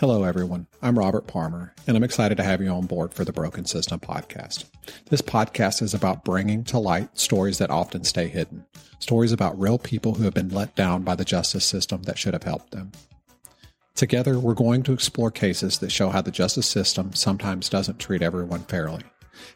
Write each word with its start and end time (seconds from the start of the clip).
Hello, 0.00 0.24
everyone. 0.24 0.66
I'm 0.80 0.98
Robert 0.98 1.26
Palmer, 1.26 1.74
and 1.86 1.94
I'm 1.94 2.02
excited 2.02 2.36
to 2.36 2.42
have 2.42 2.62
you 2.62 2.70
on 2.70 2.86
board 2.86 3.12
for 3.12 3.22
the 3.22 3.34
Broken 3.34 3.66
System 3.66 4.00
podcast. 4.00 4.64
This 5.10 5.20
podcast 5.20 5.82
is 5.82 5.92
about 5.92 6.24
bringing 6.24 6.64
to 6.64 6.78
light 6.78 7.10
stories 7.18 7.58
that 7.58 7.68
often 7.68 8.04
stay 8.04 8.26
hidden, 8.26 8.64
stories 8.98 9.30
about 9.30 9.60
real 9.60 9.76
people 9.76 10.14
who 10.14 10.24
have 10.24 10.32
been 10.32 10.48
let 10.48 10.74
down 10.74 11.02
by 11.02 11.16
the 11.16 11.24
justice 11.26 11.66
system 11.66 12.04
that 12.04 12.16
should 12.16 12.32
have 12.32 12.44
helped 12.44 12.70
them. 12.70 12.92
Together, 13.94 14.38
we're 14.38 14.54
going 14.54 14.82
to 14.84 14.94
explore 14.94 15.30
cases 15.30 15.80
that 15.80 15.92
show 15.92 16.08
how 16.08 16.22
the 16.22 16.30
justice 16.30 16.66
system 16.66 17.12
sometimes 17.12 17.68
doesn't 17.68 17.98
treat 17.98 18.22
everyone 18.22 18.60
fairly, 18.60 19.02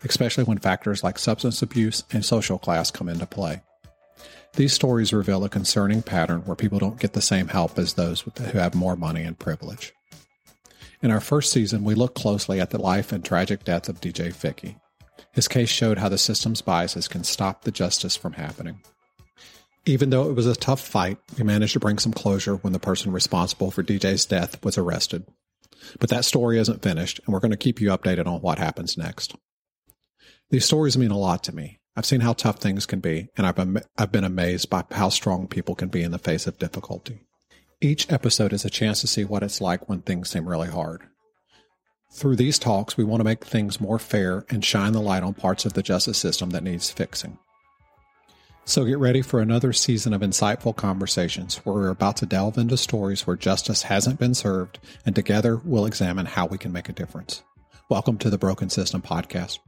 especially 0.04 0.44
when 0.44 0.58
factors 0.58 1.02
like 1.02 1.18
substance 1.18 1.62
abuse 1.62 2.04
and 2.12 2.22
social 2.22 2.58
class 2.58 2.90
come 2.90 3.08
into 3.08 3.24
play. 3.24 3.62
These 4.56 4.74
stories 4.74 5.14
reveal 5.14 5.42
a 5.42 5.48
concerning 5.48 6.02
pattern 6.02 6.42
where 6.42 6.54
people 6.54 6.78
don't 6.78 7.00
get 7.00 7.14
the 7.14 7.22
same 7.22 7.48
help 7.48 7.78
as 7.78 7.94
those 7.94 8.20
who 8.20 8.58
have 8.58 8.74
more 8.74 8.94
money 8.94 9.22
and 9.22 9.38
privilege. 9.38 9.94
In 11.04 11.10
our 11.10 11.20
first 11.20 11.52
season, 11.52 11.84
we 11.84 11.94
looked 11.94 12.14
closely 12.14 12.58
at 12.60 12.70
the 12.70 12.80
life 12.80 13.12
and 13.12 13.22
tragic 13.22 13.62
death 13.62 13.90
of 13.90 14.00
DJ 14.00 14.32
Ficky. 14.32 14.76
His 15.32 15.48
case 15.48 15.68
showed 15.68 15.98
how 15.98 16.08
the 16.08 16.16
system's 16.16 16.62
biases 16.62 17.08
can 17.08 17.24
stop 17.24 17.60
the 17.60 17.70
justice 17.70 18.16
from 18.16 18.32
happening. 18.32 18.80
Even 19.84 20.08
though 20.08 20.30
it 20.30 20.34
was 20.34 20.46
a 20.46 20.56
tough 20.56 20.80
fight, 20.80 21.18
we 21.36 21.44
managed 21.44 21.74
to 21.74 21.78
bring 21.78 21.98
some 21.98 22.14
closure 22.14 22.56
when 22.56 22.72
the 22.72 22.78
person 22.78 23.12
responsible 23.12 23.70
for 23.70 23.82
DJ's 23.82 24.24
death 24.24 24.64
was 24.64 24.78
arrested. 24.78 25.26
But 26.00 26.08
that 26.08 26.24
story 26.24 26.58
isn't 26.58 26.80
finished, 26.80 27.20
and 27.26 27.34
we're 27.34 27.40
going 27.40 27.50
to 27.50 27.58
keep 27.58 27.82
you 27.82 27.90
updated 27.90 28.26
on 28.26 28.40
what 28.40 28.58
happens 28.58 28.96
next. 28.96 29.36
These 30.48 30.64
stories 30.64 30.96
mean 30.96 31.10
a 31.10 31.18
lot 31.18 31.44
to 31.44 31.54
me. 31.54 31.80
I've 31.94 32.06
seen 32.06 32.20
how 32.20 32.32
tough 32.32 32.60
things 32.60 32.86
can 32.86 33.00
be, 33.00 33.28
and 33.36 33.46
I've 33.46 33.56
been, 33.56 33.82
I've 33.98 34.10
been 34.10 34.24
amazed 34.24 34.70
by 34.70 34.84
how 34.90 35.10
strong 35.10 35.48
people 35.48 35.74
can 35.74 35.90
be 35.90 36.02
in 36.02 36.12
the 36.12 36.18
face 36.18 36.46
of 36.46 36.58
difficulty. 36.58 37.26
Each 37.84 38.10
episode 38.10 38.54
is 38.54 38.64
a 38.64 38.70
chance 38.70 39.02
to 39.02 39.06
see 39.06 39.24
what 39.24 39.42
it's 39.42 39.60
like 39.60 39.90
when 39.90 40.00
things 40.00 40.30
seem 40.30 40.48
really 40.48 40.70
hard. 40.70 41.02
Through 42.14 42.36
these 42.36 42.58
talks, 42.58 42.96
we 42.96 43.04
want 43.04 43.20
to 43.20 43.24
make 43.24 43.44
things 43.44 43.78
more 43.78 43.98
fair 43.98 44.46
and 44.48 44.64
shine 44.64 44.94
the 44.94 45.02
light 45.02 45.22
on 45.22 45.34
parts 45.34 45.66
of 45.66 45.74
the 45.74 45.82
justice 45.82 46.16
system 46.16 46.48
that 46.50 46.62
needs 46.62 46.90
fixing. 46.90 47.36
So 48.64 48.86
get 48.86 48.96
ready 48.96 49.20
for 49.20 49.38
another 49.38 49.74
season 49.74 50.14
of 50.14 50.22
insightful 50.22 50.74
conversations 50.74 51.56
where 51.56 51.74
we're 51.74 51.88
about 51.90 52.16
to 52.16 52.26
delve 52.26 52.56
into 52.56 52.78
stories 52.78 53.26
where 53.26 53.36
justice 53.36 53.82
hasn't 53.82 54.18
been 54.18 54.34
served, 54.34 54.78
and 55.04 55.14
together 55.14 55.60
we'll 55.62 55.84
examine 55.84 56.24
how 56.24 56.46
we 56.46 56.56
can 56.56 56.72
make 56.72 56.88
a 56.88 56.94
difference. 56.94 57.42
Welcome 57.90 58.16
to 58.16 58.30
the 58.30 58.38
Broken 58.38 58.70
System 58.70 59.02
Podcast. 59.02 59.58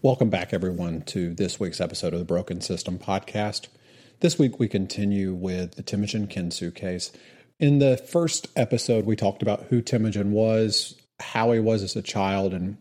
Welcome 0.00 0.30
back, 0.30 0.54
everyone, 0.54 1.02
to 1.08 1.34
this 1.34 1.60
week's 1.60 1.82
episode 1.82 2.14
of 2.14 2.20
the 2.20 2.24
Broken 2.24 2.62
System 2.62 2.98
Podcast. 2.98 3.66
This 4.20 4.36
week, 4.36 4.58
we 4.58 4.66
continue 4.66 5.32
with 5.32 5.76
the 5.76 5.82
Temujin 5.84 6.26
Kensu 6.26 6.74
case. 6.74 7.12
In 7.60 7.78
the 7.78 7.96
first 7.96 8.48
episode, 8.56 9.06
we 9.06 9.14
talked 9.14 9.42
about 9.42 9.66
who 9.70 9.80
Temujin 9.80 10.32
was, 10.32 11.00
how 11.20 11.52
he 11.52 11.60
was 11.60 11.84
as 11.84 11.94
a 11.94 12.02
child, 12.02 12.52
and 12.52 12.78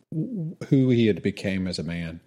who 0.70 0.90
he 0.90 1.06
had 1.06 1.22
became 1.22 1.68
as 1.68 1.78
a 1.78 1.84
man. 1.84 2.22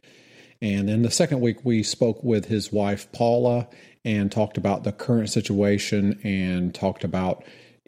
And 0.63 0.89
in 0.89 1.03
the 1.03 1.11
second 1.11 1.41
week, 1.41 1.57
we 1.65 1.83
spoke 1.83 2.23
with 2.23 2.45
his 2.45 2.73
wife, 2.73 3.11
Paula, 3.11 3.67
and 4.05 4.31
talked 4.31 4.57
about 4.57 4.85
the 4.85 4.93
current 4.93 5.29
situation 5.29 6.21
and 6.23 6.73
talked 6.73 7.03
about 7.03 7.45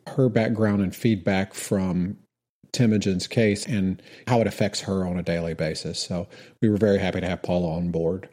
her 0.08 0.28
background 0.28 0.82
and 0.82 0.94
feedback 0.94 1.54
from 1.54 2.16
Temujin's 2.72 3.28
case 3.28 3.64
and 3.64 4.02
how 4.26 4.40
it 4.40 4.48
affects 4.48 4.80
her 4.80 5.06
on 5.06 5.20
a 5.20 5.22
daily 5.22 5.54
basis. 5.54 6.00
So 6.00 6.26
we 6.60 6.68
were 6.68 6.78
very 6.78 6.98
happy 6.98 7.20
to 7.20 7.28
have 7.28 7.44
Paula 7.44 7.76
on 7.76 7.92
board. 7.92 8.28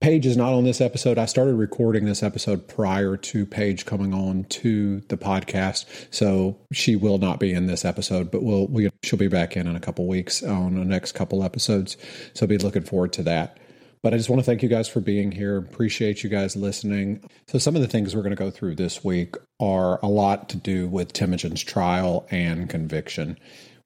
Paige 0.00 0.26
is 0.26 0.36
not 0.36 0.52
on 0.52 0.64
this 0.64 0.82
episode. 0.82 1.16
I 1.16 1.24
started 1.24 1.54
recording 1.54 2.04
this 2.04 2.22
episode 2.22 2.68
prior 2.68 3.16
to 3.16 3.46
Paige 3.46 3.86
coming 3.86 4.12
on 4.12 4.44
to 4.44 5.00
the 5.08 5.16
podcast, 5.16 5.86
so 6.10 6.58
she 6.70 6.96
will 6.96 7.16
not 7.16 7.40
be 7.40 7.52
in 7.52 7.66
this 7.66 7.84
episode. 7.84 8.30
But 8.30 8.42
we'll 8.42 8.66
we 8.66 8.90
she'll 9.02 9.18
be 9.18 9.28
back 9.28 9.56
in 9.56 9.66
in 9.66 9.74
a 9.74 9.80
couple 9.80 10.06
weeks 10.06 10.42
on 10.42 10.74
the 10.74 10.84
next 10.84 11.12
couple 11.12 11.42
episodes. 11.42 11.96
So 12.34 12.46
be 12.46 12.58
looking 12.58 12.82
forward 12.82 13.14
to 13.14 13.22
that. 13.22 13.58
But 14.02 14.12
I 14.12 14.18
just 14.18 14.28
want 14.28 14.38
to 14.40 14.44
thank 14.44 14.62
you 14.62 14.68
guys 14.68 14.86
for 14.86 15.00
being 15.00 15.32
here. 15.32 15.56
Appreciate 15.56 16.22
you 16.22 16.28
guys 16.28 16.54
listening. 16.56 17.24
So 17.48 17.58
some 17.58 17.74
of 17.74 17.80
the 17.80 17.88
things 17.88 18.14
we're 18.14 18.22
going 18.22 18.36
to 18.36 18.36
go 18.36 18.50
through 18.50 18.74
this 18.74 19.02
week 19.02 19.34
are 19.60 19.98
a 20.02 20.08
lot 20.08 20.50
to 20.50 20.58
do 20.58 20.86
with 20.86 21.14
Temujin's 21.14 21.64
trial 21.64 22.26
and 22.30 22.68
conviction. 22.68 23.38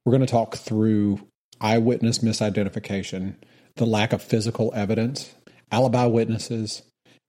We're 0.04 0.10
going 0.10 0.27
to 0.27 0.31
talk 0.31 0.56
through 0.56 1.21
eyewitness 1.60 2.19
misidentification, 2.19 3.37
the 3.77 3.87
lack 3.87 4.12
of 4.12 4.21
physical 4.21 4.72
evidence 4.75 5.34
alibi 5.71 6.07
witnesses, 6.07 6.83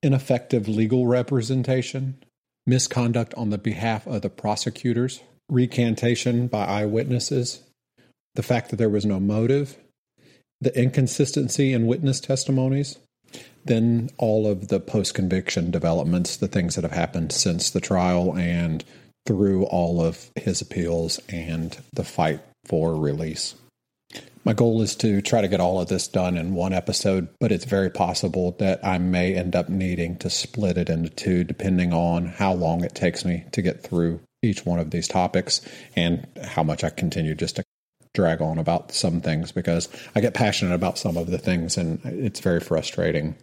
ineffective 0.03 0.68
legal 0.68 1.07
representation, 1.07 2.18
misconduct 2.66 3.34
on 3.35 3.50
the 3.50 3.57
behalf 3.57 4.07
of 4.07 4.22
the 4.22 4.29
prosecutors, 4.29 5.22
recantation 5.50 6.47
by 6.47 6.66
eyewitnesses, 6.66 7.62
the 8.35 8.44
fact 8.44 8.69
that 8.69 8.78
there 8.78 8.90
was 8.90 9.06
no 9.06 9.19
motive, 9.19 9.78
the 10.59 10.78
inconsistency 10.79 11.74
in 11.74 11.88
witness 11.88 12.19
testimonies, 12.19 12.97
then 13.66 14.09
all 14.18 14.47
of 14.47 14.69
the 14.69 14.79
post 14.79 15.13
conviction 15.13 15.72
developments, 15.72 16.38
the 16.38 16.47
things 16.47 16.75
that 16.75 16.84
have 16.84 16.91
happened 16.91 17.31
since 17.31 17.69
the 17.69 17.81
trial 17.81 18.35
and 18.38 18.84
through 19.25 19.66
all 19.66 20.02
of 20.02 20.31
his 20.35 20.62
appeals 20.62 21.19
and 21.29 21.78
the 21.94 22.03
fight 22.03 22.40
for 22.66 22.96
release. 22.96 23.56
My 24.44 24.53
goal 24.53 24.81
is 24.81 24.96
to 24.97 25.22
try 25.22 25.41
to 25.41 25.47
get 25.47 25.59
all 25.59 25.79
of 25.79 25.88
this 25.88 26.07
done 26.07 26.35
in 26.35 26.56
one 26.56 26.74
episode, 26.74 27.28
but 27.40 27.52
it's 27.52 27.66
very 27.66 27.91
possible 27.91 28.56
that 28.57 28.84
I 28.84 28.97
may 28.97 29.35
end 29.35 29.56
up 29.56 29.69
needing 29.69 30.18
to 30.18 30.31
split 30.31 30.78
it 30.78 30.90
into 30.90 31.09
two 31.09 31.44
depending 31.44 31.94
on 31.94 32.25
how 32.25 32.53
long 32.53 32.84
it 32.84 32.96
takes 32.96 33.24
me 33.24 33.46
to 33.52 33.62
get 33.62 33.84
through 33.84 34.19
each 34.41 34.66
one 34.66 34.79
of 34.79 34.90
these 34.90 35.07
topics 35.07 35.62
and 35.96 36.28
how 36.44 36.63
much 36.63 36.84
I 36.84 36.90
continue 36.90 37.35
just 37.35 37.57
to 37.57 37.63
drag 38.13 38.41
on 38.41 38.57
about 38.57 38.91
some 38.91 39.22
things 39.22 39.52
because 39.52 39.88
I 40.16 40.22
get 40.22 40.34
passionate 40.34 40.73
about 40.73 40.97
some 40.97 41.18
of 41.18 41.28
the 41.28 41.38
things 41.38 41.78
and 41.78 42.03
it's 42.03 42.40
very 42.40 42.59
frustrating 42.59 43.35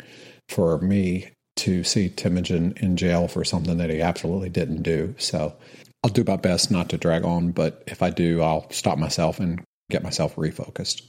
for 0.49 0.79
me 0.79 1.31
to 1.57 1.85
see 1.85 2.09
Temujin 2.09 2.77
in 2.79 2.97
jail 2.97 3.29
for 3.29 3.45
something 3.45 3.79
that 3.79 3.91
he 3.91 4.01
absolutely 4.01 4.49
didn't 4.49 4.83
do. 4.83 5.15
So 5.19 5.55
I'll 6.03 6.11
do 6.11 6.25
my 6.25 6.37
best 6.37 6.71
not 6.71 6.89
to 6.91 6.99
drag 6.99 7.25
on, 7.25 7.53
but 7.53 7.85
if 7.87 8.03
I 8.03 8.11
do, 8.11 8.43
I'll 8.43 8.69
stop 8.71 8.99
myself 8.99 9.39
and 9.39 9.63
get 9.91 10.03
myself 10.03 10.37
refocused. 10.37 11.03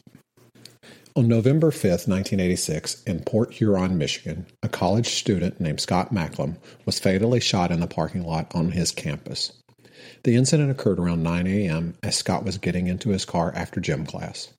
On 1.16 1.28
November 1.28 1.72
5th, 1.72 2.08
1986, 2.08 3.04
in 3.04 3.22
Port 3.22 3.54
Huron, 3.54 3.98
Michigan, 3.98 4.46
a 4.64 4.70
college 4.70 5.10
student 5.10 5.60
named 5.60 5.82
Scott 5.82 6.14
Macklem 6.14 6.58
was 6.86 7.00
fatally 7.00 7.40
shot 7.40 7.72
in 7.72 7.80
the 7.80 7.88
parking 7.88 8.24
lot 8.24 8.54
on 8.56 8.72
his 8.72 8.92
campus. 8.92 9.52
The 10.24 10.36
incident 10.36 10.72
occurred 10.72 11.00
around 11.00 11.24
9 11.24 11.48
a.m. 11.48 11.96
as 12.04 12.16
Scott 12.16 12.46
was 12.46 12.58
getting 12.58 12.88
into 12.88 13.10
his 13.10 13.26
car 13.26 13.52
after 13.56 13.82
gym 13.82 14.06
class. 14.06 14.50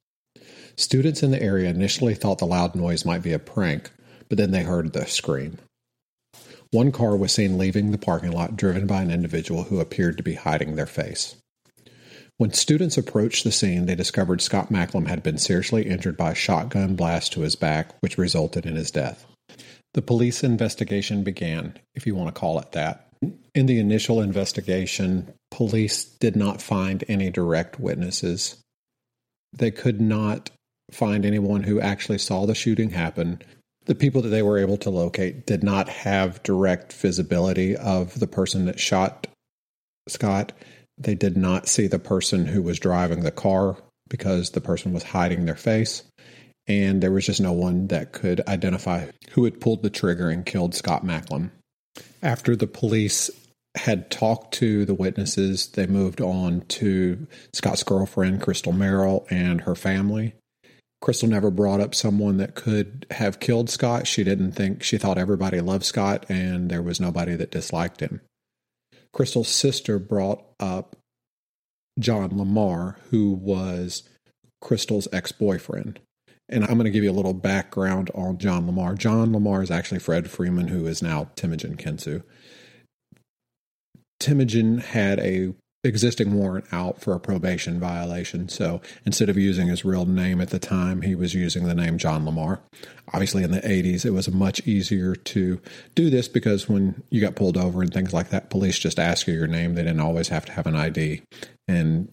Students 0.76 1.22
in 1.22 1.30
the 1.30 1.42
area 1.42 1.70
initially 1.70 2.14
thought 2.14 2.38
the 2.38 2.46
loud 2.46 2.74
noise 2.74 3.04
might 3.04 3.22
be 3.22 3.32
a 3.32 3.38
prank, 3.38 3.90
but 4.28 4.36
then 4.36 4.50
they 4.50 4.62
heard 4.62 4.92
the 4.92 5.06
scream. 5.06 5.58
One 6.72 6.92
car 6.92 7.16
was 7.16 7.32
seen 7.32 7.58
leaving 7.58 7.90
the 7.90 7.98
parking 7.98 8.32
lot 8.32 8.56
driven 8.56 8.86
by 8.86 9.02
an 9.02 9.10
individual 9.10 9.64
who 9.64 9.80
appeared 9.80 10.16
to 10.18 10.22
be 10.22 10.34
hiding 10.34 10.76
their 10.76 10.86
face. 10.86 11.36
When 12.40 12.54
students 12.54 12.96
approached 12.96 13.44
the 13.44 13.52
scene, 13.52 13.84
they 13.84 13.94
discovered 13.94 14.40
Scott 14.40 14.70
Macklem 14.70 15.08
had 15.08 15.22
been 15.22 15.36
seriously 15.36 15.86
injured 15.86 16.16
by 16.16 16.30
a 16.30 16.34
shotgun 16.34 16.96
blast 16.96 17.34
to 17.34 17.42
his 17.42 17.54
back, 17.54 17.92
which 18.00 18.16
resulted 18.16 18.64
in 18.64 18.76
his 18.76 18.90
death. 18.90 19.26
The 19.92 20.00
police 20.00 20.42
investigation 20.42 21.22
began, 21.22 21.78
if 21.94 22.06
you 22.06 22.14
want 22.14 22.34
to 22.34 22.40
call 22.40 22.58
it 22.58 22.72
that. 22.72 23.10
In 23.54 23.66
the 23.66 23.78
initial 23.78 24.22
investigation, 24.22 25.34
police 25.50 26.02
did 26.02 26.34
not 26.34 26.62
find 26.62 27.04
any 27.08 27.28
direct 27.28 27.78
witnesses. 27.78 28.56
They 29.52 29.70
could 29.70 30.00
not 30.00 30.48
find 30.90 31.26
anyone 31.26 31.64
who 31.64 31.78
actually 31.78 32.16
saw 32.16 32.46
the 32.46 32.54
shooting 32.54 32.88
happen. 32.88 33.42
The 33.84 33.94
people 33.94 34.22
that 34.22 34.30
they 34.30 34.42
were 34.42 34.56
able 34.56 34.78
to 34.78 34.88
locate 34.88 35.44
did 35.44 35.62
not 35.62 35.90
have 35.90 36.42
direct 36.42 36.94
visibility 36.94 37.76
of 37.76 38.18
the 38.18 38.26
person 38.26 38.64
that 38.64 38.80
shot 38.80 39.26
Scott. 40.08 40.52
They 41.00 41.14
did 41.14 41.36
not 41.36 41.66
see 41.66 41.86
the 41.86 41.98
person 41.98 42.46
who 42.46 42.62
was 42.62 42.78
driving 42.78 43.22
the 43.22 43.30
car 43.30 43.76
because 44.08 44.50
the 44.50 44.60
person 44.60 44.92
was 44.92 45.02
hiding 45.02 45.46
their 45.46 45.56
face. 45.56 46.02
And 46.66 47.02
there 47.02 47.10
was 47.10 47.26
just 47.26 47.40
no 47.40 47.52
one 47.52 47.86
that 47.88 48.12
could 48.12 48.46
identify 48.46 49.06
who 49.30 49.44
had 49.44 49.60
pulled 49.60 49.82
the 49.82 49.90
trigger 49.90 50.28
and 50.28 50.44
killed 50.44 50.74
Scott 50.74 51.04
Macklem. 51.04 51.50
After 52.22 52.54
the 52.54 52.66
police 52.66 53.30
had 53.76 54.10
talked 54.10 54.52
to 54.54 54.84
the 54.84 54.94
witnesses, 54.94 55.68
they 55.68 55.86
moved 55.86 56.20
on 56.20 56.60
to 56.68 57.26
Scott's 57.54 57.82
girlfriend, 57.82 58.42
Crystal 58.42 58.72
Merrill, 58.72 59.26
and 59.30 59.62
her 59.62 59.74
family. 59.74 60.34
Crystal 61.00 61.28
never 61.28 61.50
brought 61.50 61.80
up 61.80 61.94
someone 61.94 62.36
that 62.36 62.54
could 62.54 63.06
have 63.10 63.40
killed 63.40 63.70
Scott. 63.70 64.06
She 64.06 64.22
didn't 64.22 64.52
think, 64.52 64.82
she 64.82 64.98
thought 64.98 65.16
everybody 65.18 65.60
loved 65.60 65.84
Scott 65.84 66.26
and 66.28 66.70
there 66.70 66.82
was 66.82 67.00
nobody 67.00 67.36
that 67.36 67.50
disliked 67.50 68.00
him. 68.00 68.20
Crystal's 69.12 69.48
sister 69.48 69.98
brought 69.98 70.44
up 70.58 70.96
John 71.98 72.36
Lamar, 72.36 72.98
who 73.10 73.32
was 73.32 74.02
Crystal's 74.60 75.08
ex 75.12 75.32
boyfriend. 75.32 76.00
And 76.48 76.64
I'm 76.64 76.74
going 76.74 76.84
to 76.84 76.90
give 76.90 77.04
you 77.04 77.10
a 77.10 77.12
little 77.12 77.34
background 77.34 78.10
on 78.14 78.38
John 78.38 78.66
Lamar. 78.66 78.94
John 78.94 79.32
Lamar 79.32 79.62
is 79.62 79.70
actually 79.70 80.00
Fred 80.00 80.30
Freeman, 80.30 80.68
who 80.68 80.86
is 80.86 81.02
now 81.02 81.30
Temujin 81.36 81.76
Kensu. 81.76 82.22
Temujin 84.18 84.78
had 84.78 85.20
a 85.20 85.54
existing 85.82 86.34
warrant 86.34 86.66
out 86.72 87.00
for 87.00 87.14
a 87.14 87.20
probation 87.20 87.80
violation. 87.80 88.48
So 88.48 88.82
instead 89.06 89.28
of 89.28 89.38
using 89.38 89.68
his 89.68 89.84
real 89.84 90.04
name 90.04 90.40
at 90.40 90.50
the 90.50 90.58
time, 90.58 91.02
he 91.02 91.14
was 91.14 91.34
using 91.34 91.64
the 91.64 91.74
name 91.74 91.96
John 91.96 92.24
Lamar. 92.26 92.60
Obviously, 93.12 93.42
in 93.42 93.50
the 93.50 93.60
80s, 93.60 94.04
it 94.04 94.10
was 94.10 94.30
much 94.30 94.60
easier 94.66 95.14
to 95.14 95.60
do 95.94 96.10
this 96.10 96.28
because 96.28 96.68
when 96.68 97.02
you 97.10 97.20
got 97.20 97.34
pulled 97.34 97.56
over 97.56 97.82
and 97.82 97.92
things 97.92 98.12
like 98.12 98.28
that, 98.30 98.50
police 98.50 98.78
just 98.78 98.98
ask 98.98 99.26
you 99.26 99.34
your 99.34 99.46
name. 99.46 99.74
They 99.74 99.82
didn't 99.82 100.00
always 100.00 100.28
have 100.28 100.44
to 100.46 100.52
have 100.52 100.66
an 100.66 100.76
ID. 100.76 101.22
And 101.66 102.10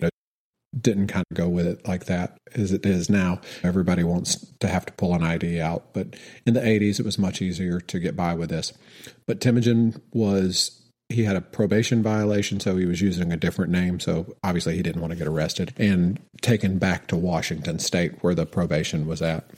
didn't 0.81 1.07
kind 1.07 1.25
of 1.31 1.37
go 1.37 1.47
with 1.47 1.65
it 1.65 1.87
like 1.87 2.05
that 2.05 2.37
as 2.55 2.71
it 2.71 2.85
is 2.85 3.09
now. 3.09 3.39
Everybody 3.63 4.03
wants 4.03 4.35
to 4.59 4.67
have 4.67 4.85
to 4.85 4.93
pull 4.93 5.13
an 5.13 5.23
ID 5.23 5.61
out, 5.61 5.93
but 5.93 6.15
in 6.45 6.53
the 6.53 6.61
80s, 6.61 6.99
it 6.99 7.05
was 7.05 7.17
much 7.17 7.41
easier 7.41 7.79
to 7.79 7.99
get 7.99 8.15
by 8.15 8.33
with 8.33 8.49
this. 8.49 8.73
But 9.25 9.41
Temujin 9.41 10.01
was 10.11 10.76
he 11.09 11.23
had 11.23 11.35
a 11.35 11.41
probation 11.41 12.03
violation, 12.03 12.59
so 12.59 12.75
he 12.75 12.85
was 12.85 13.01
using 13.01 13.31
a 13.31 13.37
different 13.37 13.71
name. 13.71 13.99
So 13.99 14.35
obviously, 14.43 14.75
he 14.75 14.83
didn't 14.83 15.01
want 15.01 15.11
to 15.11 15.17
get 15.17 15.27
arrested 15.27 15.73
and 15.77 16.19
taken 16.41 16.77
back 16.79 17.07
to 17.07 17.15
Washington 17.15 17.79
State, 17.79 18.21
where 18.23 18.35
the 18.35 18.45
probation 18.45 19.07
was 19.07 19.21
at. 19.21 19.49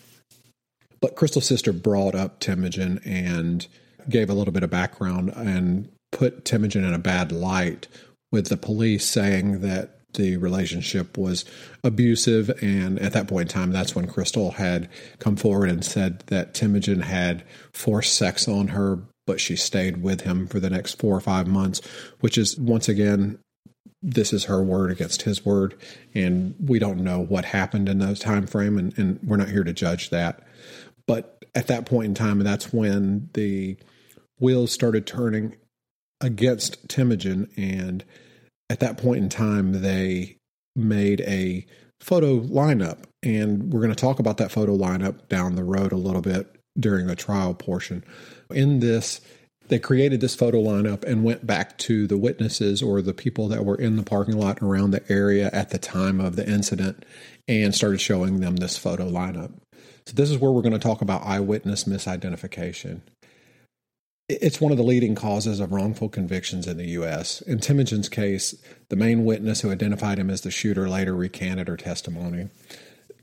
But 1.02 1.16
Crystal's 1.16 1.48
sister 1.48 1.74
brought 1.74 2.14
up 2.14 2.40
Temujin 2.40 3.00
and 3.06 3.66
gave 4.10 4.30
a 4.30 4.34
little 4.34 4.54
bit 4.54 4.64
of 4.64 4.70
background 4.70 5.30
and 5.36 5.90
put 6.12 6.46
Temujin 6.46 6.84
in 6.84 6.94
a 6.94 7.00
bad 7.00 7.32
light 7.32 7.88
with 8.32 8.50
the 8.50 8.58
police, 8.58 9.06
saying 9.06 9.62
that 9.62 9.96
the 10.14 10.38
relationship 10.38 11.18
was 11.18 11.46
abusive. 11.84 12.52
And 12.62 13.00
at 13.00 13.14
that 13.14 13.28
point 13.28 13.50
in 13.50 13.54
time, 13.54 13.72
that's 13.72 13.96
when 13.96 14.08
Crystal 14.08 14.52
had 14.52 14.90
come 15.20 15.36
forward 15.36 15.70
and 15.70 15.84
said 15.84 16.20
that 16.28 16.54
Temujin 16.54 17.02
had 17.02 17.44
forced 17.74 18.14
sex 18.16 18.48
on 18.48 18.70
her 18.70 19.00
but 19.30 19.40
she 19.40 19.56
stayed 19.56 20.02
with 20.02 20.22
him 20.22 20.48
for 20.48 20.60
the 20.60 20.72
next 20.72 20.98
four 20.98 21.16
or 21.16 21.22
five 21.22 21.46
months, 21.48 21.82
which 22.20 22.36
is 22.36 22.58
once 22.58 22.90
again, 22.90 23.38
this 24.02 24.34
is 24.34 24.46
her 24.46 24.64
word 24.64 24.90
against 24.90 25.22
his 25.22 25.46
word, 25.46 25.76
and 26.16 26.56
we 26.60 26.80
don't 26.80 27.04
know 27.04 27.20
what 27.20 27.46
happened 27.46 27.88
in 27.88 28.00
those 28.00 28.20
time 28.20 28.48
frame, 28.48 28.80
and, 28.80 28.98
and 28.98 29.20
we're 29.22 29.38
not 29.38 29.50
here 29.50 29.64
to 29.64 29.72
judge 29.72 30.10
that. 30.10 30.42
But 31.06 31.46
at 31.54 31.68
that 31.68 31.86
point 31.86 32.08
in 32.08 32.16
time, 32.16 32.40
that's 32.40 32.74
when 32.74 33.30
the 33.36 33.78
wheels 34.40 34.72
started 34.72 35.06
turning 35.06 35.58
against 36.20 36.90
Temujin, 36.90 37.52
and 37.56 38.04
at 38.68 38.80
that 38.80 38.98
point 38.98 39.20
in 39.20 39.30
time, 39.30 39.84
they 39.84 40.38
made 40.76 41.22
a 41.22 41.68
photo 42.02 42.40
lineup, 42.40 43.04
and 43.22 43.72
we're 43.72 43.82
going 43.82 43.94
to 43.94 43.96
talk 43.96 44.18
about 44.18 44.38
that 44.38 44.50
photo 44.50 44.76
lineup 44.76 45.28
down 45.28 45.54
the 45.54 45.64
road 45.64 45.92
a 45.92 45.98
little 45.98 46.24
bit 46.24 46.56
during 46.80 47.06
the 47.06 47.16
trial 47.16 47.54
portion. 47.54 48.04
In 48.52 48.80
this, 48.80 49.22
they 49.68 49.80
created 49.80 50.22
this 50.22 50.36
photo 50.36 50.62
lineup 50.62 51.04
and 51.04 51.24
went 51.24 51.46
back 51.46 51.78
to 51.80 52.08
the 52.08 52.18
witnesses 52.18 52.82
or 52.82 53.02
the 53.02 53.14
people 53.14 53.48
that 53.50 53.64
were 53.64 53.76
in 53.76 53.96
the 53.96 54.04
parking 54.04 54.38
lot 54.38 54.62
around 54.62 54.92
the 54.92 55.12
area 55.12 55.50
at 55.54 55.70
the 55.70 55.78
time 55.78 56.20
of 56.20 56.36
the 56.36 56.50
incident 56.50 57.06
and 57.48 57.74
started 57.74 58.02
showing 58.02 58.40
them 58.40 58.56
this 58.56 58.78
photo 58.78 59.10
lineup. 59.10 59.54
So, 60.06 60.14
this 60.16 60.32
is 60.32 60.40
where 60.40 60.52
we're 60.52 60.64
going 60.64 60.74
to 60.74 60.80
talk 60.80 61.02
about 61.02 61.24
eyewitness 61.24 61.84
misidentification. 61.84 63.02
It's 64.28 64.62
one 64.62 64.72
of 64.72 64.78
the 64.78 64.84
leading 64.84 65.16
causes 65.16 65.60
of 65.60 65.72
wrongful 65.72 66.10
convictions 66.10 66.68
in 66.68 66.78
the 66.78 66.90
U.S. 66.90 67.42
In 67.42 67.60
Temujin's 67.60 68.10
case, 68.10 68.56
the 68.90 68.96
main 68.96 69.26
witness 69.26 69.62
who 69.62 69.72
identified 69.72 70.20
him 70.20 70.30
as 70.30 70.42
the 70.42 70.52
shooter 70.52 70.88
later 70.90 71.16
recanted 71.16 71.68
her 71.68 71.78
testimony. 71.78 72.50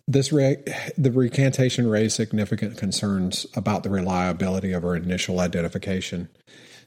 This 0.09 0.33
re- 0.33 0.63
the 0.97 1.11
recantation 1.11 1.89
raised 1.89 2.15
significant 2.15 2.77
concerns 2.77 3.45
about 3.55 3.83
the 3.83 3.91
reliability 3.91 4.73
of 4.73 4.83
her 4.83 4.95
initial 4.95 5.41
identification. 5.41 6.29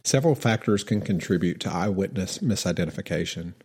Several 0.03 0.35
factors 0.35 0.85
can 0.85 1.01
contribute 1.01 1.59
to 1.61 1.71
eyewitness 1.71 2.37
misidentification. 2.37 3.55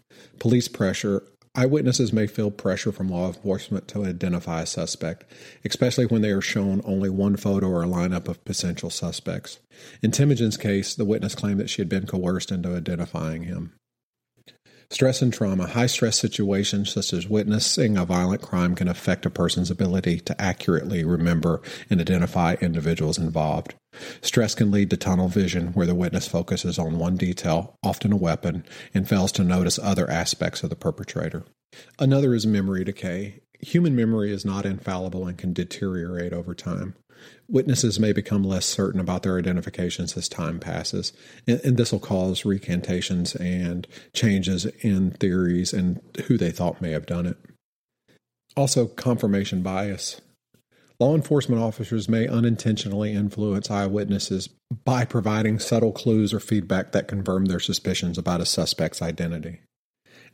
Police 0.41 0.67
pressure. 0.67 1.23
Eyewitnesses 1.55 2.13
may 2.13 2.27
feel 2.27 2.51
pressure 2.51 2.91
from 2.91 3.09
law 3.09 3.29
enforcement 3.29 3.87
to 3.89 4.05
identify 4.05 4.63
a 4.63 4.67
suspect, 4.67 5.25
especially 5.65 6.07
when 6.07 6.21
they 6.21 6.33
are 6.33 6.41
shown 6.41 6.83
only 6.85 7.09
one 7.09 7.37
photo 7.37 7.69
or 7.69 7.85
a 7.85 7.87
lineup 7.87 8.27
of 8.27 8.45
potential 8.45 8.91
suspects. 8.91 9.61
In 10.03 10.11
Temujin's 10.11 10.57
case, 10.57 10.97
the 10.97 11.05
witness 11.05 11.37
claimed 11.37 11.61
that 11.61 11.71
she 11.71 11.81
had 11.81 11.89
been 11.89 12.07
coerced 12.07 12.51
into 12.51 12.75
identifying 12.75 13.45
him. 13.45 13.73
Stress 14.91 15.23
and 15.23 15.33
trauma. 15.33 15.67
High 15.67 15.87
stress 15.87 16.19
situations, 16.19 16.93
such 16.93 17.13
as 17.13 17.29
witnessing 17.29 17.97
a 17.97 18.05
violent 18.05 18.43
crime, 18.43 18.75
can 18.75 18.89
affect 18.89 19.27
a 19.27 19.31
person's 19.31 19.71
ability 19.71 20.21
to 20.21 20.41
accurately 20.41 21.05
remember 21.05 21.61
and 21.91 22.01
identify 22.01 22.55
individuals 22.61 23.19
involved. 23.19 23.75
Stress 24.21 24.55
can 24.55 24.71
lead 24.71 24.91
to 24.91 24.97
tunnel 24.97 25.29
vision, 25.29 25.69
where 25.69 25.87
the 25.87 25.95
witness 25.95 26.27
focuses 26.27 26.79
on 26.79 26.99
one 26.99 27.17
detail, 27.17 27.77
often 27.83 28.13
a 28.13 28.17
weapon, 28.17 28.65
and 28.93 29.09
fails 29.09 29.33
to 29.33 29.45
notice 29.45 29.79
other 29.79 30.09
aspects 30.11 30.63
of 30.63 30.71
the 30.71 30.77
perpetrator. 30.77 31.45
Another 31.99 32.35
is 32.35 32.47
memory 32.47 32.85
decay. 32.85 33.41
Human 33.61 33.97
memory 33.97 34.33
is 34.33 34.45
not 34.45 34.67
infallible 34.67 35.27
and 35.27 35.39
can 35.39 35.53
deteriorate 35.53 36.33
over 36.33 36.55
time. 36.55 36.95
Witnesses 37.49 38.01
may 38.01 38.13
become 38.13 38.43
less 38.43 38.65
certain 38.65 39.01
about 39.01 39.23
their 39.23 39.39
identifications 39.39 40.17
as 40.17 40.29
time 40.29 40.59
passes, 40.59 41.13
and, 41.47 41.61
and 41.61 41.77
this 41.77 41.93
will 41.93 42.01
cause 42.01 42.45
recantations 42.45 43.35
and 43.37 43.87
changes 44.13 44.67
in 44.81 45.11
theories 45.11 45.73
and 45.73 46.01
who 46.27 46.39
they 46.39 46.51
thought 46.51 46.81
may 46.81 46.91
have 46.93 47.07
done 47.07 47.27
it. 47.27 47.37
Also, 48.57 48.87
confirmation 48.87 49.63
bias. 49.63 50.21
Law 51.01 51.15
enforcement 51.15 51.61
officers 51.61 52.09
may 52.09 52.29
unintentionally 52.29 53.13
influence 53.13 53.71
eyewitnesses 53.71 54.49
by 54.85 55.05
providing 55.05 55.59
subtle 55.59 55.93
clues 55.93 56.33
or 56.33 56.41
feedback 56.41 56.93
that 56.93 57.09
confirm 57.09 57.47
their 57.47 57.61
suspicions 57.61 58.17
about 58.17 58.41
a 58.41 58.47
suspect's 58.47 59.03
identity. 59.03 59.61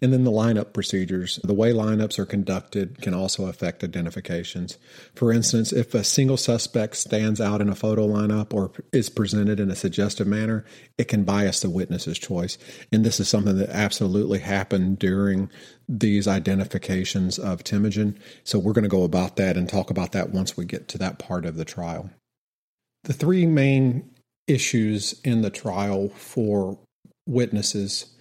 And 0.02 0.14
then 0.14 0.24
the 0.24 0.30
lineup 0.30 0.72
procedures. 0.72 1.38
The 1.44 1.52
way 1.52 1.72
lineups 1.72 2.18
are 2.18 2.24
conducted 2.24 3.02
can 3.02 3.12
also 3.12 3.46
affect 3.46 3.84
identifications. 3.84 4.78
For 5.14 5.30
instance, 5.30 5.72
if 5.72 5.94
a 5.94 6.04
single 6.04 6.38
suspect 6.38 6.96
stands 6.96 7.40
out 7.40 7.60
in 7.60 7.68
a 7.68 7.74
photo 7.74 8.06
lineup 8.08 8.54
or 8.54 8.72
is 8.92 9.10
presented 9.10 9.60
in 9.60 9.70
a 9.70 9.76
suggestive 9.76 10.26
manner, 10.26 10.64
it 10.96 11.08
can 11.08 11.24
bias 11.24 11.60
the 11.60 11.68
witness's 11.68 12.18
choice. 12.18 12.56
And 12.90 13.04
this 13.04 13.20
is 13.20 13.28
something 13.28 13.58
that 13.58 13.68
absolutely 13.68 14.38
happened 14.38 14.98
during 14.98 15.50
these 15.86 16.26
identifications 16.26 17.38
of 17.38 17.62
Temujin. 17.62 18.18
So 18.42 18.58
we're 18.58 18.72
going 18.72 18.84
to 18.84 18.88
go 18.88 19.04
about 19.04 19.36
that 19.36 19.58
and 19.58 19.68
talk 19.68 19.90
about 19.90 20.12
that 20.12 20.30
once 20.30 20.56
we 20.56 20.64
get 20.64 20.88
to 20.88 20.98
that 20.98 21.18
part 21.18 21.44
of 21.44 21.56
the 21.56 21.64
trial. 21.66 22.10
The 23.04 23.12
three 23.12 23.44
main 23.44 24.10
issues 24.46 25.20
in 25.24 25.42
the 25.42 25.50
trial 25.50 26.08
for 26.10 26.78
witnesses 27.26 28.14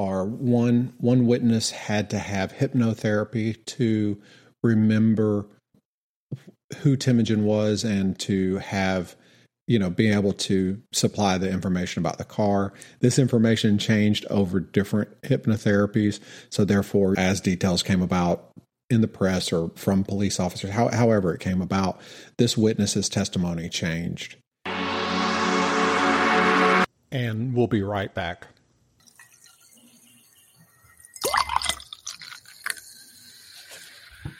are 0.00 0.24
one 0.24 0.94
one 0.96 1.26
witness 1.26 1.70
had 1.70 2.08
to 2.08 2.18
have 2.18 2.54
hypnotherapy 2.54 3.62
to 3.66 4.18
remember 4.62 5.46
who 6.78 6.96
Temujin 6.96 7.44
was 7.44 7.84
and 7.84 8.18
to 8.20 8.56
have 8.58 9.14
you 9.66 9.78
know 9.78 9.90
be 9.90 10.10
able 10.10 10.32
to 10.32 10.80
supply 10.92 11.36
the 11.36 11.50
information 11.50 12.00
about 12.00 12.16
the 12.16 12.24
car. 12.24 12.72
This 13.00 13.18
information 13.18 13.76
changed 13.76 14.24
over 14.30 14.58
different 14.58 15.20
hypnotherapies. 15.20 16.18
So 16.48 16.64
therefore 16.64 17.14
as 17.18 17.42
details 17.42 17.82
came 17.82 18.00
about 18.00 18.52
in 18.88 19.02
the 19.02 19.08
press 19.08 19.52
or 19.52 19.70
from 19.76 20.02
police 20.02 20.40
officers 20.40 20.70
how, 20.70 20.88
however 20.88 21.34
it 21.34 21.40
came 21.40 21.60
about 21.60 22.00
this 22.38 22.56
witness's 22.56 23.10
testimony 23.10 23.68
changed. 23.68 24.36
And 27.12 27.54
we'll 27.54 27.66
be 27.66 27.82
right 27.82 28.14
back. 28.14 28.46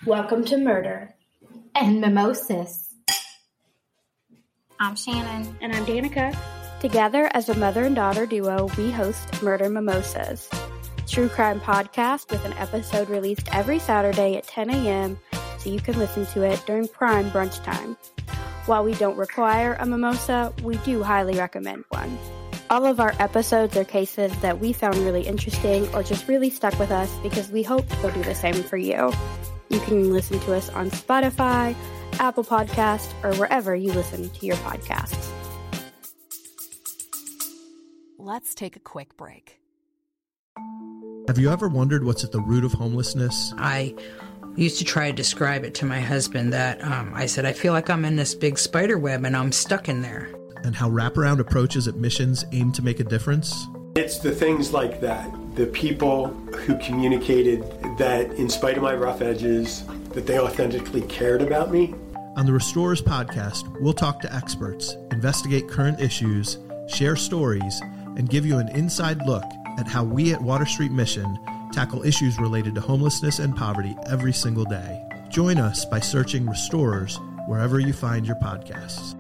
Welcome 0.07 0.47
to 0.47 0.57
Murder 0.57 1.15
and 1.75 2.01
Mimosas. 2.01 2.95
I'm 4.79 4.97
Shannon. 4.97 5.59
And 5.61 5.75
I'm 5.75 5.85
Danica. 5.85 6.35
Together 6.81 7.31
as 7.35 7.51
a 7.51 7.55
mother 7.55 7.85
and 7.85 7.95
daughter 7.95 8.25
duo, 8.25 8.71
we 8.79 8.91
host 8.91 9.43
Murder 9.43 9.69
Mimosas, 9.69 10.49
true 11.07 11.29
crime 11.29 11.61
podcast 11.61 12.31
with 12.31 12.43
an 12.47 12.55
episode 12.55 13.11
released 13.11 13.55
every 13.55 13.79
Saturday 13.79 14.37
at 14.37 14.47
10 14.47 14.71
a.m. 14.71 15.19
so 15.59 15.69
you 15.69 15.81
can 15.81 15.99
listen 15.99 16.25
to 16.29 16.45
it 16.45 16.65
during 16.67 16.89
prime 16.89 17.31
brunch 17.31 17.63
time. 17.63 17.95
While 18.65 18.85
we 18.85 18.95
don't 18.95 19.19
require 19.19 19.75
a 19.75 19.85
mimosa, 19.85 20.55
we 20.63 20.77
do 20.79 21.03
highly 21.03 21.37
recommend 21.37 21.85
one. 21.91 22.19
All 22.71 22.87
of 22.87 23.01
our 23.01 23.13
episodes 23.19 23.77
are 23.77 23.85
cases 23.85 24.33
that 24.41 24.61
we 24.61 24.73
found 24.73 24.97
really 24.97 25.27
interesting 25.27 25.87
or 25.95 26.03
just 26.03 26.27
really 26.27 26.49
stuck 26.49 26.79
with 26.79 26.91
us 26.91 27.15
because 27.23 27.51
we 27.51 27.63
hope 27.63 27.87
they'll 28.01 28.13
do 28.13 28.23
the 28.23 28.35
same 28.35 28.63
for 28.63 28.79
you. 28.79 29.13
You 29.71 29.81
can 29.81 30.13
listen 30.13 30.39
to 30.41 30.55
us 30.55 30.69
on 30.71 30.91
Spotify, 30.91 31.75
Apple 32.19 32.45
Podcast, 32.45 33.13
or 33.25 33.35
wherever 33.37 33.75
you 33.75 33.93
listen 33.93 34.29
to 34.29 34.47
your 34.47 34.57
podcasts. 34.57 35.31
Let's 38.19 38.55
take 38.55 38.77
a 38.77 38.81
quick 38.81 39.17
break. 39.17 39.59
Have 41.29 41.39
you 41.39 41.51
ever 41.51 41.69
wondered 41.69 42.05
what's 42.05 42.25
at 42.25 42.33
the 42.33 42.41
root 42.41 42.65
of 42.65 42.73
homelessness? 42.73 43.55
I 43.57 43.95
used 44.57 44.79
to 44.79 44.85
try 44.85 45.11
to 45.11 45.17
describe 45.17 45.65
it 45.65 45.75
to 45.77 45.87
my 45.87 46.01
husband 46.01 46.53
that 46.53 46.83
um, 46.85 47.13
I 47.15 47.27
said, 47.27 47.47
I 47.47 47.53
feel 47.53 47.73
like 47.73 47.89
I'm 47.89 48.05
in 48.05 48.17
this 48.17 48.35
big 48.35 48.59
spider 48.59 48.99
web 48.99 49.25
and 49.25 49.37
I'm 49.37 49.53
stuck 49.53 49.89
in 49.89 50.03
there 50.03 50.29
and 50.65 50.75
how 50.75 50.89
wraparound 50.91 51.41
approaches 51.41 51.89
at 51.89 51.97
missions 51.97 52.45
aim 52.53 52.73
to 52.73 52.83
make 52.83 53.01
a 53.01 53.05
difference? 53.05 53.67
It's 53.97 54.19
the 54.19 54.33
things 54.33 54.73
like 54.73 55.01
that, 55.01 55.33
the 55.55 55.67
people 55.67 56.29
who 56.29 56.79
communicated 56.79 57.63
that 57.99 58.31
in 58.33 58.49
spite 58.49 58.77
of 58.77 58.83
my 58.83 58.95
rough 58.95 59.21
edges, 59.21 59.85
that 60.11 60.27
they 60.27 60.39
authentically 60.39 61.03
cared 61.03 61.43
about 61.43 61.71
me. 61.71 61.95
On 62.37 62.47
the 62.47 62.53
Restorers 62.53 63.03
podcast, 63.03 63.81
we'll 63.81 63.93
talk 63.93 64.21
to 64.21 64.35
experts, 64.35 64.97
investigate 65.11 65.69
current 65.69 66.01
issues, 66.01 66.59
share 66.89 67.17
stories, 67.17 67.81
and 68.17 68.29
give 68.29 68.47
you 68.47 68.59
an 68.59 68.69
inside 68.69 69.25
look 69.27 69.45
at 69.79 69.87
how 69.87 70.05
we 70.05 70.33
at 70.33 70.41
Water 70.41 70.67
Street 70.67 70.93
Mission 70.93 71.39
tackle 71.73 72.05
issues 72.05 72.39
related 72.39 72.75
to 72.75 72.81
homelessness 72.81 73.39
and 73.39 73.57
poverty 73.57 73.97
every 74.07 74.33
single 74.33 74.65
day. 74.65 75.03
Join 75.29 75.59
us 75.59 75.85
by 75.85 76.01
searching 76.01 76.47
Restorers 76.47 77.19
wherever 77.47 77.79
you 77.79 77.93
find 77.93 78.27
your 78.27 78.37
podcasts. 78.37 79.20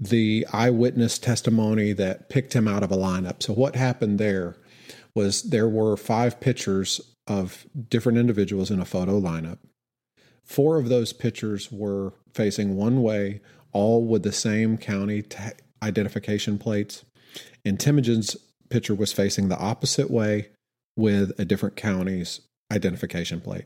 The 0.00 0.46
eyewitness 0.52 1.18
testimony 1.18 1.92
that 1.92 2.28
picked 2.28 2.54
him 2.54 2.66
out 2.66 2.82
of 2.82 2.90
a 2.90 2.96
lineup. 2.96 3.42
So, 3.42 3.52
what 3.52 3.76
happened 3.76 4.18
there 4.18 4.56
was 5.14 5.42
there 5.42 5.68
were 5.68 5.96
five 5.96 6.40
pictures 6.40 7.00
of 7.26 7.66
different 7.88 8.18
individuals 8.18 8.70
in 8.70 8.80
a 8.80 8.84
photo 8.84 9.20
lineup. 9.20 9.58
Four 10.44 10.76
of 10.78 10.88
those 10.88 11.12
pictures 11.12 11.72
were 11.72 12.12
facing 12.34 12.76
one 12.76 13.02
way, 13.02 13.40
all 13.72 14.04
with 14.04 14.22
the 14.24 14.32
same 14.32 14.76
county 14.76 15.22
t- 15.22 15.38
identification 15.82 16.58
plates. 16.58 17.04
And 17.64 17.80
Temujin's 17.80 18.36
picture 18.68 18.94
was 18.94 19.12
facing 19.12 19.48
the 19.48 19.58
opposite 19.58 20.10
way 20.10 20.48
with 20.96 21.38
a 21.38 21.44
different 21.44 21.76
county's 21.76 22.40
identification 22.72 23.40
plate. 23.40 23.64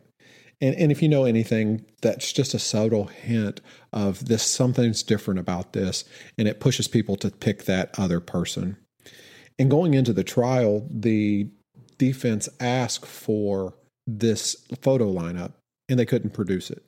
And, 0.61 0.75
and 0.75 0.91
if 0.91 1.03
you 1.03 1.09
know 1.09 1.25
anything, 1.25 1.85
that's 2.03 2.33
just 2.33 2.55
a 2.55 2.59
subtle 2.59 3.07
hint 3.07 3.61
of 3.93 4.27
this 4.27 4.43
something's 4.43 5.03
different 5.03 5.41
about 5.41 5.73
this, 5.73 6.05
and 6.37 6.49
it 6.49 6.61
pushes 6.61 6.89
people 6.89 7.17
to 7.17 7.31
pick 7.31 7.65
that 7.65 7.91
other 7.99 8.21
person. 8.21 8.77
And 9.59 9.71
going 9.71 9.95
into 9.95 10.13
the 10.13 10.25
trial, 10.25 10.87
the 10.91 11.51
defense 11.97 12.49
asked 12.61 13.07
for 13.07 13.75
this 14.07 14.57
photo 14.81 15.13
lineup, 15.13 15.53
and 15.89 15.99
they 15.99 16.07
couldn't 16.07 16.31
produce 16.31 16.71
it. 16.71 16.83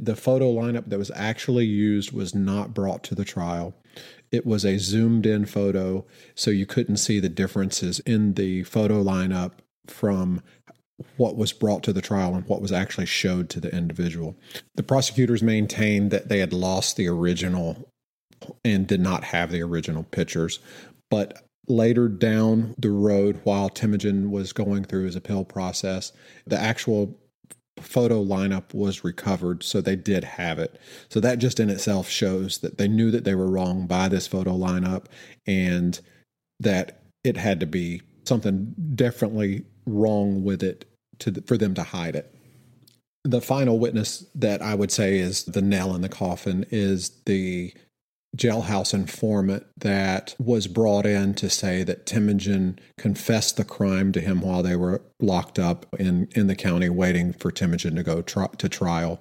The 0.00 0.16
photo 0.16 0.52
lineup 0.52 0.88
that 0.88 0.98
was 0.98 1.10
actually 1.14 1.66
used 1.66 2.12
was 2.12 2.34
not 2.34 2.72
brought 2.72 3.02
to 3.04 3.14
the 3.14 3.24
trial. 3.24 3.74
It 4.30 4.46
was 4.46 4.64
a 4.64 4.78
zoomed 4.78 5.26
in 5.26 5.44
photo, 5.44 6.06
so 6.34 6.50
you 6.50 6.66
couldn't 6.66 6.98
see 6.98 7.20
the 7.20 7.28
differences 7.28 8.00
in 8.00 8.34
the 8.34 8.62
photo 8.64 9.02
lineup 9.02 9.52
from 9.86 10.42
what 11.16 11.36
was 11.36 11.52
brought 11.52 11.82
to 11.84 11.92
the 11.92 12.02
trial 12.02 12.34
and 12.34 12.46
what 12.46 12.62
was 12.62 12.72
actually 12.72 13.06
showed 13.06 13.48
to 13.50 13.60
the 13.60 13.74
individual. 13.74 14.36
The 14.74 14.82
prosecutors 14.82 15.42
maintained 15.42 16.10
that 16.10 16.28
they 16.28 16.38
had 16.38 16.52
lost 16.52 16.96
the 16.96 17.08
original 17.08 17.88
and 18.64 18.86
did 18.86 19.00
not 19.00 19.24
have 19.24 19.50
the 19.50 19.62
original 19.62 20.04
pictures. 20.04 20.58
But 21.10 21.42
later 21.68 22.08
down 22.08 22.74
the 22.78 22.90
road, 22.90 23.40
while 23.44 23.68
Temujin 23.68 24.30
was 24.30 24.52
going 24.52 24.84
through 24.84 25.04
his 25.04 25.16
appeal 25.16 25.44
process, 25.44 26.12
the 26.46 26.58
actual 26.58 27.16
photo 27.80 28.24
lineup 28.24 28.74
was 28.74 29.04
recovered, 29.04 29.62
so 29.62 29.80
they 29.80 29.96
did 29.96 30.24
have 30.24 30.58
it. 30.58 30.80
So 31.08 31.20
that 31.20 31.38
just 31.38 31.60
in 31.60 31.70
itself 31.70 32.08
shows 32.08 32.58
that 32.58 32.78
they 32.78 32.88
knew 32.88 33.10
that 33.10 33.24
they 33.24 33.34
were 33.34 33.50
wrong 33.50 33.86
by 33.86 34.08
this 34.08 34.26
photo 34.26 34.52
lineup 34.52 35.06
and 35.46 36.00
that 36.58 37.02
it 37.22 37.36
had 37.36 37.60
to 37.60 37.66
be 37.66 38.02
something 38.24 38.74
definitely 38.94 39.64
wrong 39.86 40.44
with 40.44 40.62
it 40.62 40.84
to 41.20 41.42
for 41.46 41.56
them 41.56 41.74
to 41.74 41.82
hide 41.82 42.16
it. 42.16 42.34
The 43.24 43.40
final 43.40 43.78
witness 43.78 44.24
that 44.34 44.62
I 44.62 44.74
would 44.74 44.90
say 44.90 45.18
is 45.18 45.44
the 45.44 45.62
nail 45.62 45.94
in 45.94 46.02
the 46.02 46.08
coffin 46.08 46.64
is 46.70 47.10
the 47.26 47.74
jailhouse 48.36 48.92
informant 48.92 49.66
that 49.78 50.34
was 50.38 50.66
brought 50.66 51.06
in 51.06 51.34
to 51.34 51.48
say 51.48 51.82
that 51.82 52.06
Temujin 52.06 52.78
confessed 52.98 53.56
the 53.56 53.64
crime 53.64 54.12
to 54.12 54.20
him 54.20 54.40
while 54.40 54.62
they 54.62 54.76
were 54.76 55.02
locked 55.18 55.58
up 55.58 55.86
in, 55.98 56.28
in 56.34 56.46
the 56.46 56.54
county 56.54 56.88
waiting 56.88 57.32
for 57.32 57.50
Temujin 57.50 57.96
to 57.96 58.02
go 58.02 58.22
tri- 58.22 58.50
to 58.58 58.68
trial. 58.68 59.20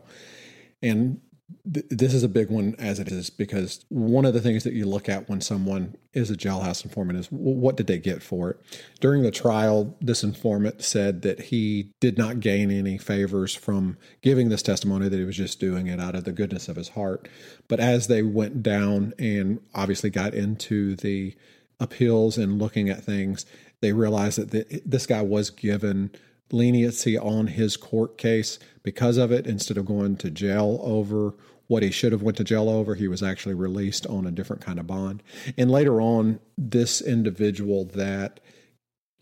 And 0.82 1.22
this 1.64 2.14
is 2.14 2.24
a 2.24 2.30
big 2.30 2.50
one 2.50 2.76
as 2.78 3.00
it 3.00 3.10
is 3.10 3.30
because 3.30 3.86
one 3.88 4.26
of 4.26 4.34
the 4.34 4.42
things 4.42 4.64
that 4.66 4.74
you 4.74 4.86
look 4.86 5.08
at 5.08 5.30
when 5.30 5.40
someone 5.40 5.96
is 6.14 6.30
a 6.30 6.36
jailhouse 6.36 6.84
informant 6.84 7.20
is 7.20 7.28
what 7.28 7.78
did 7.78 7.88
they 7.88 8.00
get 8.00 8.22
for 8.22 8.52
it? 8.52 8.60
During 9.00 9.24
the 9.24 9.32
trial 9.32 9.96
this 10.02 10.24
informant 10.24 10.84
said 10.84 11.22
that 11.22 11.40
he 11.40 11.92
did 12.02 12.18
not 12.18 12.42
gain 12.42 12.70
any 12.70 12.98
favors 12.98 13.56
from 13.56 13.98
giving 14.22 14.50
this 14.50 14.62
testimony 14.62 15.08
that 15.08 15.18
he 15.18 15.24
was 15.24 15.38
just 15.38 15.60
doing 15.60 15.88
it 15.88 16.02
out 16.02 16.16
of 16.16 16.26
the 16.26 16.34
goodness 16.34 16.68
of 16.68 16.76
his 16.76 16.90
heart. 16.90 17.30
But 17.70 17.80
as 17.80 18.08
they 18.08 18.24
went 18.24 18.62
down 18.62 19.14
and 19.18 19.62
obviously 19.74 20.10
got 20.10 20.34
into 20.34 20.96
the 20.96 21.34
appeals 21.80 22.38
and 22.38 22.60
looking 22.60 22.90
at 22.90 23.04
things 23.04 23.46
they 23.80 23.94
realized 23.94 24.40
that 24.40 24.52
the, 24.52 24.82
this 24.86 25.06
guy 25.06 25.22
was 25.22 25.50
given 25.50 26.12
leniency 26.52 27.18
on 27.18 27.48
his 27.48 27.78
court 27.78 28.18
case 28.18 28.60
because 28.84 29.18
of 29.18 29.32
it. 29.32 29.48
Instead 29.48 29.78
of 29.78 29.86
going 29.86 30.18
to 30.18 30.30
jail 30.30 30.80
over 30.84 31.34
what 31.68 31.84
he 31.84 31.92
should 31.92 32.14
have 32.14 32.22
went 32.22 32.38
to 32.38 32.44
jail 32.44 32.70
over 32.70 32.96
he 32.96 33.10
was 33.10 33.22
actually 33.22 33.54
released 33.54 34.08
on 34.08 34.26
a 34.26 34.32
different 34.32 34.62
kind 34.62 34.80
of 34.80 34.88
bond. 34.88 35.22
And 35.58 35.70
later 35.70 36.02
on 36.02 36.40
this 36.58 37.02
individual 37.02 37.86
that 37.86 38.40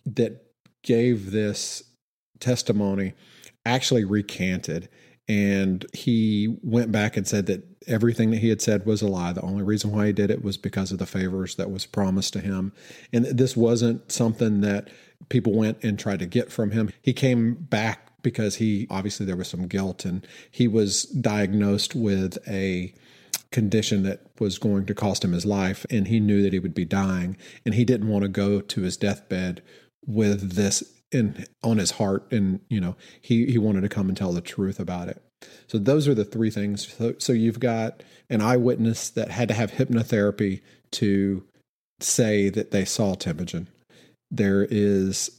that 0.06 0.46
gave 0.84 1.32
this 1.32 1.84
testimony 2.40 3.14
actually 3.66 4.06
recanted. 4.06 4.88
And 5.28 5.86
he 5.94 6.58
went 6.62 6.92
back 6.92 7.18
and 7.18 7.28
said 7.28 7.48
that 7.48 7.75
everything 7.88 8.32
that 8.32 8.38
he 8.40 8.50
had 8.50 8.62
said 8.62 8.86
was 8.86 9.02
a 9.02 9.08
lie. 9.08 9.34
The 9.34 9.42
only 9.42 9.64
reason 9.64 9.92
why 9.92 10.08
he 10.08 10.14
did 10.14 10.32
it 10.32 10.44
was 10.44 10.58
because 10.58 10.92
of 10.92 11.00
the 11.00 11.06
favors 11.06 11.56
that 11.56 11.72
was 11.72 11.86
promised 11.86 12.34
to 12.34 12.40
him. 12.40 12.74
And 13.14 13.26
this 13.26 13.56
wasn't 13.56 14.12
something 14.12 14.62
that 14.62 14.90
people 15.30 15.54
went 15.54 15.84
and 15.84 15.98
tried 15.98 16.20
to 16.20 16.26
get 16.26 16.52
from 16.52 16.72
him. 16.72 16.92
He 17.02 17.14
came 17.14 17.54
back 17.54 18.06
because 18.22 18.56
he 18.56 18.88
obviously 18.90 19.26
there 19.26 19.36
was 19.36 19.48
some 19.48 19.68
guilt 19.68 20.04
and 20.04 20.28
he 20.50 20.68
was 20.68 21.04
diagnosed 21.04 21.94
with 21.94 22.38
a 22.48 22.94
condition 23.52 24.04
that 24.04 24.22
was 24.40 24.58
going 24.58 24.86
to 24.88 24.96
cost 24.96 25.24
him 25.24 25.32
his 25.32 25.46
life 25.46 25.86
and 25.92 26.08
he 26.08 26.20
knew 26.20 26.42
that 26.42 26.52
he 26.52 26.60
would 26.60 26.74
be 26.74 26.84
dying 26.84 27.38
and 27.66 27.76
he 27.76 27.86
didn't 27.86 28.08
want 28.08 28.24
to 28.24 28.28
go 28.28 28.60
to 28.60 28.82
his 28.82 28.98
deathbed 28.98 29.62
with 30.06 30.54
this 30.54 30.84
in 31.12 31.46
on 31.64 31.78
his 31.78 31.92
heart 31.92 32.28
and 32.32 32.60
you 32.68 32.82
know 32.82 32.96
he 33.22 33.46
he 33.46 33.58
wanted 33.60 33.82
to 33.82 33.88
come 33.88 34.10
and 34.10 34.18
tell 34.18 34.34
the 34.34 34.42
truth 34.42 34.80
about 34.80 35.08
it 35.08 35.22
so 35.68 35.78
those 35.78 36.08
are 36.08 36.14
the 36.14 36.26
three 36.26 36.50
things. 36.50 36.94
So, 36.94 37.16
so 37.18 37.34
you've 37.34 37.60
got 37.60 38.04
an 38.30 38.42
eyewitness 38.42 39.10
that 39.12 39.30
had 39.30 39.48
to 39.50 39.54
have 39.54 39.72
hypnotherapy 39.72 40.62
to 40.92 41.44
say 42.00 42.50
that 42.50 42.72
they 42.72 42.86
saw 42.86 43.16
Temujin 43.16 43.68
there 44.32 44.68
is 44.70 45.30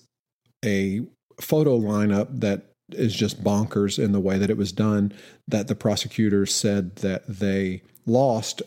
a 0.65 1.03
photo 1.41 1.79
lineup 1.79 2.29
that 2.41 2.63
is 2.93 3.15
just 3.15 3.43
bonkers 3.43 4.03
in 4.03 4.13
the 4.13 4.21
way 4.21 4.39
that 4.39 4.51
it 4.51 4.57
was 4.57 4.73
done 4.73 5.13
that 5.49 5.69
the 5.69 5.75
prosecutors 5.75 6.55
said 6.55 6.97
that 6.97 7.27
they 7.27 7.83
lost 8.07 8.63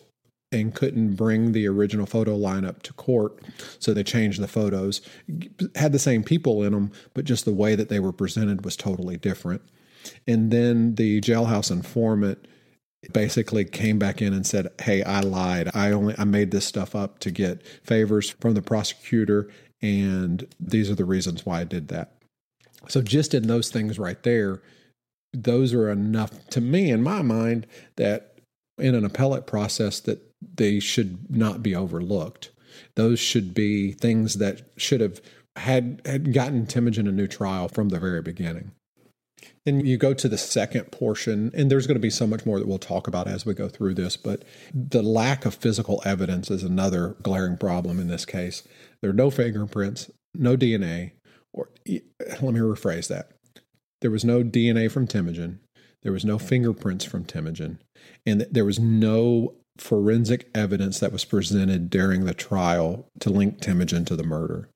and 0.52 0.76
couldn't 0.76 1.16
bring 1.16 1.52
the 1.52 1.68
original 1.68 2.06
photo 2.06 2.38
lineup 2.38 2.82
to 2.82 2.92
court. 2.94 3.40
So 3.78 3.94
they 3.94 4.04
changed 4.04 4.42
the 4.42 4.48
photos. 4.48 5.02
Had 5.76 5.92
the 5.92 6.00
same 6.00 6.24
people 6.24 6.64
in 6.64 6.74
them 6.74 6.92
but 7.14 7.26
just 7.26 7.46
the 7.46 7.54
way 7.54 7.76
that 7.76 7.90
they 7.90 8.00
were 8.00 8.12
presented 8.12 8.66
was 8.66 8.76
totally 8.76 9.18
different 9.18 9.62
and 10.28 10.52
then 10.52 10.96
the 10.96 11.22
jailhouse 11.22 11.72
informant 11.72 12.48
basically 13.14 13.64
came 13.64 13.98
back 13.98 14.22
in 14.22 14.34
and 14.34 14.46
said, 14.46 14.68
"Hey, 14.82 15.04
I 15.04 15.22
lied. 15.22 15.70
I 15.74 15.92
only 15.92 16.16
I 16.18 16.26
made 16.26 16.52
this 16.52 16.66
stuff 16.66 16.96
up 16.96 17.20
to 17.20 17.32
get 17.32 17.66
favors 17.84 18.30
from 18.30 18.54
the 18.54 18.62
prosecutor 18.62 19.50
and 19.82 20.46
these 20.60 20.90
are 20.90 20.96
the 20.96 21.06
reasons 21.06 21.46
why 21.46 21.62
I 21.62 21.64
did 21.64 21.88
that." 21.90 22.16
So 22.88 23.02
just 23.02 23.34
in 23.34 23.48
those 23.48 23.70
things 23.70 24.00
right 24.00 24.22
there, 24.24 24.62
those 25.34 25.74
are 25.74 25.90
enough 25.90 26.48
to 26.50 26.62
me 26.62 26.90
in 26.90 27.04
my 27.04 27.22
mind 27.22 27.68
that 27.98 28.40
in 28.78 28.96
an 28.96 29.06
appellate 29.06 29.46
process 29.46 30.00
that 30.02 30.20
they 30.56 30.80
should 30.80 31.30
not 31.30 31.62
be 31.62 31.76
overlooked. 31.76 32.52
Those 32.96 33.20
should 33.20 33.54
be 33.54 33.92
things 33.92 34.36
that 34.36 34.62
should 34.78 35.02
have 35.02 35.22
had 35.56 36.02
had 36.06 36.34
gotten 36.34 36.66
Temujin 36.66 37.08
a 37.08 37.12
new 37.12 37.28
trial 37.28 37.68
from 37.68 37.90
the 37.90 38.00
very 38.00 38.22
beginning. 38.22 38.72
Then 39.66 39.86
you 39.86 39.98
go 39.98 40.14
to 40.14 40.30
the 40.30 40.38
second 40.38 40.92
portion, 40.92 41.52
and 41.54 41.70
there's 41.70 41.88
going 41.88 41.96
to 41.96 42.02
be 42.02 42.10
so 42.10 42.28
much 42.28 42.46
more 42.46 42.60
that 42.60 42.68
we'll 42.68 42.78
talk 42.78 43.08
about 43.08 43.28
as 43.28 43.46
we 43.46 43.54
go 43.54 43.70
through 43.70 43.96
this, 43.96 44.18
but 44.18 44.44
the 44.74 45.04
lack 45.04 45.46
of 45.46 45.56
physical 45.56 46.02
evidence 46.06 46.50
is 46.50 46.64
another 46.64 47.16
glaring 47.22 47.58
problem 47.58 48.00
in 48.00 48.08
this 48.08 48.26
case. 48.26 48.64
There 49.02 49.12
are 49.12 49.14
no 49.14 49.30
fingerprints, 49.30 50.10
no 50.34 50.58
DNA, 50.58 51.12
or 51.54 51.70
let 51.88 52.42
me 52.42 52.60
rephrase 52.60 53.08
that. 53.08 53.32
There 54.02 54.12
was 54.12 54.24
no 54.24 54.44
DNA 54.44 54.92
from 54.92 55.08
Temujin, 55.08 55.60
there 56.04 56.14
was 56.14 56.24
no 56.24 56.40
fingerprints 56.40 57.04
from 57.06 57.26
Temujin, 57.26 57.80
and 58.26 58.48
there 58.50 58.66
was 58.66 58.80
no 58.80 59.56
forensic 59.78 60.50
evidence 60.54 61.00
that 61.00 61.12
was 61.12 61.26
presented 61.26 61.90
during 61.90 62.26
the 62.26 62.34
trial 62.34 63.08
to 63.20 63.30
link 63.30 63.60
Temujin 63.60 64.06
to 64.06 64.16
the 64.16 64.24
murder. 64.24 64.70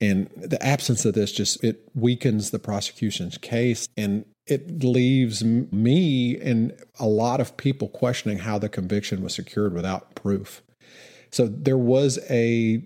And 0.00 0.30
the 0.36 0.62
absence 0.64 1.04
of 1.04 1.14
this 1.14 1.30
just 1.32 1.62
it 1.62 1.88
weakens 1.94 2.50
the 2.50 2.58
prosecution's 2.58 3.36
case 3.36 3.86
and 3.96 4.24
it 4.46 4.82
leaves 4.82 5.44
me 5.44 6.40
and 6.40 6.72
a 6.98 7.06
lot 7.06 7.40
of 7.40 7.56
people 7.56 7.88
questioning 7.88 8.38
how 8.38 8.58
the 8.58 8.68
conviction 8.68 9.22
was 9.22 9.34
secured 9.34 9.74
without 9.74 10.14
proof. 10.14 10.62
So 11.30 11.46
there 11.46 11.78
was 11.78 12.18
a 12.28 12.82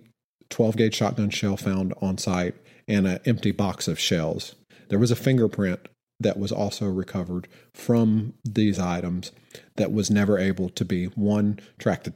12 0.51 0.77
gauge 0.77 0.95
shotgun 0.95 1.31
shell 1.31 1.57
found 1.57 1.95
on 2.03 2.19
site 2.19 2.55
and 2.89 3.07
an 3.07 3.21
empty 3.25 3.53
box 3.53 3.89
of 3.89 3.99
shells. 3.99 4.55
There 4.89 4.99
was 4.99 5.11
a 5.11 5.17
fingerprint 5.17 5.89
that 6.25 6.39
was 6.39 6.51
also 6.51 6.87
recovered 6.87 7.47
from 7.73 8.35
these 8.45 8.79
items 8.79 9.31
that 9.77 9.93
was 9.93 10.11
never 10.11 10.39
able 10.39 10.69
to 10.71 10.85
be 10.85 11.05
one 11.07 11.61
tracked. 11.79 12.09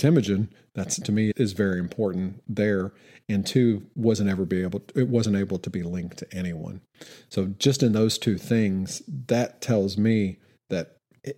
That's 0.74 1.00
to 1.00 1.12
me 1.12 1.32
is 1.36 1.52
very 1.52 1.78
important 1.78 2.42
there, 2.48 2.92
and 3.28 3.46
two 3.46 3.86
wasn't 3.94 4.30
ever 4.30 4.44
be 4.44 4.62
able. 4.62 4.80
To, 4.80 5.00
it 5.00 5.08
wasn't 5.08 5.36
able 5.36 5.58
to 5.58 5.70
be 5.70 5.82
linked 5.82 6.18
to 6.18 6.34
anyone. 6.34 6.80
So 7.28 7.46
just 7.58 7.82
in 7.82 7.92
those 7.92 8.16
two 8.16 8.38
things, 8.38 9.02
that 9.26 9.60
tells 9.60 9.98
me 9.98 10.38
that 10.68 10.96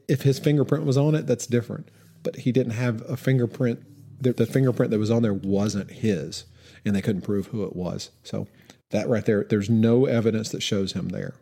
if 0.09 0.23
his 0.23 0.39
fingerprint 0.39 0.85
was 0.85 0.97
on 0.97 1.15
it, 1.15 1.27
that's 1.27 1.47
different. 1.47 1.91
But 2.23 2.37
he 2.37 2.53
didn't 2.53 2.75
have 2.75 3.03
a 3.11 3.17
fingerprint. 3.17 3.83
The, 4.23 4.33
the 4.35 4.47
fingerprint 4.47 4.91
that 4.91 4.99
was 4.99 5.11
on 5.11 5.23
there 5.23 5.35
wasn't 5.35 5.91
his, 5.91 6.45
and 6.85 6.95
they 6.95 7.03
couldn't 7.03 7.23
prove 7.23 7.47
who 7.47 7.65
it 7.65 7.75
was. 7.75 8.11
So 8.23 8.47
that 8.91 9.09
right 9.09 9.25
there, 9.25 9.45
there's 9.45 9.71
no 9.71 10.05
evidence 10.05 10.51
that 10.51 10.63
shows 10.63 10.93
him 10.93 11.09
there. 11.09 11.35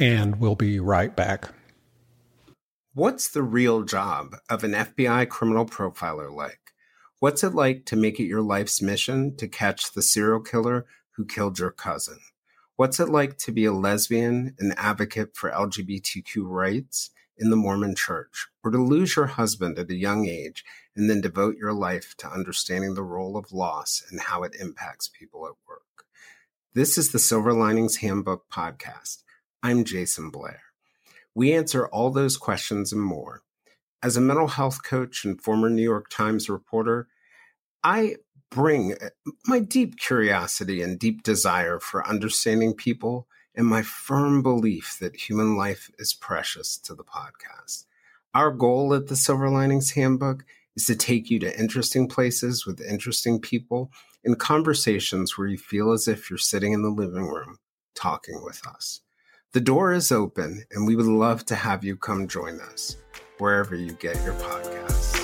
And 0.00 0.40
we'll 0.40 0.54
be 0.54 0.80
right 0.80 1.14
back. 1.14 1.50
What's 2.94 3.28
the 3.28 3.42
real 3.42 3.82
job 3.82 4.34
of 4.48 4.64
an 4.64 4.72
FBI 4.72 5.28
criminal 5.28 5.66
profiler 5.66 6.34
like? 6.34 6.72
What's 7.18 7.44
it 7.44 7.54
like 7.54 7.84
to 7.84 7.96
make 7.96 8.18
it 8.18 8.24
your 8.24 8.40
life's 8.40 8.80
mission 8.80 9.36
to 9.36 9.46
catch 9.46 9.92
the 9.92 10.00
serial 10.00 10.40
killer 10.40 10.86
who 11.16 11.26
killed 11.26 11.58
your 11.58 11.70
cousin? 11.70 12.18
What's 12.76 12.98
it 12.98 13.10
like 13.10 13.36
to 13.38 13.52
be 13.52 13.66
a 13.66 13.74
lesbian, 13.74 14.54
an 14.58 14.72
advocate 14.78 15.36
for 15.36 15.50
LGBTQ 15.50 16.48
rights 16.48 17.10
in 17.36 17.50
the 17.50 17.56
Mormon 17.56 17.94
church, 17.94 18.48
or 18.64 18.70
to 18.70 18.78
lose 18.78 19.16
your 19.16 19.26
husband 19.26 19.78
at 19.78 19.90
a 19.90 19.94
young 19.94 20.26
age 20.26 20.64
and 20.96 21.10
then 21.10 21.20
devote 21.20 21.56
your 21.58 21.74
life 21.74 22.14
to 22.18 22.26
understanding 22.26 22.94
the 22.94 23.02
role 23.02 23.36
of 23.36 23.52
loss 23.52 24.02
and 24.10 24.18
how 24.18 24.44
it 24.44 24.56
impacts 24.58 25.08
people 25.08 25.44
at 25.46 25.52
work? 25.68 26.06
This 26.72 26.96
is 26.96 27.12
the 27.12 27.18
Silver 27.18 27.52
Linings 27.52 27.96
Handbook 27.96 28.48
podcast 28.48 29.24
I'm 29.62 29.84
Jason 29.84 30.30
Blair. 30.30 30.62
We 31.34 31.52
answer 31.52 31.86
all 31.88 32.10
those 32.10 32.38
questions 32.38 32.92
and 32.92 33.02
more. 33.02 33.42
As 34.02 34.16
a 34.16 34.20
mental 34.20 34.48
health 34.48 34.82
coach 34.82 35.22
and 35.26 35.40
former 35.40 35.68
New 35.68 35.82
York 35.82 36.08
Times 36.08 36.48
reporter, 36.48 37.08
I 37.84 38.16
bring 38.50 38.94
uh, 38.94 39.10
my 39.44 39.60
deep 39.60 39.98
curiosity 39.98 40.80
and 40.80 40.98
deep 40.98 41.22
desire 41.22 41.78
for 41.78 42.08
understanding 42.08 42.72
people 42.72 43.28
and 43.54 43.66
my 43.66 43.82
firm 43.82 44.42
belief 44.42 44.96
that 44.98 45.28
human 45.28 45.58
life 45.58 45.90
is 45.98 46.14
precious 46.14 46.78
to 46.78 46.94
the 46.94 47.04
podcast. 47.04 47.84
Our 48.32 48.52
goal 48.52 48.94
at 48.94 49.08
the 49.08 49.16
Silver 49.16 49.50
Linings 49.50 49.90
Handbook 49.90 50.46
is 50.74 50.86
to 50.86 50.96
take 50.96 51.28
you 51.28 51.38
to 51.40 51.60
interesting 51.60 52.08
places 52.08 52.64
with 52.64 52.80
interesting 52.80 53.40
people 53.40 53.90
in 54.24 54.36
conversations 54.36 55.36
where 55.36 55.48
you 55.48 55.58
feel 55.58 55.92
as 55.92 56.08
if 56.08 56.30
you're 56.30 56.38
sitting 56.38 56.72
in 56.72 56.80
the 56.80 56.88
living 56.88 57.26
room 57.26 57.58
talking 57.94 58.42
with 58.42 58.66
us. 58.66 59.02
The 59.52 59.60
door 59.60 59.92
is 59.92 60.12
open, 60.12 60.62
and 60.70 60.86
we 60.86 60.94
would 60.94 61.06
love 61.06 61.44
to 61.46 61.56
have 61.56 61.82
you 61.82 61.96
come 61.96 62.28
join 62.28 62.60
us 62.60 62.96
wherever 63.38 63.74
you 63.74 63.94
get 63.94 64.14
your 64.22 64.34
podcasts. 64.34 65.18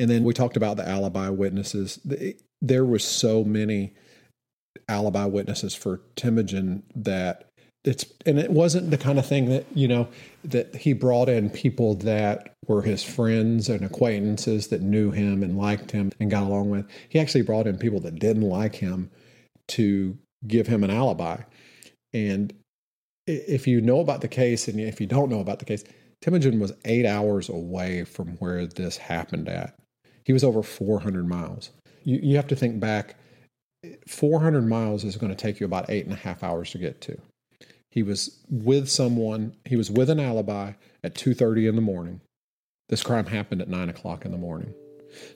And 0.00 0.10
then 0.10 0.24
we 0.24 0.34
talked 0.34 0.56
about 0.56 0.78
the 0.78 0.88
alibi 0.88 1.28
witnesses. 1.28 2.00
There 2.60 2.84
were 2.84 2.98
so 2.98 3.44
many 3.44 3.94
alibi 4.88 5.26
witnesses 5.26 5.76
for 5.76 6.00
Temujin 6.16 6.82
that 6.96 7.51
it's 7.84 8.04
and 8.26 8.38
it 8.38 8.50
wasn't 8.50 8.90
the 8.90 8.98
kind 8.98 9.18
of 9.18 9.26
thing 9.26 9.48
that 9.48 9.66
you 9.74 9.88
know 9.88 10.08
that 10.44 10.74
he 10.76 10.92
brought 10.92 11.28
in 11.28 11.50
people 11.50 11.94
that 11.96 12.54
were 12.66 12.82
his 12.82 13.02
friends 13.02 13.68
and 13.68 13.84
acquaintances 13.84 14.68
that 14.68 14.82
knew 14.82 15.10
him 15.10 15.42
and 15.42 15.58
liked 15.58 15.90
him 15.90 16.12
and 16.20 16.30
got 16.30 16.44
along 16.44 16.70
with. 16.70 16.86
He 17.08 17.18
actually 17.18 17.42
brought 17.42 17.66
in 17.66 17.78
people 17.78 18.00
that 18.00 18.18
didn't 18.18 18.48
like 18.48 18.76
him 18.76 19.10
to 19.68 20.16
give 20.46 20.66
him 20.66 20.84
an 20.84 20.90
alibi. 20.90 21.42
And 22.12 22.52
if 23.26 23.66
you 23.66 23.80
know 23.80 24.00
about 24.00 24.20
the 24.20 24.28
case 24.28 24.68
and 24.68 24.78
if 24.80 25.00
you 25.00 25.06
don't 25.06 25.30
know 25.30 25.40
about 25.40 25.58
the 25.58 25.64
case 25.64 25.84
Temujin 26.22 26.60
was 26.60 26.72
eight 26.84 27.04
hours 27.04 27.48
away 27.48 28.04
from 28.04 28.36
where 28.36 28.64
this 28.64 28.96
happened 28.96 29.48
at. 29.48 29.74
He 30.24 30.32
was 30.32 30.44
over 30.44 30.62
400 30.62 31.28
miles. 31.28 31.70
You, 32.04 32.20
you 32.22 32.36
have 32.36 32.46
to 32.48 32.56
think 32.56 32.78
back. 32.78 33.16
400 34.06 34.64
miles 34.64 35.02
is 35.02 35.16
going 35.16 35.34
to 35.34 35.36
take 35.36 35.58
you 35.58 35.66
about 35.66 35.90
eight 35.90 36.04
and 36.04 36.14
a 36.14 36.16
half 36.16 36.44
hours 36.44 36.70
to 36.70 36.78
get 36.78 37.00
to 37.02 37.20
he 37.92 38.02
was 38.02 38.38
with 38.50 38.88
someone. 38.88 39.54
He 39.66 39.76
was 39.76 39.90
with 39.90 40.10
an 40.10 40.18
alibi 40.18 40.72
at 41.04 41.14
two 41.14 41.34
thirty 41.34 41.66
in 41.66 41.76
the 41.76 41.82
morning. 41.82 42.20
This 42.88 43.02
crime 43.02 43.26
happened 43.26 43.60
at 43.60 43.68
nine 43.68 43.88
o'clock 43.88 44.24
in 44.24 44.32
the 44.32 44.38
morning. 44.38 44.74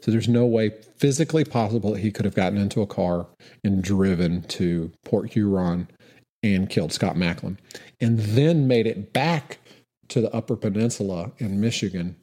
So 0.00 0.10
there's 0.10 0.28
no 0.28 0.46
way 0.46 0.70
physically 0.96 1.44
possible 1.44 1.92
that 1.92 2.00
he 2.00 2.10
could 2.10 2.24
have 2.24 2.34
gotten 2.34 2.58
into 2.58 2.80
a 2.80 2.86
car 2.86 3.26
and 3.62 3.84
driven 3.84 4.42
to 4.44 4.90
Port 5.04 5.32
Huron 5.32 5.88
and 6.42 6.70
killed 6.70 6.92
Scott 6.92 7.16
Macklem, 7.16 7.58
and 8.00 8.18
then 8.18 8.66
made 8.66 8.86
it 8.86 9.12
back 9.12 9.58
to 10.08 10.20
the 10.22 10.32
Upper 10.34 10.56
Peninsula 10.56 11.32
in 11.38 11.60
Michigan 11.60 12.16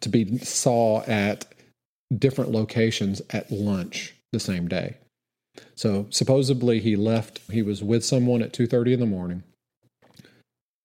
to 0.00 0.08
be 0.08 0.38
saw 0.38 1.02
at 1.02 1.44
different 2.16 2.50
locations 2.50 3.20
at 3.30 3.50
lunch 3.50 4.14
the 4.32 4.40
same 4.40 4.66
day. 4.66 4.96
So 5.74 6.06
supposedly 6.10 6.80
he 6.80 6.96
left. 6.96 7.40
He 7.50 7.62
was 7.62 7.82
with 7.82 8.04
someone 8.04 8.42
at 8.42 8.52
two 8.52 8.66
thirty 8.66 8.92
in 8.92 9.00
the 9.00 9.06
morning. 9.06 9.42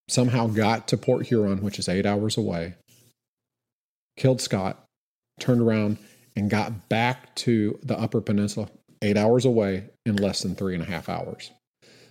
Somehow 0.09 0.47
got 0.47 0.87
to 0.89 0.97
Port 0.97 1.27
Huron, 1.27 1.61
which 1.61 1.79
is 1.79 1.89
eight 1.89 2.05
hours 2.05 2.37
away. 2.37 2.75
Killed 4.15 4.41
Scott, 4.41 4.83
turned 5.39 5.61
around 5.61 5.97
and 6.35 6.49
got 6.49 6.89
back 6.89 7.35
to 7.35 7.79
the 7.83 7.97
Upper 7.99 8.21
Peninsula, 8.21 8.69
eight 9.01 9.17
hours 9.17 9.45
away 9.45 9.85
in 10.05 10.15
less 10.15 10.41
than 10.41 10.55
three 10.55 10.73
and 10.73 10.83
a 10.83 10.87
half 10.87 11.09
hours. 11.09 11.51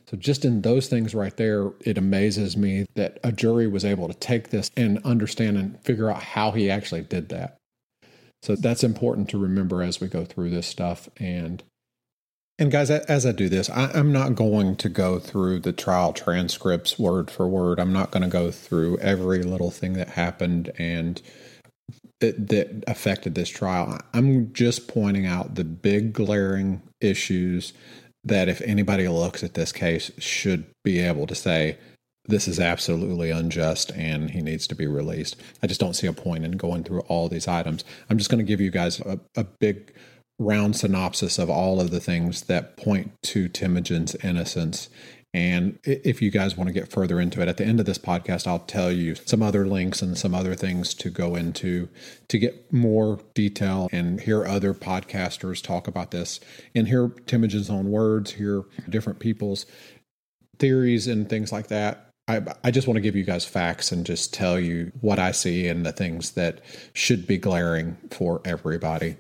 So, 0.09 0.17
just 0.17 0.45
in 0.45 0.63
those 0.63 0.89
things 0.89 1.15
right 1.15 1.37
there, 1.37 1.73
it 1.81 1.99
amazes 1.99 2.57
me 2.57 2.87
that 2.95 3.19
a 3.25 3.33
jury 3.33 3.67
was 3.67 3.85
able 3.85 4.07
to 4.07 4.15
take 4.15 4.51
this 4.51 4.71
and 4.77 5.05
understand 5.05 5.59
and 5.59 5.81
figure 5.81 6.11
out 6.11 6.23
how 6.23 6.53
he 6.53 6.71
actually 6.71 7.03
did 7.03 7.29
that. 7.31 7.57
So, 8.43 8.55
that's 8.55 8.85
important 8.85 9.29
to 9.31 9.39
remember 9.39 9.83
as 9.83 10.01
we 10.01 10.07
go 10.07 10.25
through 10.25 10.51
this 10.51 10.69
stuff. 10.69 11.09
And 11.17 11.63
and 12.59 12.71
guys, 12.71 12.91
as 12.91 13.27
I 13.27 13.33
do 13.33 13.49
this, 13.49 13.69
I, 13.69 13.91
am 13.99 14.13
not 14.13 14.35
going 14.35 14.77
to 14.77 14.89
go 14.89 15.19
through 15.19 15.61
the 15.61 15.73
trial 15.73 16.13
transcripts 16.15 16.99
word 16.99 17.31
for 17.31 17.47
word. 17.47 17.79
I'm 17.79 17.93
not 17.93 18.11
going 18.11 18.23
to 18.23 18.29
go 18.29 18.51
through 18.51 18.99
every 18.99 19.43
little 19.43 19.71
thing 19.71 19.93
that 19.95 20.11
happened 20.11 20.73
and 20.79 21.21
that, 22.21 22.49
that 22.49 22.85
affected 22.87 23.35
this 23.35 23.51
trial. 23.51 23.99
I'm 24.15 24.55
just 24.55 24.89
pointing 24.89 25.27
out 25.27 25.55
the 25.55 25.65
big 25.65 26.15
glaring 26.15 26.83
issues 27.01 27.75
that 28.25 28.49
if 28.49 28.63
anybody 28.63 29.07
looks 29.07 29.43
at 29.45 29.55
this 29.55 29.71
case 29.71 30.11
should 30.19 30.65
be 30.83 30.99
able 30.99 31.27
to 31.27 31.35
say 31.35 31.77
this 32.29 32.49
is 32.49 32.59
absolutely 32.59 33.31
unjust 33.31 33.91
and 33.93 34.31
he 34.31 34.41
needs 34.41 34.67
to 34.67 34.75
be 34.75 34.87
released. 34.87 35.37
I 35.63 35.67
just 35.67 35.79
don't 35.79 35.95
see 35.95 36.07
a 36.07 36.13
point 36.13 36.45
in 36.45 36.53
going 36.53 36.85
through 36.85 37.01
all 37.01 37.29
these 37.29 37.47
items. 37.47 37.85
I'm 38.11 38.19
just 38.19 38.31
going 38.31 38.45
to 38.45 38.49
give 38.49 38.61
you 38.61 38.71
guys 38.71 38.99
a, 39.01 39.21
a 39.37 39.45
big 39.45 39.93
round 40.39 40.77
synopsis 40.77 41.39
of 41.39 41.49
all 41.49 41.81
of 41.81 41.91
the 41.91 42.01
things 42.01 42.43
that 42.43 42.77
point 42.77 43.13
to 43.23 43.49
Temujin's 43.49 44.15
innocence. 44.17 44.89
And 45.33 45.79
if 45.85 46.23
you 46.23 46.31
guys 46.31 46.57
want 46.57 46.69
to 46.69 46.73
get 46.73 46.91
further 46.91 47.21
into 47.21 47.43
it, 47.43 47.49
at 47.49 47.59
the 47.59 47.65
end 47.65 47.79
of 47.79 47.85
this 47.85 47.99
podcast, 47.99 48.47
I'll 48.47 48.61
tell 48.61 48.91
you 48.91 49.15
some 49.15 49.43
other 49.43 49.67
links 49.67 50.01
and 50.01 50.17
some 50.17 50.35
other 50.35 50.55
things 50.55 50.95
to 50.95 51.11
go 51.11 51.37
into 51.37 51.91
to 52.29 52.39
get 52.39 52.73
more 52.73 53.21
detail 53.35 53.89
and 53.93 54.21
hear 54.21 54.47
other 54.47 54.73
podcasters 54.73 55.63
talk 55.63 55.89
about 55.89 56.11
this 56.11 56.41
and 56.75 56.89
hear 56.89 57.09
Temujin's 57.27 57.69
own 57.69 57.91
words, 57.91 58.33
hear 58.33 58.65
different 58.89 59.19
people's 59.19 59.67
theories 60.59 61.07
and 61.07 61.29
things 61.29 61.53
like 61.53 61.67
that. 61.69 62.09
I, 62.29 62.41
I 62.65 62.71
just 62.71 62.89
want 62.89 62.97
to 62.97 63.03
give 63.03 63.15
you 63.15 63.25
guys 63.25 63.45
facts 63.45 63.93
and 63.93 64.07
just 64.07 64.33
tell 64.33 64.59
you 64.59 64.91
what 65.01 65.19
I 65.19 65.33
see 65.33 65.69
and 65.69 65.85
the 65.85 65.93
things 65.93 66.33
that 66.33 66.61
should 66.93 67.27
be 67.27 67.37
glaring 67.37 67.99
for 68.11 68.41
everybody. 68.45 69.17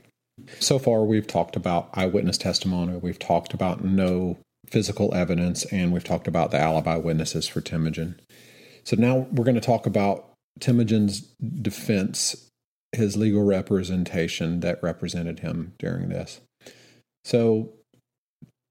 So 0.60 0.78
far, 0.78 1.04
we've 1.04 1.26
talked 1.26 1.56
about 1.56 1.90
eyewitness 1.94 2.38
testimony, 2.38 2.96
we've 2.96 3.18
talked 3.18 3.54
about 3.54 3.84
no 3.84 4.38
physical 4.66 5.14
evidence, 5.14 5.64
and 5.66 5.92
we've 5.92 6.04
talked 6.04 6.28
about 6.28 6.50
the 6.50 6.58
alibi 6.58 6.96
witnesses 6.96 7.46
for 7.46 7.60
Temujin. 7.60 8.18
So 8.84 8.96
now 8.96 9.26
we're 9.32 9.44
going 9.44 9.56
to 9.56 9.60
talk 9.60 9.86
about 9.86 10.32
Temujin's 10.60 11.20
defense, 11.40 12.48
his 12.92 13.16
legal 13.16 13.42
representation 13.42 14.60
that 14.60 14.82
represented 14.82 15.40
him 15.40 15.74
during 15.78 16.08
this. 16.08 16.40
So 17.24 17.72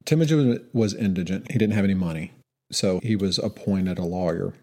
Temujin 0.05 0.65
was 0.73 0.93
indigent, 0.93 1.51
he 1.51 1.57
didn't 1.57 1.75
have 1.75 1.83
any 1.83 1.93
money, 1.93 2.31
so 2.71 2.99
he 3.03 3.15
was 3.15 3.37
appointed 3.37 3.99
a 3.99 4.05
lawyer. 4.05 4.53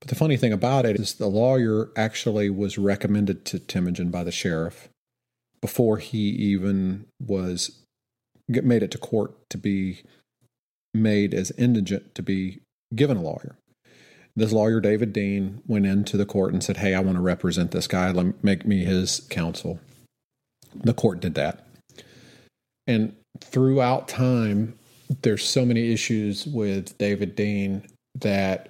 But 0.00 0.08
the 0.08 0.14
funny 0.14 0.36
thing 0.36 0.52
about 0.52 0.84
it 0.84 0.96
is 0.96 1.14
the 1.14 1.26
lawyer 1.26 1.90
actually 1.96 2.50
was 2.50 2.76
recommended 2.76 3.44
to 3.46 3.58
Temujin 3.58 4.10
by 4.10 4.24
the 4.24 4.32
sheriff 4.32 4.88
before 5.66 5.98
he 5.98 6.28
even 6.28 7.04
was 7.20 7.82
made 8.48 8.84
it 8.84 8.92
to 8.92 8.98
court 8.98 9.34
to 9.50 9.58
be 9.58 10.00
made 10.94 11.34
as 11.34 11.50
indigent 11.58 12.14
to 12.14 12.22
be 12.22 12.60
given 12.94 13.16
a 13.16 13.20
lawyer. 13.20 13.56
This 14.36 14.52
lawyer, 14.52 14.80
David 14.80 15.12
Dean, 15.12 15.62
went 15.66 15.84
into 15.84 16.16
the 16.16 16.24
court 16.24 16.52
and 16.52 16.62
said, 16.62 16.76
Hey, 16.76 16.94
I 16.94 17.00
want 17.00 17.16
to 17.16 17.20
represent 17.20 17.72
this 17.72 17.88
guy. 17.88 18.12
Let 18.12 18.44
make 18.44 18.64
me 18.64 18.84
his 18.84 19.26
counsel. 19.28 19.80
The 20.72 20.94
court 20.94 21.18
did 21.18 21.34
that. 21.34 21.66
And 22.86 23.16
throughout 23.40 24.06
time, 24.06 24.78
there's 25.22 25.44
so 25.44 25.64
many 25.64 25.92
issues 25.92 26.46
with 26.46 26.96
David 26.96 27.34
Dean 27.34 27.88
that 28.14 28.68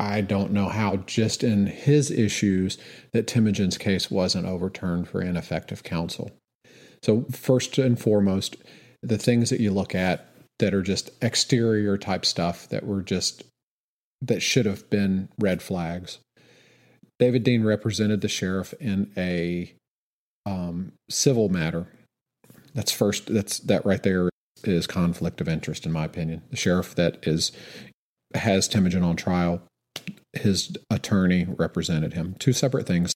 I 0.00 0.22
don't 0.22 0.52
know 0.52 0.70
how, 0.70 0.96
just 0.96 1.44
in 1.44 1.66
his 1.66 2.10
issues, 2.10 2.78
that 3.12 3.26
Temujin's 3.26 3.76
case 3.76 4.10
wasn't 4.10 4.46
overturned 4.46 5.08
for 5.08 5.20
ineffective 5.20 5.82
counsel. 5.82 6.30
So, 7.02 7.26
first 7.30 7.76
and 7.76 8.00
foremost, 8.00 8.56
the 9.02 9.18
things 9.18 9.50
that 9.50 9.60
you 9.60 9.70
look 9.70 9.94
at 9.94 10.26
that 10.58 10.72
are 10.72 10.80
just 10.80 11.10
exterior 11.22 11.98
type 11.98 12.24
stuff 12.24 12.66
that 12.70 12.86
were 12.86 13.02
just, 13.02 13.44
that 14.22 14.40
should 14.40 14.64
have 14.64 14.88
been 14.88 15.28
red 15.38 15.60
flags. 15.60 16.18
David 17.18 17.44
Dean 17.44 17.62
represented 17.62 18.22
the 18.22 18.28
sheriff 18.28 18.72
in 18.80 19.12
a 19.18 19.74
um, 20.46 20.92
civil 21.10 21.50
matter. 21.50 21.88
That's 22.72 22.90
first, 22.90 23.26
that's 23.26 23.58
that 23.60 23.84
right 23.84 24.02
there 24.02 24.30
is 24.64 24.86
conflict 24.86 25.42
of 25.42 25.48
interest, 25.48 25.84
in 25.84 25.92
my 25.92 26.06
opinion. 26.06 26.40
The 26.48 26.56
sheriff 26.56 26.94
that 26.94 27.18
is 27.26 27.52
has 28.34 28.66
Temujin 28.66 29.02
on 29.02 29.16
trial 29.16 29.60
his 30.32 30.76
attorney 30.90 31.46
represented 31.48 32.12
him. 32.12 32.36
Two 32.38 32.52
separate 32.52 32.86
things. 32.86 33.12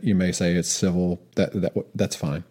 You 0.00 0.14
may 0.14 0.32
say 0.32 0.54
it's 0.54 0.68
civil. 0.68 1.22
That 1.36 1.52
that 1.60 1.72
that's 1.94 2.16
fine. 2.16 2.44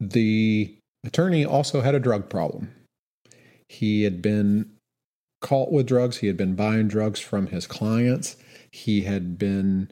The 0.00 0.76
attorney 1.04 1.44
also 1.44 1.80
had 1.80 1.94
a 1.94 2.00
drug 2.00 2.28
problem. 2.28 2.72
He 3.68 4.04
had 4.04 4.22
been 4.22 4.70
caught 5.40 5.72
with 5.72 5.86
drugs. 5.86 6.18
He 6.18 6.26
had 6.26 6.36
been 6.36 6.54
buying 6.54 6.88
drugs 6.88 7.20
from 7.20 7.48
his 7.48 7.66
clients. 7.66 8.36
He 8.72 9.02
had 9.02 9.38
been 9.38 9.90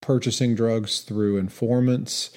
purchasing 0.00 0.54
drugs 0.54 1.00
through 1.00 1.38
informants. 1.38 2.30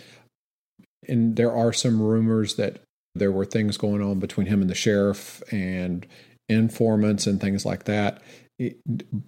And 1.07 1.35
there 1.35 1.51
are 1.51 1.73
some 1.73 2.01
rumors 2.01 2.55
that 2.55 2.81
there 3.15 3.31
were 3.31 3.45
things 3.45 3.77
going 3.77 4.01
on 4.01 4.19
between 4.19 4.47
him 4.47 4.61
and 4.61 4.69
the 4.69 4.75
sheriff 4.75 5.43
and 5.51 6.05
informants 6.47 7.27
and 7.27 7.39
things 7.39 7.65
like 7.65 7.85
that 7.85 8.21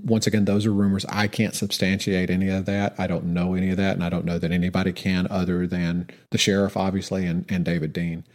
once 0.03 0.27
again, 0.27 0.45
those 0.45 0.65
are 0.65 0.73
rumors. 0.73 1.05
I 1.09 1.27
can't 1.27 1.55
substantiate 1.55 2.29
any 2.29 2.49
of 2.49 2.65
that. 2.65 2.95
I 2.97 3.07
don't 3.07 3.25
know 3.25 3.53
any 3.53 3.69
of 3.69 3.77
that, 3.77 3.95
and 3.95 4.03
I 4.03 4.09
don't 4.09 4.25
know 4.25 4.37
that 4.37 4.51
anybody 4.51 4.91
can 4.91 5.27
other 5.29 5.65
than 5.65 6.09
the 6.31 6.37
sheriff, 6.37 6.77
obviously, 6.77 7.25
and, 7.25 7.45
and 7.49 7.63
David 7.63 7.93
Dean. 7.93 8.25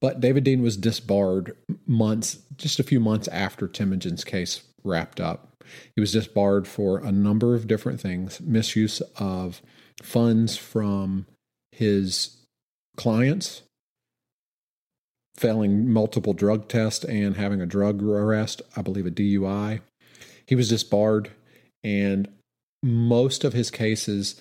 But 0.00 0.20
David 0.20 0.44
Dean 0.44 0.62
was 0.62 0.76
disbarred 0.76 1.56
months, 1.86 2.38
just 2.56 2.78
a 2.78 2.84
few 2.84 3.00
months 3.00 3.28
after 3.28 3.68
Temujin's 3.68 4.24
case 4.24 4.62
wrapped 4.82 5.20
up. 5.20 5.64
He 5.94 6.00
was 6.00 6.12
disbarred 6.12 6.66
for 6.68 6.98
a 6.98 7.12
number 7.12 7.54
of 7.54 7.66
different 7.66 8.00
things 8.00 8.40
misuse 8.40 9.00
of 9.18 9.62
funds 10.02 10.56
from 10.56 11.26
his 11.72 12.36
clients, 12.96 13.62
failing 15.36 15.88
multiple 15.90 16.32
drug 16.32 16.68
tests, 16.68 17.04
and 17.04 17.36
having 17.36 17.60
a 17.60 17.66
drug 17.66 18.02
arrest, 18.02 18.62
I 18.76 18.82
believe 18.82 19.06
a 19.06 19.10
DUI 19.10 19.80
he 20.46 20.54
was 20.54 20.68
disbarred, 20.68 21.30
and 21.82 22.28
most 22.82 23.44
of 23.44 23.52
his 23.52 23.70
cases 23.70 24.40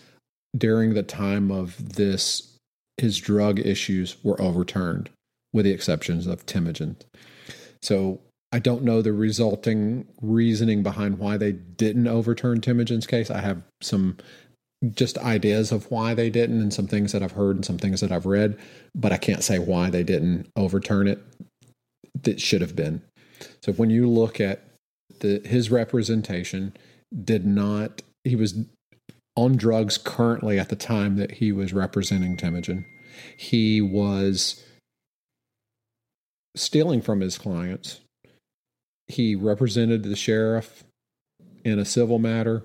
during 0.56 0.94
the 0.94 1.04
time 1.04 1.52
of 1.52 1.96
this, 1.96 2.58
his 2.98 3.18
drug 3.18 3.60
issues 3.60 4.18
were 4.24 4.40
overturned, 4.42 5.10
with 5.54 5.66
the 5.66 5.72
exceptions 5.72 6.28
of 6.28 6.46
Temujin. 6.46 6.98
So 7.82 8.20
I 8.52 8.60
don't 8.60 8.84
know 8.84 9.02
the 9.02 9.14
resulting 9.14 10.08
reasoning 10.22 10.84
behind 10.84 11.18
why 11.18 11.38
they 11.38 11.54
didn't 11.54 12.08
overturn 12.08 12.62
Temujin's 12.62 13.08
case. 13.08 13.32
I 13.32 13.42
have 13.42 13.64
some 13.82 14.18
just 14.94 15.18
ideas 15.18 15.72
of 15.72 15.90
why 15.90 16.14
they 16.14 16.30
didn't 16.30 16.62
and 16.62 16.74
some 16.74 16.88
things 16.88 17.14
that 17.14 17.24
I've 17.24 17.32
heard 17.32 17.56
and 17.56 17.66
some 17.66 17.78
things 17.78 18.02
that 18.02 18.12
I've 18.12 18.26
read, 18.26 18.60
but 18.94 19.12
I 19.12 19.18
can't 19.18 19.44
say 19.44 19.58
why 19.58 19.90
they 19.90 20.04
didn't 20.04 20.50
overturn 20.56 21.08
it. 21.08 21.20
That 22.24 22.40
should 22.40 22.62
have 22.62 22.76
been. 22.76 23.02
So 23.64 23.72
when 23.74 23.90
you 23.90 24.08
look 24.10 24.40
at 24.40 24.62
the, 25.20 25.42
his 25.46 25.72
representation 25.72 26.74
did 27.24 27.46
not, 27.46 28.02
he 28.24 28.36
was 28.36 28.56
on 29.36 29.56
drugs 29.56 29.98
currently 29.98 30.60
at 30.60 30.70
the 30.70 30.76
time 30.76 31.16
that 31.18 31.32
he 31.32 31.52
was 31.52 31.74
representing 31.74 32.38
Temujin. 32.38 32.86
He 33.38 33.82
was 33.82 34.64
stealing 36.56 37.02
from 37.02 37.22
his 37.22 37.38
clients. 37.38 38.02
He 39.08 39.36
represented 39.36 40.04
the 40.04 40.16
sheriff 40.16 40.84
in 41.66 41.80
a 41.80 41.86
civil 41.86 42.20
matter 42.20 42.64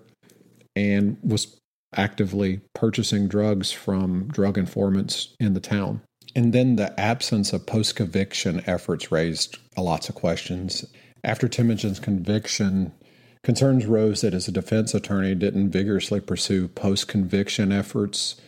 and 0.76 1.16
was 1.22 1.58
actively 1.94 2.60
purchasing 2.74 3.28
drugs 3.28 3.72
from 3.72 4.28
drug 4.28 4.58
informants 4.58 5.34
in 5.40 5.54
the 5.54 5.60
town. 5.60 6.02
And 6.36 6.52
then 6.52 6.76
the 6.76 6.98
absence 7.00 7.52
of 7.52 7.66
post 7.66 7.96
conviction 7.96 8.62
efforts 8.66 9.10
raised 9.10 9.58
lots 9.76 10.08
of 10.08 10.14
questions. 10.14 10.84
After 11.24 11.48
Temujin's 11.48 12.00
conviction, 12.00 12.92
concerns 13.42 13.86
rose 13.86 14.20
that 14.20 14.32
his 14.32 14.46
defense 14.46 14.94
attorney 14.94 15.34
didn't 15.34 15.70
vigorously 15.70 16.20
pursue 16.20 16.68
post 16.68 17.08
conviction 17.08 17.72
efforts. 17.72 18.40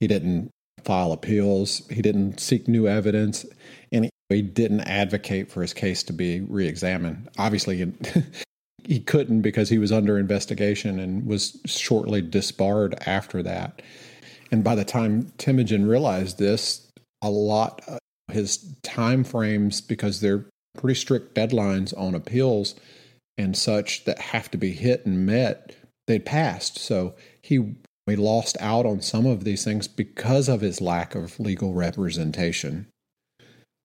He 0.00 0.06
didn't 0.06 0.50
file 0.84 1.12
appeals. 1.12 1.86
He 1.88 2.02
didn't 2.02 2.40
seek 2.40 2.68
new 2.68 2.86
evidence. 2.86 3.44
And 3.92 4.10
he 4.28 4.42
didn't 4.42 4.80
advocate 4.80 5.50
for 5.50 5.62
his 5.62 5.72
case 5.72 6.02
to 6.04 6.12
be 6.12 6.40
re 6.40 6.66
examined. 6.66 7.28
Obviously, 7.38 7.92
he 8.84 9.00
couldn't 9.00 9.42
because 9.42 9.68
he 9.68 9.78
was 9.78 9.92
under 9.92 10.18
investigation 10.18 10.98
and 10.98 11.26
was 11.26 11.60
shortly 11.66 12.22
disbarred 12.22 12.96
after 13.06 13.42
that. 13.42 13.82
And 14.50 14.62
by 14.62 14.74
the 14.74 14.84
time 14.84 15.32
Temujin 15.38 15.86
realized 15.86 16.38
this, 16.38 16.88
a 17.22 17.30
lot 17.30 17.82
of 17.88 17.98
his 18.30 18.58
time 18.82 19.24
frames, 19.24 19.80
because 19.80 20.20
they're 20.20 20.46
pretty 20.76 20.98
strict 20.98 21.34
deadlines 21.34 21.96
on 21.96 22.14
appeals 22.14 22.74
and 23.38 23.56
such 23.56 24.04
that 24.04 24.18
have 24.18 24.50
to 24.50 24.58
be 24.58 24.72
hit 24.72 25.04
and 25.04 25.26
met, 25.26 25.74
they'd 26.06 26.24
passed. 26.24 26.78
So 26.78 27.14
he 27.42 27.74
we 28.06 28.14
lost 28.14 28.56
out 28.60 28.86
on 28.86 29.00
some 29.00 29.26
of 29.26 29.42
these 29.42 29.64
things 29.64 29.88
because 29.88 30.48
of 30.48 30.60
his 30.60 30.80
lack 30.80 31.14
of 31.14 31.40
legal 31.40 31.72
representation. 31.72 32.86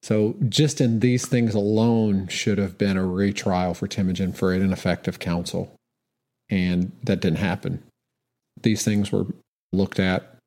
So 0.04 0.36
just 0.48 0.80
in 0.80 1.00
these 1.00 1.26
things 1.26 1.56
alone 1.56 2.28
should 2.28 2.58
have 2.58 2.78
been 2.78 2.98
a 2.98 3.06
retrial 3.06 3.74
for 3.74 3.88
Temujin 3.88 4.34
for 4.34 4.54
an 4.54 4.62
ineffective 4.62 5.20
counsel. 5.20 5.76
And 6.50 6.92
that 7.04 7.20
didn't 7.22 7.40
happen. 7.40 7.84
These 8.62 8.84
things 8.84 9.12
were 9.12 9.26
looked 9.74 10.00
at 10.00 10.38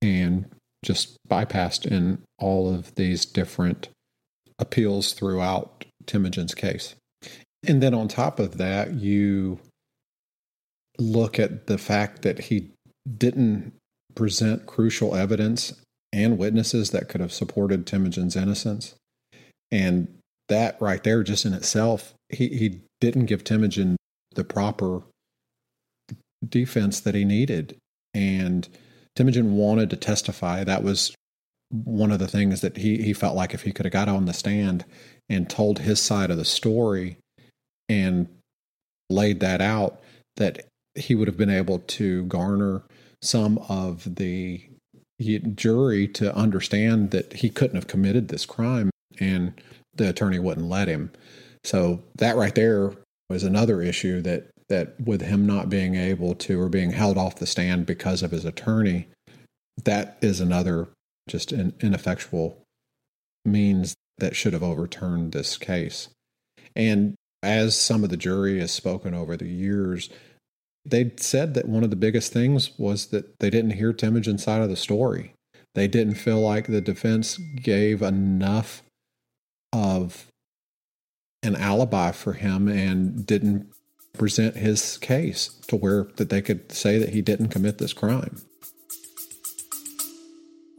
and 0.00 0.50
just 0.84 1.16
bypassed 1.28 1.84
in 1.84 2.22
all 2.38 2.72
of 2.72 2.94
these 2.94 3.26
different 3.26 3.88
appeals 4.60 5.12
throughout 5.14 5.84
Temujin's 6.06 6.54
case. 6.54 6.94
And 7.66 7.82
then 7.82 7.94
on 7.94 8.08
top 8.08 8.38
of 8.38 8.58
that, 8.58 8.94
you 8.94 9.58
look 10.98 11.38
at 11.38 11.66
the 11.66 11.78
fact 11.78 12.22
that 12.22 12.38
he 12.38 12.70
didn't 13.16 13.72
present 14.14 14.66
crucial 14.66 15.14
evidence 15.14 15.74
and 16.12 16.38
witnesses 16.38 16.90
that 16.90 17.08
could 17.08 17.20
have 17.20 17.32
supported 17.32 17.86
Temujin's 17.86 18.36
innocence. 18.36 18.94
And 19.70 20.08
that 20.48 20.80
right 20.80 21.02
there, 21.02 21.22
just 21.22 21.44
in 21.44 21.54
itself, 21.54 22.14
he, 22.28 22.48
he 22.48 22.80
didn't 23.00 23.26
give 23.26 23.44
Temujin 23.44 23.96
the 24.34 24.44
proper 24.44 25.02
defense 26.46 27.00
that 27.00 27.14
he 27.14 27.24
needed. 27.24 27.76
And 28.12 28.68
Temujin 29.14 29.54
wanted 29.54 29.90
to 29.90 29.96
testify. 29.96 30.64
That 30.64 30.82
was 30.82 31.14
one 31.70 32.10
of 32.10 32.18
the 32.18 32.28
things 32.28 32.60
that 32.60 32.76
he, 32.76 33.02
he 33.02 33.12
felt 33.12 33.36
like 33.36 33.54
if 33.54 33.62
he 33.62 33.72
could 33.72 33.86
have 33.86 33.92
got 33.92 34.08
on 34.08 34.26
the 34.26 34.32
stand 34.32 34.84
and 35.28 35.48
told 35.48 35.80
his 35.80 36.00
side 36.00 36.30
of 36.30 36.36
the 36.36 36.44
story 36.44 37.16
and 37.88 38.28
laid 39.08 39.40
that 39.40 39.60
out, 39.60 40.00
that 40.36 40.66
he 40.94 41.14
would 41.14 41.28
have 41.28 41.36
been 41.36 41.50
able 41.50 41.78
to 41.78 42.24
garner 42.24 42.82
some 43.22 43.58
of 43.68 44.16
the 44.16 44.62
jury 45.54 46.08
to 46.08 46.34
understand 46.34 47.10
that 47.10 47.34
he 47.34 47.50
couldn't 47.50 47.76
have 47.76 47.86
committed 47.86 48.28
this 48.28 48.46
crime 48.46 48.90
and 49.18 49.52
the 49.94 50.08
attorney 50.08 50.38
wouldn't 50.38 50.68
let 50.68 50.88
him. 50.88 51.10
So 51.62 52.02
that 52.16 52.36
right 52.36 52.54
there 52.54 52.92
was 53.28 53.44
another 53.44 53.82
issue 53.82 54.20
that 54.22 54.48
that 54.68 54.98
with 55.00 55.20
him 55.20 55.46
not 55.46 55.68
being 55.68 55.96
able 55.96 56.34
to 56.36 56.60
or 56.60 56.68
being 56.68 56.92
held 56.92 57.18
off 57.18 57.36
the 57.36 57.46
stand 57.46 57.86
because 57.86 58.22
of 58.22 58.30
his 58.30 58.44
attorney, 58.44 59.08
that 59.84 60.16
is 60.22 60.40
another 60.40 60.88
just 61.30 61.52
an 61.52 61.74
ineffectual 61.80 62.62
means 63.44 63.94
that 64.18 64.36
should 64.36 64.52
have 64.52 64.62
overturned 64.62 65.32
this 65.32 65.56
case. 65.56 66.08
And 66.76 67.14
as 67.42 67.78
some 67.78 68.04
of 68.04 68.10
the 68.10 68.16
jury 68.16 68.60
has 68.60 68.70
spoken 68.70 69.14
over 69.14 69.36
the 69.36 69.48
years, 69.48 70.10
they 70.84 71.12
said 71.16 71.54
that 71.54 71.68
one 71.68 71.84
of 71.84 71.90
the 71.90 71.96
biggest 71.96 72.32
things 72.32 72.78
was 72.78 73.06
that 73.06 73.38
they 73.38 73.50
didn't 73.50 73.72
hear 73.72 73.92
Temujin's 73.92 74.42
side 74.42 74.62
of 74.62 74.68
the 74.68 74.76
story. 74.76 75.32
They 75.74 75.88
didn't 75.88 76.14
feel 76.14 76.40
like 76.40 76.66
the 76.66 76.80
defense 76.80 77.36
gave 77.36 78.02
enough 78.02 78.82
of 79.72 80.26
an 81.42 81.56
alibi 81.56 82.12
for 82.12 82.34
him 82.34 82.68
and 82.68 83.24
didn't 83.24 83.72
present 84.12 84.56
his 84.56 84.98
case 84.98 85.48
to 85.68 85.76
where 85.76 86.08
that 86.16 86.28
they 86.28 86.42
could 86.42 86.72
say 86.72 86.98
that 86.98 87.10
he 87.10 87.22
didn't 87.22 87.48
commit 87.48 87.78
this 87.78 87.92
crime. 87.92 88.42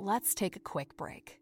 Let's 0.04 0.34
take 0.34 0.56
a 0.56 0.60
quick 0.60 0.98
break. 0.98 1.38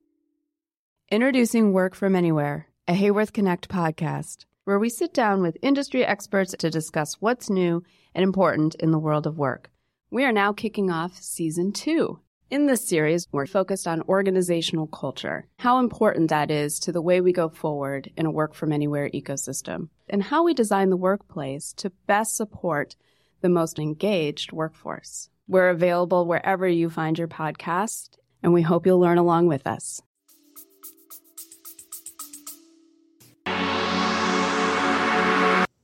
Introducing 1.10 1.72
Work 1.72 1.96
from 1.96 2.14
Anywhere, 2.14 2.68
a 2.90 2.94
Haworth 2.94 3.32
Connect 3.32 3.70
podcast, 3.70 4.44
where 4.66 4.78
we 4.78 4.90
sit 4.90 5.14
down 5.14 5.42
with 5.42 5.58
industry 5.62 6.06
experts 6.06 6.54
to 6.60 6.70
discuss 6.70 7.22
what's 7.22 7.50
new 7.50 7.84
and 8.14 8.22
important 8.22 8.76
in 8.76 8.92
the 8.92 9.00
world 9.00 9.26
of 9.26 9.38
work. 9.38 9.72
We 10.12 10.26
are 10.26 10.34
now 10.34 10.52
kicking 10.52 10.92
off 10.92 11.16
season 11.22 11.72
two. 11.72 12.20
In 12.50 12.66
this 12.66 12.86
series, 12.86 13.30
we're 13.32 13.46
focused 13.46 13.88
on 13.88 14.02
organizational 14.10 14.88
culture, 14.88 15.48
how 15.60 15.80
important 15.80 16.30
that 16.30 16.52
is 16.52 16.82
to 16.82 16.92
the 16.92 17.02
way 17.02 17.22
we 17.22 17.32
go 17.32 17.48
forward 17.48 18.12
in 18.18 18.26
a 18.26 18.32
work 18.32 18.54
from 18.54 18.74
anywhere 18.74 19.10
ecosystem, 19.12 19.88
and 20.10 20.22
how 20.22 20.44
we 20.44 20.54
design 20.54 20.90
the 20.90 20.98
workplace 20.98 21.72
to 21.78 21.94
best 22.08 22.36
support 22.36 22.98
the 23.40 23.48
most 23.48 23.80
engaged 23.80 24.52
workforce. 24.52 25.30
We're 25.48 25.70
available 25.70 26.26
wherever 26.26 26.68
you 26.68 26.90
find 26.90 27.18
your 27.18 27.30
podcast, 27.30 28.19
and 28.42 28.54
we 28.54 28.62
hope 28.62 28.86
you'll 28.86 29.00
learn 29.00 29.18
along 29.18 29.48
with 29.48 29.68
us. 29.68 30.02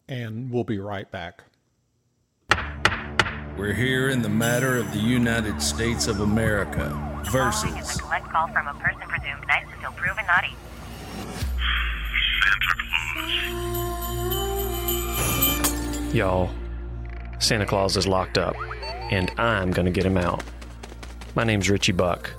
And 0.07 0.51
we'll 0.51 0.63
be 0.63 0.77
right 0.77 1.09
back. 1.11 1.43
We're 3.57 3.73
here 3.73 4.09
in 4.09 4.21
the 4.21 4.29
matter 4.29 4.77
of 4.77 4.91
the 4.91 4.99
United 4.99 5.61
States 5.61 6.07
of 6.07 6.19
America 6.19 7.21
versus. 7.31 7.73
Is 7.77 7.95
a 7.95 7.99
collect 7.99 8.29
call 8.29 8.47
from 8.49 8.67
a 8.67 8.73
person 8.73 9.01
presumed 9.07 9.47
nice 9.47 9.65
until 9.73 9.91
proven 9.93 10.25
naughty. 10.27 10.53
Santa 12.43 12.59
Claus. 16.03 16.13
Y'all, 16.13 16.49
Santa 17.39 17.65
Claus 17.65 17.97
is 17.97 18.05
locked 18.05 18.37
up, 18.37 18.55
and 19.09 19.31
I'm 19.39 19.71
gonna 19.71 19.91
get 19.91 20.05
him 20.05 20.17
out. 20.17 20.43
My 21.33 21.43
name's 21.43 21.69
Richie 21.69 21.93
Buck. 21.93 22.33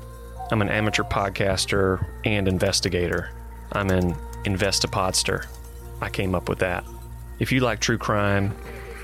I'm 0.51 0.63
an 0.63 0.69
amateur 0.69 1.03
podcaster 1.03 2.07
and 2.25 2.47
investigator. 2.47 3.31
I'm 3.73 3.91
an 3.91 4.15
Investipodster. 4.45 5.47
I 6.01 6.09
came 6.09 6.35
up 6.35 6.49
with 6.49 6.61
that. 6.61 6.85
If 7.41 7.51
you 7.51 7.61
like 7.61 7.81
true 7.81 7.99
crime, 7.99 8.55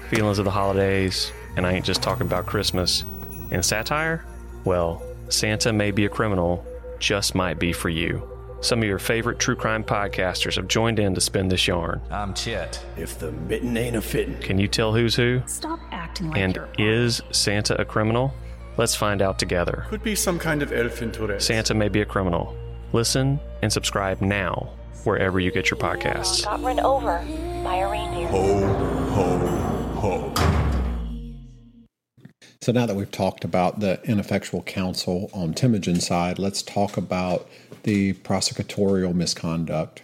feelings 0.08 0.38
of 0.38 0.44
the 0.44 0.52
holidays, 0.52 1.32
and 1.56 1.66
I 1.66 1.72
ain't 1.72 1.84
just 1.84 2.00
talking 2.02 2.26
about 2.26 2.46
Christmas. 2.46 3.04
And 3.50 3.64
satire? 3.64 4.24
Well, 4.64 5.02
Santa 5.28 5.72
May 5.72 5.90
Be 5.90 6.04
a 6.04 6.08
Criminal 6.08 6.64
just 7.00 7.34
might 7.34 7.58
be 7.58 7.72
for 7.72 7.88
you. 7.88 8.28
Some 8.60 8.78
of 8.78 8.84
your 8.84 9.00
favorite 9.00 9.40
true 9.40 9.56
crime 9.56 9.82
podcasters 9.82 10.54
have 10.54 10.68
joined 10.68 11.00
in 11.00 11.14
to 11.16 11.20
spin 11.20 11.48
this 11.48 11.66
yarn. 11.66 12.00
I'm 12.12 12.32
Chet. 12.32 12.80
If 12.96 13.18
the 13.18 13.32
mitten 13.32 13.76
ain't 13.76 13.96
a 13.96 14.00
fitting. 14.00 14.38
Can 14.38 14.58
you 14.58 14.68
tell 14.68 14.94
who's 14.94 15.16
who? 15.16 15.42
Stop 15.46 15.80
acting 15.90 16.30
like 16.30 16.38
And 16.38 16.54
you're 16.54 16.68
is 16.78 17.20
Santa 17.32 17.80
a 17.80 17.84
criminal? 17.84 18.32
Let's 18.78 18.94
find 18.94 19.20
out 19.20 19.38
together. 19.38 19.84
Could 19.88 20.02
be 20.02 20.14
some 20.14 20.38
kind 20.38 20.62
of 20.62 20.72
elf 20.72 21.02
in 21.02 21.12
Tourette. 21.12 21.42
Santa 21.42 21.74
may 21.74 21.88
be 21.88 22.00
a 22.00 22.06
criminal. 22.06 22.56
Listen 22.92 23.38
and 23.62 23.72
subscribe 23.72 24.20
now 24.20 24.72
wherever 25.04 25.38
you 25.38 25.50
get 25.50 25.70
your 25.70 25.78
podcasts. 25.78 26.44
Got 26.44 26.62
run 26.62 26.80
over 26.80 27.24
by 27.62 27.76
a 27.76 27.90
reindeer. 27.90 28.28
Ho, 28.28 28.66
ho, 29.10 29.38
ho. 30.00 30.34
So 32.62 32.72
now 32.72 32.86
that 32.86 32.94
we've 32.94 33.10
talked 33.10 33.44
about 33.44 33.80
the 33.80 34.00
ineffectual 34.04 34.62
counsel 34.62 35.28
on 35.34 35.52
Temujin's 35.52 36.06
side, 36.06 36.38
let's 36.38 36.62
talk 36.62 36.96
about 36.96 37.48
the 37.82 38.14
prosecutorial 38.14 39.14
misconduct. 39.14 40.02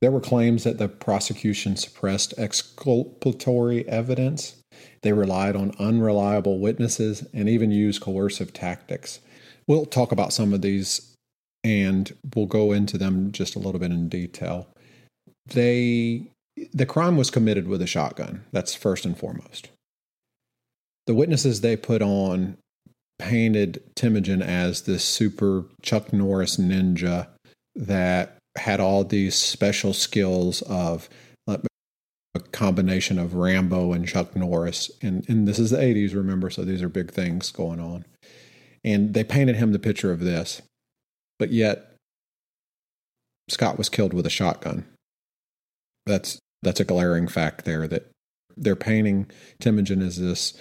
There 0.00 0.10
were 0.10 0.20
claims 0.20 0.64
that 0.64 0.78
the 0.78 0.88
prosecution 0.88 1.76
suppressed 1.76 2.32
exculpatory 2.38 3.86
evidence. 3.88 4.62
They 5.06 5.12
relied 5.12 5.54
on 5.54 5.70
unreliable 5.78 6.58
witnesses 6.58 7.24
and 7.32 7.48
even 7.48 7.70
used 7.70 8.02
coercive 8.02 8.52
tactics. 8.52 9.20
We'll 9.68 9.86
talk 9.86 10.10
about 10.10 10.32
some 10.32 10.52
of 10.52 10.62
these 10.62 11.14
and 11.62 12.12
we'll 12.34 12.46
go 12.46 12.72
into 12.72 12.98
them 12.98 13.30
just 13.30 13.54
a 13.54 13.60
little 13.60 13.78
bit 13.78 13.92
in 13.92 14.08
detail. 14.08 14.66
They 15.46 16.26
the 16.72 16.86
crime 16.86 17.16
was 17.16 17.30
committed 17.30 17.68
with 17.68 17.80
a 17.82 17.86
shotgun. 17.86 18.44
That's 18.50 18.74
first 18.74 19.04
and 19.04 19.16
foremost 19.16 19.68
the 21.06 21.14
witnesses 21.14 21.60
they 21.60 21.76
put 21.76 22.02
on 22.02 22.56
painted 23.18 23.82
Temujin 23.94 24.42
as 24.42 24.82
this 24.82 25.04
super 25.04 25.64
Chuck 25.82 26.12
Norris 26.12 26.56
ninja 26.56 27.28
that 27.76 28.36
had 28.58 28.80
all 28.80 29.04
these 29.04 29.34
special 29.34 29.92
skills 29.92 30.62
of 30.62 31.08
a 32.36 32.40
combination 32.40 33.18
of 33.18 33.34
Rambo 33.34 33.92
and 33.92 34.06
Chuck 34.06 34.36
Norris. 34.36 34.90
And, 35.02 35.28
and 35.28 35.48
this 35.48 35.58
is 35.58 35.70
the 35.70 35.78
80s, 35.78 36.14
remember, 36.14 36.50
so 36.50 36.64
these 36.64 36.82
are 36.82 36.88
big 36.88 37.10
things 37.10 37.50
going 37.50 37.80
on. 37.80 38.04
And 38.84 39.14
they 39.14 39.24
painted 39.24 39.56
him 39.56 39.72
the 39.72 39.78
picture 39.78 40.12
of 40.12 40.20
this. 40.20 40.62
But 41.38 41.50
yet, 41.50 41.94
Scott 43.48 43.78
was 43.78 43.88
killed 43.88 44.12
with 44.12 44.26
a 44.26 44.30
shotgun. 44.30 44.86
That's 46.06 46.38
that's 46.62 46.80
a 46.80 46.84
glaring 46.84 47.28
fact 47.28 47.64
there 47.64 47.86
that 47.88 48.10
they're 48.56 48.76
painting 48.76 49.30
Temujin 49.60 50.02
as 50.02 50.16
this 50.16 50.54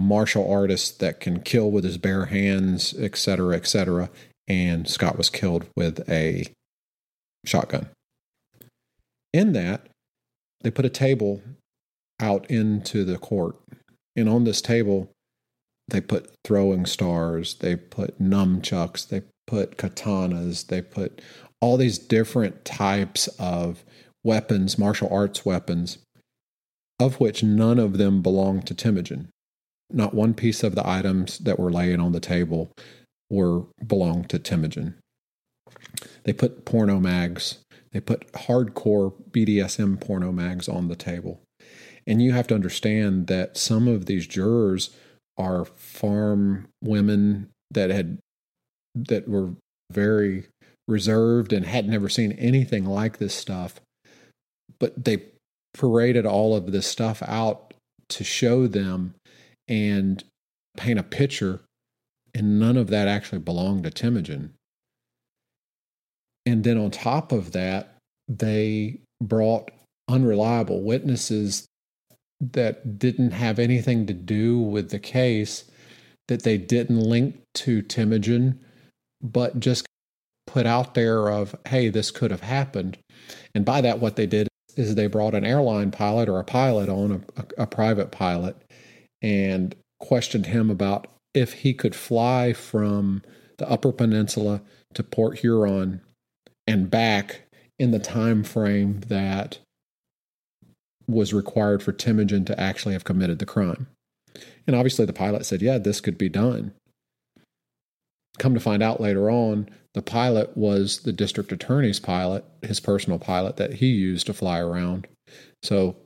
martial 0.00 0.50
artist 0.50 0.98
that 1.00 1.20
can 1.20 1.40
kill 1.40 1.70
with 1.70 1.84
his 1.84 1.98
bare 1.98 2.26
hands, 2.26 2.94
etc., 2.98 3.56
etc. 3.56 4.10
And 4.48 4.88
Scott 4.88 5.16
was 5.16 5.30
killed 5.30 5.66
with 5.76 6.08
a 6.10 6.46
shotgun. 7.44 7.88
In 9.32 9.52
that, 9.52 9.86
they 10.62 10.70
put 10.70 10.84
a 10.84 10.90
table 10.90 11.42
out 12.20 12.50
into 12.50 13.04
the 13.04 13.18
court. 13.18 13.56
And 14.16 14.28
on 14.28 14.44
this 14.44 14.60
table, 14.60 15.10
they 15.88 16.00
put 16.00 16.30
throwing 16.44 16.86
stars, 16.86 17.54
they 17.54 17.76
put 17.76 18.20
nunchucks, 18.20 19.08
they 19.08 19.22
put 19.46 19.76
katanas, 19.76 20.66
they 20.66 20.82
put 20.82 21.20
all 21.60 21.76
these 21.76 21.98
different 21.98 22.64
types 22.64 23.28
of 23.38 23.84
weapons, 24.24 24.78
martial 24.78 25.08
arts 25.12 25.44
weapons, 25.44 25.98
of 26.98 27.18
which 27.20 27.42
none 27.42 27.78
of 27.78 27.98
them 27.98 28.22
belonged 28.22 28.66
to 28.66 28.74
Temujin. 28.74 29.28
Not 29.90 30.14
one 30.14 30.34
piece 30.34 30.62
of 30.62 30.74
the 30.74 30.88
items 30.88 31.38
that 31.38 31.58
were 31.58 31.72
laying 31.72 32.00
on 32.00 32.12
the 32.12 32.20
table 32.20 32.70
were 33.28 33.64
belonged 33.84 34.28
to 34.30 34.38
Temujin. 34.38 34.94
They 36.24 36.32
put 36.32 36.64
porno 36.64 37.00
mags, 37.00 37.58
they 37.92 38.00
put 38.00 38.32
hardcore 38.32 39.12
BDSM 39.30 40.00
porno 40.00 40.32
mags 40.32 40.68
on 40.68 40.88
the 40.88 40.96
table. 40.96 41.40
And 42.06 42.22
you 42.22 42.32
have 42.32 42.46
to 42.48 42.54
understand 42.54 43.26
that 43.26 43.56
some 43.56 43.88
of 43.88 44.06
these 44.06 44.26
jurors 44.26 44.90
are 45.38 45.64
farm 45.64 46.68
women 46.82 47.50
that 47.70 47.90
had 47.90 48.18
that 48.94 49.28
were 49.28 49.52
very 49.90 50.46
reserved 50.88 51.52
and 51.52 51.64
had 51.66 51.88
never 51.88 52.08
seen 52.08 52.32
anything 52.32 52.84
like 52.84 53.18
this 53.18 53.34
stuff. 53.34 53.80
But 54.78 55.04
they 55.04 55.24
paraded 55.74 56.26
all 56.26 56.56
of 56.56 56.72
this 56.72 56.86
stuff 56.86 57.22
out 57.26 57.74
to 58.08 58.24
show 58.24 58.66
them 58.66 59.14
and 59.68 60.24
paint 60.76 60.98
a 60.98 61.04
picture, 61.04 61.60
and 62.34 62.58
none 62.58 62.76
of 62.76 62.88
that 62.88 63.08
actually 63.08 63.38
belonged 63.38 63.84
to 63.84 63.90
Temujin. 63.90 64.52
And 66.46 66.64
then 66.64 66.78
on 66.78 66.90
top 66.90 67.32
of 67.32 67.52
that, 67.52 67.96
they 68.28 69.00
brought 69.20 69.70
unreliable 70.08 70.82
witnesses 70.82 71.66
that 72.40 72.98
didn't 72.98 73.32
have 73.32 73.58
anything 73.58 74.06
to 74.06 74.14
do 74.14 74.58
with 74.58 74.90
the 74.90 74.98
case, 74.98 75.64
that 76.28 76.42
they 76.42 76.56
didn't 76.56 76.98
link 76.98 77.40
to 77.54 77.82
Temujin, 77.82 78.58
but 79.22 79.60
just 79.60 79.86
put 80.46 80.66
out 80.66 80.94
there 80.94 81.28
of, 81.28 81.54
hey, 81.68 81.88
this 81.88 82.10
could 82.10 82.30
have 82.30 82.40
happened. 82.40 82.98
And 83.54 83.64
by 83.64 83.80
that, 83.82 84.00
what 84.00 84.16
they 84.16 84.26
did 84.26 84.48
is 84.76 84.94
they 84.94 85.06
brought 85.06 85.34
an 85.34 85.44
airline 85.44 85.90
pilot 85.90 86.28
or 86.28 86.38
a 86.38 86.44
pilot 86.44 86.88
on, 86.88 87.24
a, 87.36 87.62
a 87.62 87.66
private 87.66 88.10
pilot, 88.10 88.56
and 89.20 89.74
questioned 89.98 90.46
him 90.46 90.70
about 90.70 91.06
if 91.34 91.52
he 91.52 91.74
could 91.74 91.94
fly 91.94 92.52
from 92.52 93.22
the 93.58 93.70
Upper 93.70 93.92
Peninsula 93.92 94.62
to 94.94 95.02
Port 95.02 95.38
Huron 95.40 96.00
and 96.70 96.88
back 96.88 97.42
in 97.80 97.90
the 97.90 97.98
time 97.98 98.44
frame 98.44 99.00
that 99.08 99.58
was 101.08 101.34
required 101.34 101.82
for 101.82 101.90
Temujin 101.90 102.44
to 102.44 102.60
actually 102.60 102.92
have 102.92 103.02
committed 103.02 103.40
the 103.40 103.46
crime. 103.46 103.88
And 104.68 104.76
obviously, 104.76 105.04
the 105.04 105.12
pilot 105.12 105.44
said, 105.44 105.62
Yeah, 105.62 105.78
this 105.78 106.00
could 106.00 106.16
be 106.16 106.28
done. 106.28 106.72
Come 108.38 108.54
to 108.54 108.60
find 108.60 108.84
out 108.84 109.00
later 109.00 109.28
on, 109.28 109.68
the 109.94 110.02
pilot 110.02 110.56
was 110.56 111.00
the 111.00 111.12
district 111.12 111.50
attorney's 111.50 111.98
pilot, 111.98 112.44
his 112.62 112.78
personal 112.78 113.18
pilot 113.18 113.56
that 113.56 113.74
he 113.74 113.88
used 113.88 114.26
to 114.26 114.32
fly 114.32 114.60
around. 114.60 115.08
So 115.64 115.96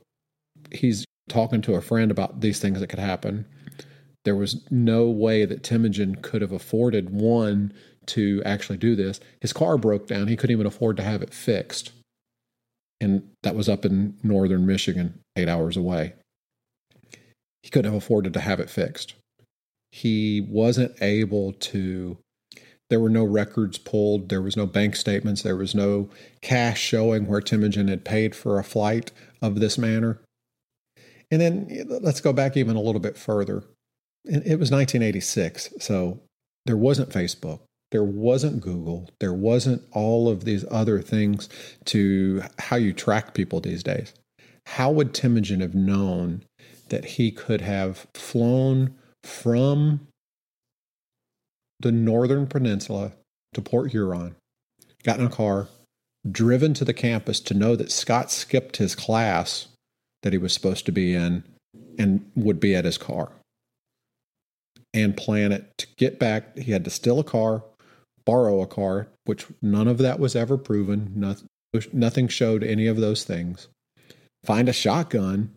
he's 0.71 1.05
talking 1.29 1.61
to 1.61 1.75
a 1.75 1.81
friend 1.81 2.09
about 2.09 2.41
these 2.41 2.59
things 2.59 2.79
that 2.79 2.87
could 2.87 2.97
happen. 2.97 3.45
There 4.23 4.35
was 4.35 4.65
no 4.71 5.05
way 5.05 5.45
that 5.45 5.61
Temujin 5.61 6.15
could 6.23 6.41
have 6.41 6.51
afforded 6.51 7.11
one 7.11 7.71
to 8.07 8.41
actually 8.45 8.77
do 8.77 8.95
this. 8.95 9.19
His 9.41 9.53
car 9.53 9.77
broke 9.77 10.07
down. 10.07 10.27
He 10.27 10.35
couldn't 10.35 10.53
even 10.53 10.67
afford 10.67 10.97
to 10.97 11.03
have 11.03 11.21
it 11.21 11.33
fixed. 11.33 11.91
And 13.01 13.29
that 13.43 13.55
was 13.55 13.67
up 13.67 13.85
in 13.85 14.17
northern 14.23 14.65
Michigan, 14.65 15.19
eight 15.35 15.49
hours 15.49 15.77
away. 15.77 16.13
He 17.63 17.69
couldn't 17.69 17.91
have 17.91 18.01
afforded 18.01 18.33
to 18.33 18.39
have 18.39 18.59
it 18.59 18.69
fixed. 18.69 19.15
He 19.91 20.41
wasn't 20.41 21.01
able 21.01 21.53
to, 21.53 22.17
there 22.89 22.99
were 22.99 23.09
no 23.09 23.23
records 23.23 23.77
pulled. 23.77 24.29
There 24.29 24.41
was 24.41 24.55
no 24.55 24.65
bank 24.65 24.95
statements. 24.95 25.41
There 25.41 25.55
was 25.55 25.73
no 25.73 26.09
cash 26.41 26.81
showing 26.81 27.27
where 27.27 27.41
Temujin 27.41 27.87
had 27.87 28.05
paid 28.05 28.35
for 28.35 28.59
a 28.59 28.63
flight 28.63 29.11
of 29.41 29.59
this 29.59 29.77
manner. 29.77 30.19
And 31.31 31.41
then 31.41 31.87
let's 32.01 32.21
go 32.21 32.33
back 32.33 32.55
even 32.55 32.75
a 32.75 32.81
little 32.81 33.01
bit 33.01 33.17
further. 33.17 33.63
It 34.25 34.59
was 34.59 34.71
1986, 34.71 35.73
so 35.79 36.19
there 36.65 36.77
wasn't 36.77 37.09
Facebook, 37.09 37.59
there 37.95 38.03
wasn't 38.03 38.59
Google, 38.59 39.09
there 39.21 39.31
wasn't 39.31 39.81
all 39.93 40.27
of 40.27 40.43
these 40.43 40.65
other 40.69 41.01
things 41.01 41.47
to 41.85 42.43
how 42.59 42.75
you 42.75 42.91
track 42.91 43.33
people 43.33 43.61
these 43.61 43.83
days. 43.83 44.13
How 44.65 44.91
would 44.91 45.13
Temujin 45.13 45.61
have 45.61 45.73
known 45.73 46.43
that 46.89 47.05
he 47.05 47.31
could 47.31 47.61
have 47.61 48.05
flown 48.13 48.95
from 49.23 50.07
the 51.79 51.93
northern 51.93 52.47
peninsula 52.47 53.13
to 53.53 53.61
Port 53.61 53.91
Huron, 53.91 54.35
got 55.03 55.17
in 55.17 55.27
a 55.27 55.29
car, 55.29 55.69
driven 56.29 56.73
to 56.73 56.83
the 56.83 56.93
campus 56.93 57.39
to 57.39 57.53
know 57.53 57.77
that 57.77 57.93
Scott 57.93 58.29
skipped 58.29 58.75
his 58.75 58.93
class 58.93 59.69
that 60.21 60.33
he 60.33 60.37
was 60.37 60.51
supposed 60.51 60.85
to 60.87 60.91
be 60.91 61.15
in 61.15 61.45
and 61.97 62.29
would 62.35 62.59
be 62.59 62.75
at 62.75 62.83
his 62.83 62.97
car 62.97 63.31
and 64.93 65.15
plan 65.15 65.53
it 65.53 65.71
to 65.77 65.87
get 65.95 66.19
back. 66.19 66.57
He 66.57 66.73
had 66.73 66.83
to 66.83 66.89
steal 66.89 67.21
a 67.21 67.23
car, 67.23 67.63
borrow 68.25 68.61
a 68.61 68.67
car, 68.67 69.07
which 69.25 69.45
none 69.61 69.87
of 69.87 69.97
that 69.99 70.19
was 70.19 70.35
ever 70.35 70.57
proven. 70.57 71.11
Nothing, 71.15 71.47
nothing 71.93 72.27
showed 72.27 72.63
any 72.63 72.87
of 72.87 72.97
those 72.97 73.23
things. 73.23 73.67
Find 74.43 74.69
a 74.69 74.73
shotgun 74.73 75.51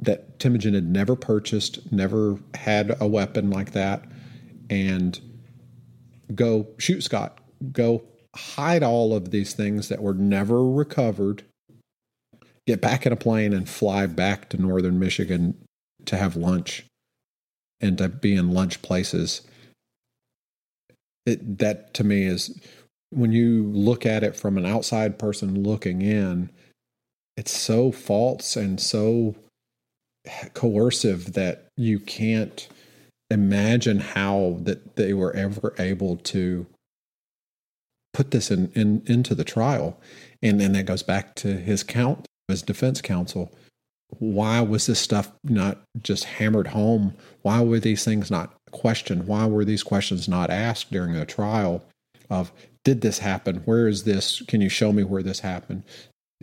that 0.00 0.38
Temujin 0.38 0.74
had 0.74 0.88
never 0.88 1.16
purchased, 1.16 1.90
never 1.90 2.38
had 2.54 2.96
a 3.00 3.06
weapon 3.06 3.50
like 3.50 3.72
that, 3.72 4.04
and 4.68 5.18
go 6.34 6.68
shoot 6.78 7.02
Scott. 7.02 7.40
Go 7.72 8.04
hide 8.34 8.82
all 8.82 9.14
of 9.14 9.30
these 9.30 9.54
things 9.54 9.88
that 9.88 10.02
were 10.02 10.14
never 10.14 10.64
recovered. 10.64 11.42
Get 12.66 12.80
back 12.80 13.06
in 13.06 13.12
a 13.12 13.16
plane 13.16 13.52
and 13.52 13.68
fly 13.68 14.06
back 14.06 14.48
to 14.50 14.60
northern 14.60 14.98
Michigan 14.98 15.56
to 16.04 16.16
have 16.16 16.36
lunch 16.36 16.84
and 17.80 17.96
to 17.98 18.08
be 18.08 18.34
in 18.34 18.52
lunch 18.52 18.82
places. 18.82 19.42
It, 21.26 21.58
that 21.58 21.92
to 21.94 22.04
me 22.04 22.24
is 22.24 22.58
when 23.10 23.32
you 23.32 23.64
look 23.64 24.06
at 24.06 24.22
it 24.22 24.36
from 24.36 24.56
an 24.56 24.66
outside 24.66 25.18
person 25.18 25.62
looking 25.62 26.02
in, 26.02 26.50
it's 27.36 27.52
so 27.52 27.92
false 27.92 28.56
and 28.56 28.80
so 28.80 29.34
coercive 30.54 31.34
that 31.34 31.66
you 31.76 31.98
can't 31.98 32.68
imagine 33.30 33.98
how 33.98 34.58
that 34.60 34.96
they 34.96 35.12
were 35.12 35.34
ever 35.34 35.74
able 35.78 36.16
to 36.16 36.66
put 38.14 38.30
this 38.30 38.50
in, 38.50 38.70
in 38.74 39.02
into 39.06 39.34
the 39.34 39.44
trial. 39.44 40.00
And 40.42 40.60
then 40.60 40.72
that 40.72 40.86
goes 40.86 41.02
back 41.02 41.34
to 41.36 41.56
his 41.58 41.82
count 41.82 42.26
his 42.48 42.62
defense 42.62 43.00
counsel 43.00 43.52
why 44.18 44.60
was 44.60 44.86
this 44.86 45.00
stuff 45.00 45.32
not 45.44 45.82
just 46.02 46.24
hammered 46.24 46.68
home? 46.68 47.14
Why 47.42 47.60
were 47.62 47.80
these 47.80 48.04
things 48.04 48.30
not 48.30 48.54
questioned? 48.76 49.26
Why 49.26 49.46
were 49.46 49.64
these 49.64 49.82
questions 49.82 50.28
not 50.28 50.50
asked 50.50 50.92
during 50.92 51.16
a 51.16 51.26
trial 51.26 51.82
of 52.30 52.52
did 52.84 53.00
this 53.00 53.18
happen? 53.18 53.62
Where 53.64 53.88
is 53.88 54.04
this? 54.04 54.42
Can 54.42 54.60
you 54.60 54.68
show 54.68 54.92
me 54.92 55.02
where 55.02 55.22
this 55.22 55.40
happened? 55.40 55.82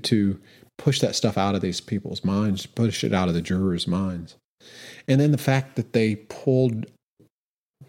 To 0.03 0.39
push 0.77 0.99
that 0.99 1.15
stuff 1.15 1.37
out 1.37 1.55
of 1.55 1.61
these 1.61 1.79
people's 1.79 2.25
minds, 2.25 2.65
push 2.65 3.03
it 3.03 3.13
out 3.13 3.27
of 3.27 3.33
the 3.33 3.41
jurors' 3.41 3.87
minds. 3.87 4.35
And 5.07 5.21
then 5.21 5.31
the 5.31 5.37
fact 5.37 5.75
that 5.75 5.93
they 5.93 6.15
pulled 6.15 6.87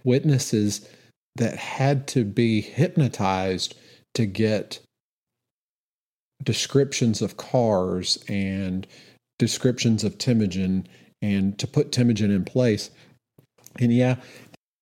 witnesses 0.05 0.89
that 1.37 1.57
had 1.57 2.07
to 2.09 2.25
be 2.25 2.61
hypnotized 2.61 3.75
to 4.15 4.27
get 4.27 4.81
descriptions 6.43 7.23
of 7.23 7.37
cars 7.37 8.23
and 8.29 8.87
descriptions 9.39 10.05
of 10.05 10.19
Temujin 10.19 10.87
and 11.23 11.59
to 11.59 11.67
put 11.67 11.91
Temujin 11.91 12.31
in 12.31 12.45
place. 12.45 12.91
And 13.81 13.93
yeah, 13.93 14.17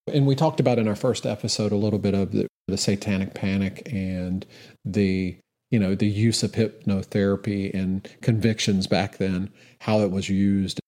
and 0.06 0.26
we 0.26 0.34
talked 0.34 0.60
about 0.60 0.78
in 0.78 0.88
our 0.88 0.96
first 0.96 1.26
episode 1.26 1.72
a 1.72 1.76
little 1.76 1.98
bit 1.98 2.14
of 2.14 2.32
the, 2.32 2.46
the 2.68 2.76
satanic 2.76 3.34
panic 3.34 3.82
and 3.92 4.44
the 4.84 5.36
you 5.70 5.78
know 5.78 5.94
the 5.94 6.08
use 6.08 6.42
of 6.42 6.52
hypnotherapy 6.52 7.72
and 7.72 8.08
convictions 8.20 8.86
back 8.86 9.18
then, 9.18 9.50
how 9.80 10.00
it 10.00 10.10
was 10.10 10.28
used, 10.28 10.80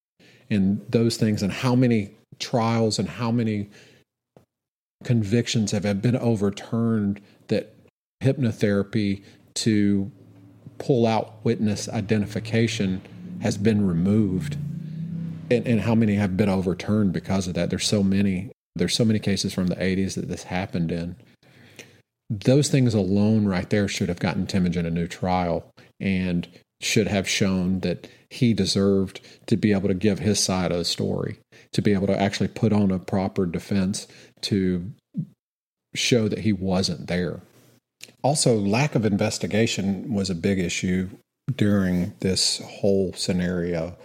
and 0.51 0.85
those 0.89 1.17
things, 1.17 1.43
and 1.43 1.53
how 1.53 1.75
many 1.75 2.11
trials 2.39 2.99
and 2.99 3.09
how 3.09 3.31
many 3.31 3.69
convictions 5.05 5.71
have 5.71 6.03
been 6.03 6.17
overturned 6.17 7.21
that 7.49 7.75
hypnotherapy 8.23 9.23
to 9.55 10.11
pull 10.79 11.07
out 11.07 11.45
witness 11.45 11.89
identification 11.89 13.01
has 13.43 13.57
been 13.57 13.87
removed 13.87 14.57
and, 15.51 15.67
and 15.67 15.81
how 15.81 15.95
many 15.95 16.15
have 16.15 16.37
been 16.37 16.49
overturned 16.49 17.13
because 17.13 17.47
of 17.47 17.55
that. 17.55 17.71
There's 17.71 17.87
so 17.87 18.03
many. 18.03 18.51
There's 18.77 18.95
so 18.95 19.05
many 19.05 19.21
cases 19.21 19.55
from 19.55 19.69
the 19.69 19.77
80s 19.77 20.15
that 20.15 20.29
this 20.29 20.45
happened 20.45 20.91
in. 20.91 21.15
Those 22.29 22.69
things 22.69 22.93
alone, 22.93 23.47
right 23.47 23.71
there, 23.71 23.87
should 23.87 24.09
have 24.09 24.19
gotten 24.19 24.49
Temujin 24.49 24.85
a 24.85 24.91
new 24.91 25.07
trial 25.07 25.71
and 26.01 26.49
should 26.81 27.07
have 27.07 27.29
shown 27.29 27.81
that 27.81 28.09
he 28.31 28.53
deserved 28.53 29.21
to 29.47 29.57
be 29.57 29.73
able 29.73 29.89
to 29.89 29.95
give 29.95 30.19
his 30.19 30.41
side 30.41 30.73
of 30.73 30.79
the 30.79 30.85
story, 30.85 31.39
to 31.73 31.83
be 31.83 31.93
able 31.93 32.09
to 32.09 32.21
actually 32.21 32.49
put 32.49 32.73
on 32.73 32.91
a 32.91 32.99
proper 32.99 33.47
defense 33.47 34.09
to 34.41 34.91
show 35.95 36.29
that 36.29 36.41
he 36.41 36.53
wasn't 36.53 37.07
there. 37.07 37.41
Also, 38.23 38.59
lack 38.59 38.95
of 38.95 39.05
investigation 39.05 40.13
was 40.13 40.31
a 40.31 40.35
big 40.35 40.59
issue 40.59 41.09
during 41.55 42.15
this 42.21 42.59
whole 42.59 43.13
scenario. 43.13 43.97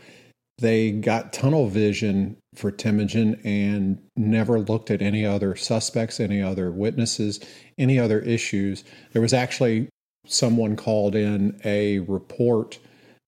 They 0.60 0.91
got 0.91 1.32
tunnel 1.32 1.70
vision 1.70 2.36
for 2.53 2.70
Temujin 2.70 3.39
and 3.45 4.01
never 4.18 4.60
looked 4.60 4.91
at 4.91 5.01
any 5.01 5.26
other 5.26 5.55
suspects, 5.55 6.20
any 6.20 6.41
other 6.41 6.70
witnesses, 6.70 7.39
any 7.78 7.97
other 7.97 8.20
issues. 8.20 8.84
There 9.14 9.22
was 9.22 9.34
actually 9.34 9.88
someone 10.26 10.76
called 10.76 11.16
in 11.16 11.60
a 11.64 11.99
report 11.99 12.78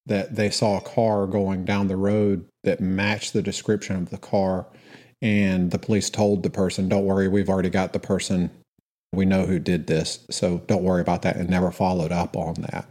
that 0.08 0.36
they 0.36 0.50
saw 0.50 0.78
a 0.78 0.82
car 0.82 1.26
going 1.26 1.64
down 1.64 1.88
the 1.88 1.96
road 1.96 2.46
that 2.64 2.82
matched 2.82 3.32
the 3.32 3.42
description 3.42 3.96
of 3.96 4.10
the 4.10 4.18
car. 4.18 4.68
And 5.22 5.72
the 5.72 5.80
police 5.80 6.10
told 6.10 6.44
the 6.44 6.50
person, 6.50 6.90
Don't 6.90 7.06
worry, 7.06 7.30
we've 7.30 7.50
already 7.50 7.70
got 7.70 7.94
the 7.94 8.00
person. 8.00 8.52
We 9.14 9.26
know 9.26 9.46
who 9.46 9.60
did 9.60 9.88
this. 9.88 10.26
So 10.32 10.64
don't 10.68 10.84
worry 10.84 11.02
about 11.02 11.22
that, 11.22 11.38
and 11.38 11.50
never 11.50 11.72
followed 11.72 12.12
up 12.12 12.36
on 12.36 12.56
that 12.56 12.88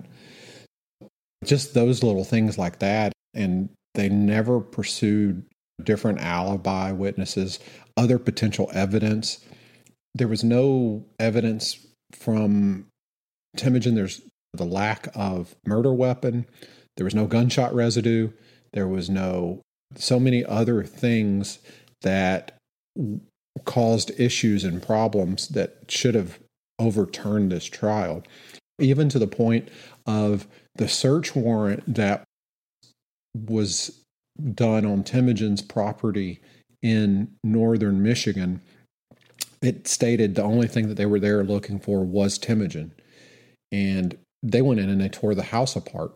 Just 1.44 1.74
those 1.74 2.02
little 2.02 2.24
things 2.24 2.56
like 2.56 2.78
that. 2.78 3.12
And 3.34 3.68
they 4.00 4.08
never 4.08 4.60
pursued 4.60 5.44
different 5.84 6.20
alibi 6.20 6.92
witnesses, 6.92 7.58
other 7.96 8.18
potential 8.18 8.70
evidence. 8.72 9.44
There 10.14 10.28
was 10.28 10.42
no 10.42 11.04
evidence 11.18 11.86
from 12.12 12.86
Temujin. 13.56 13.94
There's 13.94 14.22
the 14.54 14.64
lack 14.64 15.08
of 15.14 15.54
murder 15.66 15.92
weapon. 15.92 16.46
There 16.96 17.04
was 17.04 17.14
no 17.14 17.26
gunshot 17.26 17.74
residue. 17.74 18.30
There 18.72 18.88
was 18.88 19.10
no 19.10 19.60
so 19.96 20.20
many 20.20 20.44
other 20.44 20.84
things 20.84 21.58
that 22.02 22.56
caused 23.64 24.18
issues 24.18 24.64
and 24.64 24.82
problems 24.82 25.48
that 25.48 25.84
should 25.88 26.14
have 26.14 26.38
overturned 26.78 27.52
this 27.52 27.66
trial, 27.66 28.22
even 28.78 29.08
to 29.08 29.18
the 29.18 29.26
point 29.26 29.68
of 30.06 30.46
the 30.76 30.88
search 30.88 31.34
warrant 31.36 31.94
that 31.94 32.24
was 33.34 34.02
done 34.54 34.86
on 34.86 35.04
Temujin's 35.04 35.62
property 35.62 36.40
in 36.82 37.30
northern 37.44 38.02
Michigan. 38.02 38.60
It 39.62 39.86
stated 39.86 40.34
the 40.34 40.42
only 40.42 40.66
thing 40.66 40.88
that 40.88 40.94
they 40.94 41.06
were 41.06 41.20
there 41.20 41.44
looking 41.44 41.78
for 41.78 42.04
was 42.04 42.38
Temujin. 42.38 42.92
And 43.70 44.16
they 44.42 44.62
went 44.62 44.80
in 44.80 44.88
and 44.88 45.00
they 45.00 45.08
tore 45.08 45.34
the 45.34 45.42
house 45.42 45.76
apart. 45.76 46.12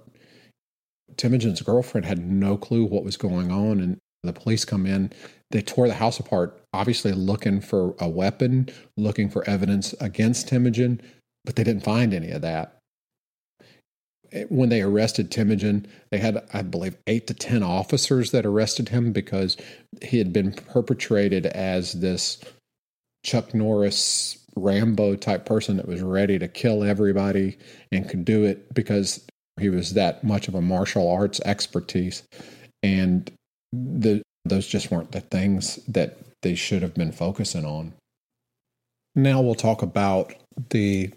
Temujin's 1.17 1.63
girlfriend 1.63 2.07
had 2.07 2.19
no 2.19 2.57
clue 2.57 2.85
what 2.85 3.05
was 3.05 3.17
going 3.17 3.53
on, 3.53 3.81
and 3.81 3.99
the 4.23 4.33
police 4.33 4.65
come 4.65 4.87
in. 4.87 5.13
They 5.51 5.61
tore 5.61 5.87
the 5.87 5.95
house 5.95 6.19
apart, 6.19 6.61
obviously 6.73 7.13
looking 7.13 7.61
for 7.61 7.95
a 8.01 8.09
weapon, 8.09 8.69
looking 8.97 9.29
for 9.29 9.49
evidence 9.49 9.95
against 10.01 10.49
Temujin, 10.49 11.01
but 11.45 11.57
they 11.57 11.63
didn't 11.63 11.85
find 11.85 12.13
any 12.13 12.31
of 12.31 12.43
that. 12.43 12.79
When 14.49 14.69
they 14.69 14.83
arrested 14.83 15.31
Temujin, 15.31 15.87
they 16.11 16.19
had, 16.19 16.43
I 16.53 16.63
believe, 16.63 16.97
eight 17.07 17.27
to 17.29 17.35
10 17.35 17.63
officers 17.63 18.31
that 18.33 18.45
arrested 18.45 18.89
him 18.89 19.13
because 19.13 19.57
he 20.03 20.19
had 20.19 20.33
been 20.33 20.53
perpetrated 20.53 21.47
as 21.47 21.93
this 21.93 22.41
Chuck 23.25 23.55
Norris 23.55 24.39
Rambo 24.57 25.17
type 25.17 25.47
person 25.47 25.77
that 25.77 25.89
was 25.89 26.03
ready 26.03 26.39
to 26.39 26.49
kill 26.49 26.85
everybody 26.85 27.59
and 27.91 28.09
could 28.09 28.25
do 28.25 28.45
it 28.45 28.73
because 28.75 29.27
he 29.61 29.69
was 29.69 29.95
that 29.95 30.25
much 30.25 30.49
of 30.49 30.55
a 30.55 30.61
martial 30.61 31.11
arts 31.11 31.41
expertise. 31.45 32.23
And 32.83 33.31
the 33.73 34.23
those 34.45 34.67
just 34.67 34.91
weren't 34.91 35.13
the 35.13 35.21
things 35.21 35.77
that 35.89 36.19
they 36.43 36.55
should 36.55 36.83
have 36.83 36.95
been 36.95 37.13
focusing 37.13 37.65
on. 37.65 37.95
Now 39.15 39.41
we'll 39.41 39.55
talk 39.55 39.81
about 39.83 40.35
the 40.71 41.11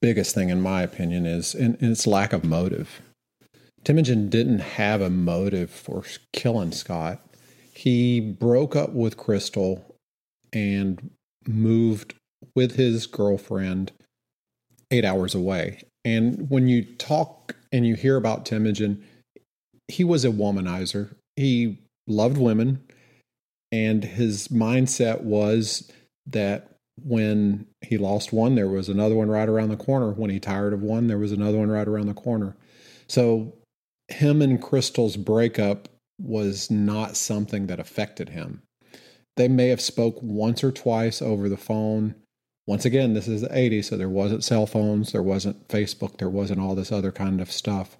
biggest 0.00 0.34
thing, 0.34 0.50
in 0.50 0.60
my 0.60 0.82
opinion, 0.82 1.26
is 1.26 1.54
in, 1.54 1.76
in 1.80 1.92
its 1.92 2.06
lack 2.06 2.32
of 2.32 2.44
motive. 2.44 3.00
Temujin 3.84 4.28
didn't 4.28 4.60
have 4.60 5.00
a 5.00 5.10
motive 5.10 5.70
for 5.70 6.02
killing 6.32 6.72
Scott. 6.72 7.22
He 7.72 8.20
broke 8.20 8.74
up 8.74 8.92
with 8.92 9.16
Crystal 9.16 9.96
and 10.52 11.10
moved 11.46 12.14
with 12.54 12.76
his 12.76 13.06
girlfriend 13.06 13.92
eight 14.90 15.04
hours 15.04 15.34
away. 15.34 15.82
And 16.04 16.48
when 16.50 16.68
you 16.68 16.84
talk 16.84 17.54
and 17.72 17.86
you 17.86 17.94
hear 17.94 18.16
about 18.16 18.46
Temujin, 18.46 19.04
he 19.88 20.04
was 20.04 20.24
a 20.24 20.30
womanizer 20.30 21.14
he 21.36 21.78
loved 22.08 22.38
women 22.38 22.82
and 23.70 24.02
his 24.02 24.48
mindset 24.48 25.20
was 25.20 25.90
that 26.26 26.75
when 27.02 27.66
he 27.82 27.98
lost 27.98 28.32
one 28.32 28.54
there 28.54 28.68
was 28.68 28.88
another 28.88 29.14
one 29.14 29.28
right 29.28 29.48
around 29.48 29.68
the 29.68 29.76
corner. 29.76 30.12
When 30.12 30.30
he 30.30 30.40
tired 30.40 30.72
of 30.72 30.82
one 30.82 31.08
there 31.08 31.18
was 31.18 31.32
another 31.32 31.58
one 31.58 31.70
right 31.70 31.86
around 31.86 32.06
the 32.06 32.14
corner. 32.14 32.56
So 33.08 33.54
him 34.08 34.42
and 34.42 34.60
crystal's 34.60 35.16
breakup 35.16 35.88
was 36.20 36.70
not 36.70 37.16
something 37.16 37.66
that 37.66 37.80
affected 37.80 38.30
him. 38.30 38.62
They 39.36 39.48
may 39.48 39.68
have 39.68 39.80
spoke 39.80 40.18
once 40.22 40.64
or 40.64 40.72
twice 40.72 41.20
over 41.20 41.48
the 41.48 41.56
phone. 41.56 42.14
Once 42.66 42.84
again 42.84 43.14
this 43.14 43.28
is 43.28 43.42
the 43.42 43.48
80s 43.48 43.86
so 43.86 43.96
there 43.96 44.08
wasn't 44.08 44.42
cell 44.42 44.66
phones 44.66 45.12
there 45.12 45.22
wasn't 45.22 45.68
facebook 45.68 46.18
there 46.18 46.28
wasn't 46.28 46.60
all 46.60 46.74
this 46.74 46.92
other 46.92 47.12
kind 47.12 47.40
of 47.40 47.52
stuff. 47.52 47.96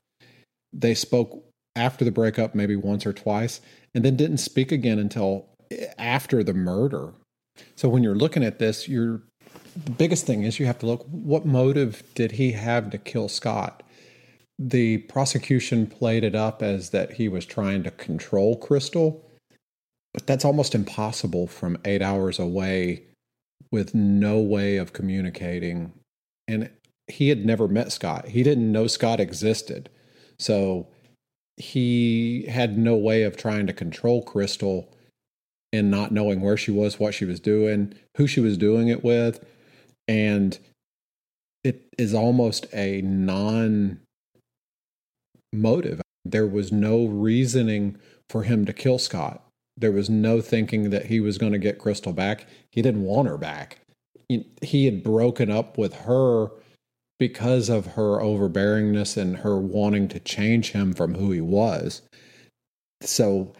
They 0.72 0.94
spoke 0.94 1.42
after 1.76 2.04
the 2.04 2.10
breakup, 2.10 2.54
maybe 2.54 2.74
once 2.74 3.06
or 3.06 3.12
twice, 3.12 3.60
and 3.94 4.04
then 4.04 4.16
didn't 4.16 4.38
speak 4.38 4.72
again 4.72 4.98
until 4.98 5.46
after 5.98 6.42
the 6.42 6.54
murder. 6.54 7.12
So 7.74 7.88
when 7.88 8.02
you're 8.02 8.14
looking 8.14 8.44
at 8.44 8.58
this, 8.58 8.88
you're 8.88 9.22
the 9.84 9.90
biggest 9.90 10.26
thing 10.26 10.42
is 10.42 10.58
you 10.58 10.66
have 10.66 10.78
to 10.78 10.86
look 10.86 11.06
what 11.10 11.44
motive 11.44 12.02
did 12.14 12.32
he 12.32 12.52
have 12.52 12.90
to 12.90 12.98
kill 12.98 13.28
Scott? 13.28 13.82
The 14.58 14.98
prosecution 14.98 15.86
played 15.86 16.24
it 16.24 16.34
up 16.34 16.62
as 16.62 16.90
that 16.90 17.12
he 17.12 17.28
was 17.28 17.44
trying 17.44 17.82
to 17.82 17.90
control 17.90 18.56
Crystal, 18.56 19.22
but 20.14 20.26
that's 20.26 20.46
almost 20.46 20.74
impossible 20.74 21.46
from 21.46 21.76
eight 21.84 22.00
hours 22.00 22.38
away 22.38 23.02
with 23.70 23.94
no 23.94 24.40
way 24.40 24.78
of 24.78 24.94
communicating. 24.94 25.92
And 26.48 26.70
he 27.08 27.28
had 27.28 27.44
never 27.44 27.68
met 27.68 27.92
Scott. 27.92 28.28
He 28.28 28.42
didn't 28.42 28.72
know 28.72 28.86
Scott 28.86 29.20
existed. 29.20 29.90
So 30.38 30.88
he 31.56 32.46
had 32.48 32.78
no 32.78 32.96
way 32.96 33.22
of 33.24 33.36
trying 33.36 33.66
to 33.66 33.72
control 33.72 34.22
Crystal 34.22 34.95
and 35.76 35.90
not 35.90 36.12
knowing 36.12 36.40
where 36.40 36.56
she 36.56 36.70
was, 36.70 36.98
what 36.98 37.14
she 37.14 37.24
was 37.24 37.40
doing, 37.40 37.94
who 38.16 38.26
she 38.26 38.40
was 38.40 38.56
doing 38.56 38.88
it 38.88 39.04
with. 39.04 39.44
And 40.08 40.58
it 41.64 41.82
is 41.98 42.14
almost 42.14 42.66
a 42.72 43.02
non 43.02 44.00
motive. 45.52 46.00
There 46.24 46.46
was 46.46 46.72
no 46.72 47.06
reasoning 47.06 47.96
for 48.28 48.44
him 48.44 48.64
to 48.64 48.72
kill 48.72 48.98
Scott. 48.98 49.42
There 49.76 49.92
was 49.92 50.08
no 50.08 50.40
thinking 50.40 50.90
that 50.90 51.06
he 51.06 51.20
was 51.20 51.38
going 51.38 51.52
to 51.52 51.58
get 51.58 51.78
Crystal 51.78 52.12
back. 52.12 52.46
He 52.70 52.82
didn't 52.82 53.04
want 53.04 53.28
her 53.28 53.38
back. 53.38 53.78
He 54.62 54.86
had 54.86 55.02
broken 55.02 55.50
up 55.50 55.78
with 55.78 55.94
her 55.94 56.48
because 57.18 57.68
of 57.68 57.86
her 57.94 58.18
overbearingness 58.20 59.16
and 59.16 59.38
her 59.38 59.58
wanting 59.58 60.08
to 60.08 60.20
change 60.20 60.72
him 60.72 60.92
from 60.92 61.14
who 61.14 61.30
he 61.30 61.40
was. 61.40 62.02
So 63.02 63.52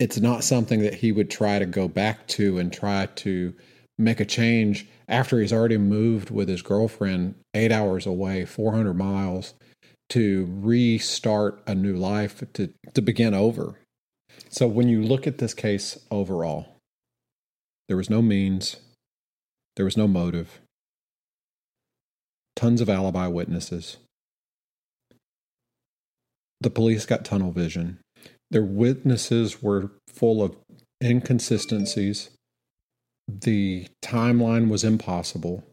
it's 0.00 0.18
not 0.18 0.42
something 0.42 0.80
that 0.80 0.94
he 0.94 1.12
would 1.12 1.30
try 1.30 1.58
to 1.58 1.66
go 1.66 1.86
back 1.86 2.26
to 2.26 2.58
and 2.58 2.72
try 2.72 3.06
to 3.16 3.54
make 3.98 4.18
a 4.18 4.24
change 4.24 4.88
after 5.06 5.38
he's 5.38 5.52
already 5.52 5.76
moved 5.76 6.30
with 6.30 6.48
his 6.48 6.62
girlfriend 6.62 7.34
eight 7.54 7.70
hours 7.70 8.06
away, 8.06 8.46
400 8.46 8.94
miles, 8.94 9.52
to 10.08 10.48
restart 10.50 11.62
a 11.66 11.74
new 11.74 11.94
life, 11.94 12.42
to, 12.54 12.72
to 12.94 13.02
begin 13.02 13.34
over. 13.34 13.74
So 14.48 14.66
when 14.66 14.88
you 14.88 15.02
look 15.02 15.26
at 15.26 15.36
this 15.36 15.52
case 15.52 15.98
overall, 16.10 16.76
there 17.88 17.96
was 17.96 18.08
no 18.08 18.22
means, 18.22 18.76
there 19.76 19.84
was 19.84 19.98
no 19.98 20.08
motive, 20.08 20.60
tons 22.56 22.80
of 22.80 22.88
alibi 22.88 23.26
witnesses. 23.26 23.98
The 26.62 26.70
police 26.70 27.04
got 27.04 27.24
tunnel 27.24 27.52
vision. 27.52 27.98
Their 28.50 28.64
witnesses 28.64 29.62
were 29.62 29.92
full 30.08 30.42
of 30.42 30.56
inconsistencies. 31.02 32.30
The 33.28 33.86
timeline 34.02 34.68
was 34.68 34.82
impossible. 34.82 35.64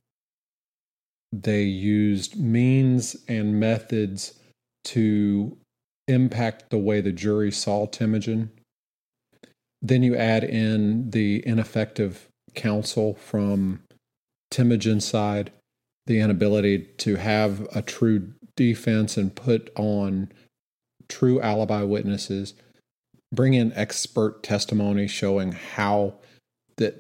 They 1.32 1.64
used 1.64 2.40
means 2.40 3.18
and 3.28 3.60
methods 3.60 4.40
to 4.86 5.58
impact 6.08 6.70
the 6.70 6.78
way 6.78 7.02
the 7.02 7.12
jury 7.12 7.52
saw 7.52 7.86
Temujin. 7.88 8.52
Then 9.82 10.04
you 10.04 10.16
add 10.16 10.44
in 10.44 11.12
the 11.12 11.46
ineffective 11.46 12.28
counsel 12.56 13.16
from 13.16 13.82
Temujin's 14.50 15.06
side 15.06 15.52
the 16.06 16.20
inability 16.20 16.80
to 16.98 17.16
have 17.18 17.68
a 17.76 17.82
true 17.82 18.34
defense 18.56 19.18
and 19.18 19.36
put 19.36 19.70
on 19.76 20.32
true 21.10 21.42
alibi 21.42 21.84
witnesses, 21.84 22.54
bring 23.34 23.54
in 23.54 23.74
expert 23.74 24.44
testimony 24.44 25.08
showing 25.08 25.52
how 25.52 26.16
that 26.78 26.96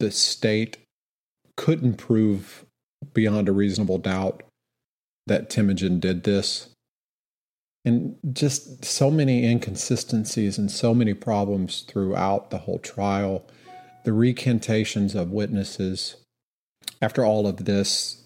the 0.00 0.10
state 0.10 0.78
couldn't 1.56 1.94
prove 1.94 2.64
beyond 3.12 3.48
a 3.48 3.52
reasonable 3.52 3.98
doubt 3.98 4.42
that 5.26 5.50
Temujin 5.50 6.00
did 6.00 6.24
this. 6.24 6.68
And 7.84 8.16
just 8.32 8.84
so 8.84 9.10
many 9.10 9.46
inconsistencies 9.46 10.58
and 10.58 10.70
so 10.70 10.92
many 10.92 11.14
problems 11.14 11.82
throughout 11.82 12.50
the 12.50 12.58
whole 12.58 12.78
trial. 12.78 13.46
The 14.04 14.12
recantations 14.12 15.14
of 15.14 15.30
witnesses. 15.30 16.16
After 17.00 17.24
all 17.24 17.46
of 17.46 17.64
this, 17.64 18.22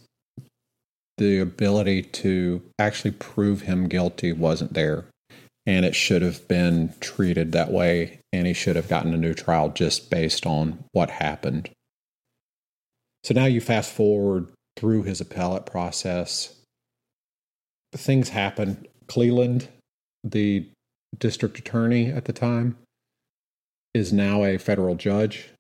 the 1.19 1.39
ability 1.39 2.03
to 2.03 2.63
actually 2.79 3.11
prove 3.13 3.63
him 3.63 3.89
guilty 3.89 4.33
wasn't 4.33 4.73
there. 4.73 5.05
And 5.71 5.85
it 5.85 5.95
should 5.95 6.23
have 6.23 6.49
been 6.49 6.93
treated 6.99 7.53
that 7.53 7.71
way. 7.71 8.18
And 8.33 8.45
he 8.45 8.53
should 8.53 8.75
have 8.75 8.89
gotten 8.89 9.14
a 9.14 9.16
new 9.16 9.35
trial 9.35 9.68
just 9.68 10.11
based 10.11 10.45
on 10.45 10.83
what 10.91 11.11
happened. 11.11 11.71
So 13.23 13.35
now 13.35 13.45
you 13.45 13.61
fast 13.61 13.93
forward 13.93 14.49
through 14.77 15.05
his 15.05 15.21
appellate 15.21 15.66
process. 15.66 16.57
Things 17.95 18.31
happen. 18.31 18.85
Cleland, 19.07 19.68
the 20.25 20.66
district 21.16 21.61
attorney 21.61 22.11
at 22.11 22.25
the 22.25 22.33
time, 22.33 22.77
is 23.95 24.12
now 24.12 24.43
a 24.43 24.59
federal 24.59 24.97
judge. 24.97 25.51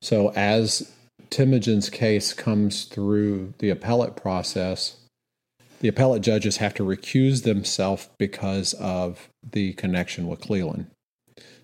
So 0.00 0.30
as 0.30 0.90
Temujin's 1.30 1.90
case 1.90 2.32
comes 2.32 2.86
through 2.86 3.54
the 3.58 3.70
appellate 3.70 4.16
process, 4.16 4.96
the 5.82 5.88
appellate 5.88 6.22
judges 6.22 6.58
have 6.58 6.74
to 6.74 6.84
recuse 6.84 7.42
themselves 7.42 8.08
because 8.16 8.72
of 8.74 9.28
the 9.50 9.72
connection 9.72 10.28
with 10.28 10.40
Cleland. 10.40 10.86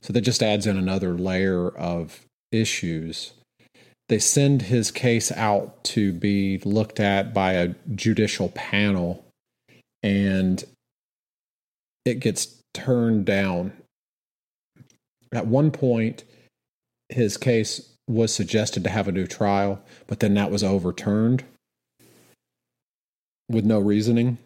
So 0.03 0.13
that 0.13 0.23
just 0.23 0.43
adds 0.43 0.67
in 0.67 0.77
another 0.77 1.15
layer 1.15 1.69
of 1.69 2.27
issues. 2.51 3.33
They 4.09 4.19
send 4.19 4.63
his 4.63 4.91
case 4.91 5.31
out 5.31 5.85
to 5.85 6.13
be 6.13 6.59
looked 6.65 6.99
at 6.99 7.33
by 7.33 7.53
a 7.53 7.75
judicial 7.95 8.49
panel, 8.51 9.25
and 10.03 10.65
it 12.05 12.19
gets 12.19 12.61
turned 12.75 13.25
down. 13.25 13.73
At 15.33 15.47
one 15.47 15.71
point, 15.71 16.25
his 17.09 17.37
case 17.37 17.95
was 18.09 18.35
suggested 18.35 18.83
to 18.83 18.91
have 18.91 19.07
a 19.07 19.13
new 19.13 19.29
trial, 19.29 19.81
but 20.09 20.19
then 20.19 20.35
that 20.35 20.51
was 20.51 20.65
overturned 20.65 21.45
with 23.49 23.65
no 23.65 23.79
reasoning. 23.79 24.39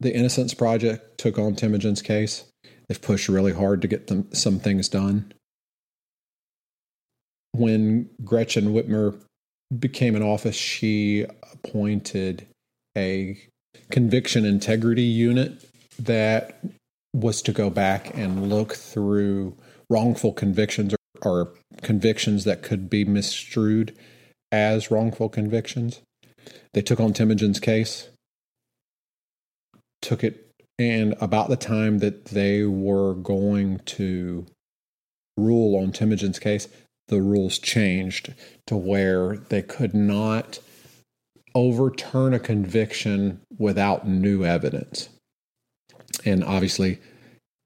The 0.00 0.14
Innocence 0.14 0.54
Project 0.54 1.18
took 1.18 1.38
on 1.38 1.54
Temujin's 1.54 2.00
case. 2.00 2.44
They've 2.88 3.00
pushed 3.00 3.28
really 3.28 3.52
hard 3.52 3.82
to 3.82 3.88
get 3.88 4.06
them, 4.06 4.32
some 4.32 4.58
things 4.58 4.88
done. 4.88 5.32
When 7.52 8.08
Gretchen 8.24 8.72
Whitmer 8.72 9.20
became 9.78 10.16
in 10.16 10.22
office, 10.22 10.56
she 10.56 11.26
appointed 11.52 12.46
a 12.96 13.38
conviction 13.90 14.44
integrity 14.44 15.02
unit 15.02 15.64
that 15.98 16.64
was 17.14 17.42
to 17.42 17.52
go 17.52 17.70
back 17.70 18.16
and 18.16 18.48
look 18.48 18.74
through 18.74 19.54
wrongful 19.88 20.32
convictions 20.32 20.94
or, 20.94 20.98
or 21.22 21.48
convictions 21.82 22.44
that 22.44 22.62
could 22.62 22.88
be 22.88 23.04
misstrued 23.04 23.94
as 24.52 24.90
wrongful 24.90 25.28
convictions. 25.28 26.00
They 26.72 26.82
took 26.82 27.00
on 27.00 27.12
Temujin's 27.12 27.60
case, 27.60 28.08
took 30.00 30.22
it, 30.22 30.50
and 30.78 31.14
about 31.20 31.48
the 31.48 31.56
time 31.56 31.98
that 31.98 32.26
they 32.26 32.64
were 32.64 33.14
going 33.14 33.80
to 33.86 34.46
rule 35.36 35.76
on 35.82 35.92
Temujin's 35.92 36.38
case, 36.38 36.68
the 37.08 37.20
rules 37.20 37.58
changed 37.58 38.34
to 38.66 38.76
where 38.76 39.36
they 39.36 39.62
could 39.62 39.94
not 39.94 40.60
overturn 41.54 42.32
a 42.32 42.38
conviction 42.38 43.40
without 43.58 44.06
new 44.06 44.44
evidence. 44.44 45.08
And 46.24 46.44
obviously, 46.44 47.00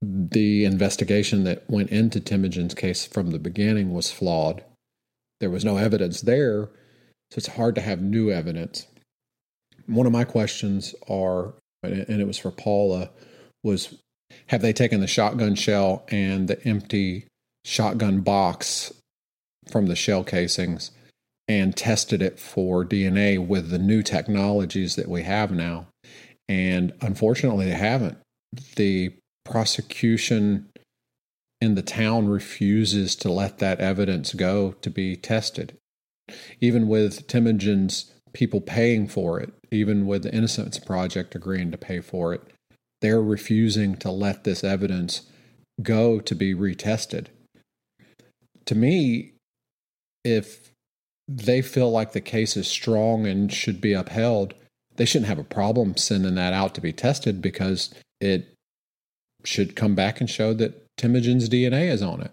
the 0.00 0.64
investigation 0.64 1.44
that 1.44 1.68
went 1.68 1.90
into 1.90 2.20
Temujin's 2.20 2.74
case 2.74 3.07
from 3.07 3.30
the 3.30 3.38
beginning 3.38 3.92
was 3.92 4.11
flawed. 4.11 4.64
There 5.40 5.50
was 5.50 5.64
no 5.64 5.76
evidence 5.76 6.22
there, 6.22 6.70
so 7.30 7.38
it's 7.38 7.48
hard 7.48 7.74
to 7.74 7.80
have 7.80 8.00
new 8.00 8.30
evidence. 8.30 8.86
One 9.87 10.07
of 10.07 10.12
my 10.12 10.24
questions 10.24 10.95
are, 11.09 11.55
and 11.82 12.20
it 12.20 12.26
was 12.26 12.39
for 12.39 12.51
Paula, 12.51 13.11
was 13.62 13.95
have 14.49 14.62
they 14.62 14.72
taken 14.72 15.01
the 15.01 15.07
shotgun 15.07 15.55
shell 15.55 16.05
and 16.09 16.49
the 16.49 16.62
empty 16.66 17.26
shotgun 17.64 18.20
box 18.20 18.93
from 19.70 19.87
the 19.87 19.97
shell 19.97 20.24
casings 20.24 20.91
and 21.47 21.76
tested 21.76 22.22
it 22.22 22.39
for 22.39 22.85
DNA 22.85 23.45
with 23.45 23.70
the 23.70 23.78
new 23.78 24.03
technologies 24.03 24.97
that 24.97 25.09
we 25.09 25.22
have 25.22 25.51
now? 25.51 25.87
And 26.49 26.93
unfortunately, 27.01 27.66
they 27.66 27.72
haven't. 27.72 28.18
The 28.76 29.14
prosecution 29.45 30.68
in 31.61 31.74
the 31.74 31.82
town 31.82 32.28
refuses 32.28 33.14
to 33.16 33.30
let 33.30 33.59
that 33.59 33.80
evidence 33.80 34.35
go 34.35 34.72
to 34.82 34.91
be 34.91 35.16
tested. 35.16 35.76
Even 36.61 36.89
with 36.89 37.26
Temujin's 37.26 38.14
people 38.35 38.61
paying 38.61 39.09
for 39.09 39.41
it, 39.41 39.53
even 39.70 40.07
with 40.07 40.24
the 40.24 40.35
Innocence 40.35 40.78
Project 40.78 41.35
agreeing 41.35 41.70
to 41.70 41.78
pay 41.78 42.01
for 42.01 42.35
it, 42.35 42.43
they're 43.01 43.22
refusing 43.22 43.97
to 43.97 44.11
let 44.11 44.45
this 44.45 44.62
evidence 44.62 45.22
go 45.82 46.20
to 46.20 46.35
be 46.35 46.55
retested. 46.55 47.26
To 48.66 48.74
me, 48.74 49.32
if 50.24 50.72
they 51.28 51.62
feel 51.62 51.91
like 51.91 52.12
the 52.12 52.20
case 52.20 52.57
is 52.57 52.68
strong 52.68 53.26
and 53.26 53.53
should 53.53 53.80
be 53.80 53.93
upheld, 53.93 54.55
they 54.97 55.05
shouldn't 55.05 55.28
have 55.28 55.39
a 55.39 55.45
problem 55.45 55.97
sending 55.97 56.35
that 56.35 56.53
out 56.53 56.74
to 56.74 56.80
be 56.80 56.93
tested 56.93 57.41
because 57.41 57.93
it 58.20 58.53
should 59.45 59.76
come 59.76 59.95
back 59.95 60.20
and 60.20 60.30
show 60.30 60.55
that 60.55 60.85
Temujin's 60.97 61.49
DNA 61.49 61.91
is 61.91 62.03
on 62.03 62.20
it. 62.20 62.30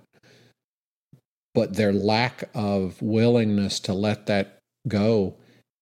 But 1.54 1.76
their 1.76 1.92
lack 1.92 2.50
of 2.54 3.02
willingness 3.02 3.80
to 3.82 3.94
let 3.94 4.28
that 4.28 4.60
go 4.88 5.36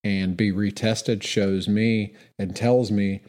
and 0.03 0.37
be 0.37 0.51
retested 0.51 1.23
shows 1.23 1.67
me 1.67 2.13
and 2.37 2.55
tells 2.55 2.91
me 2.91 3.21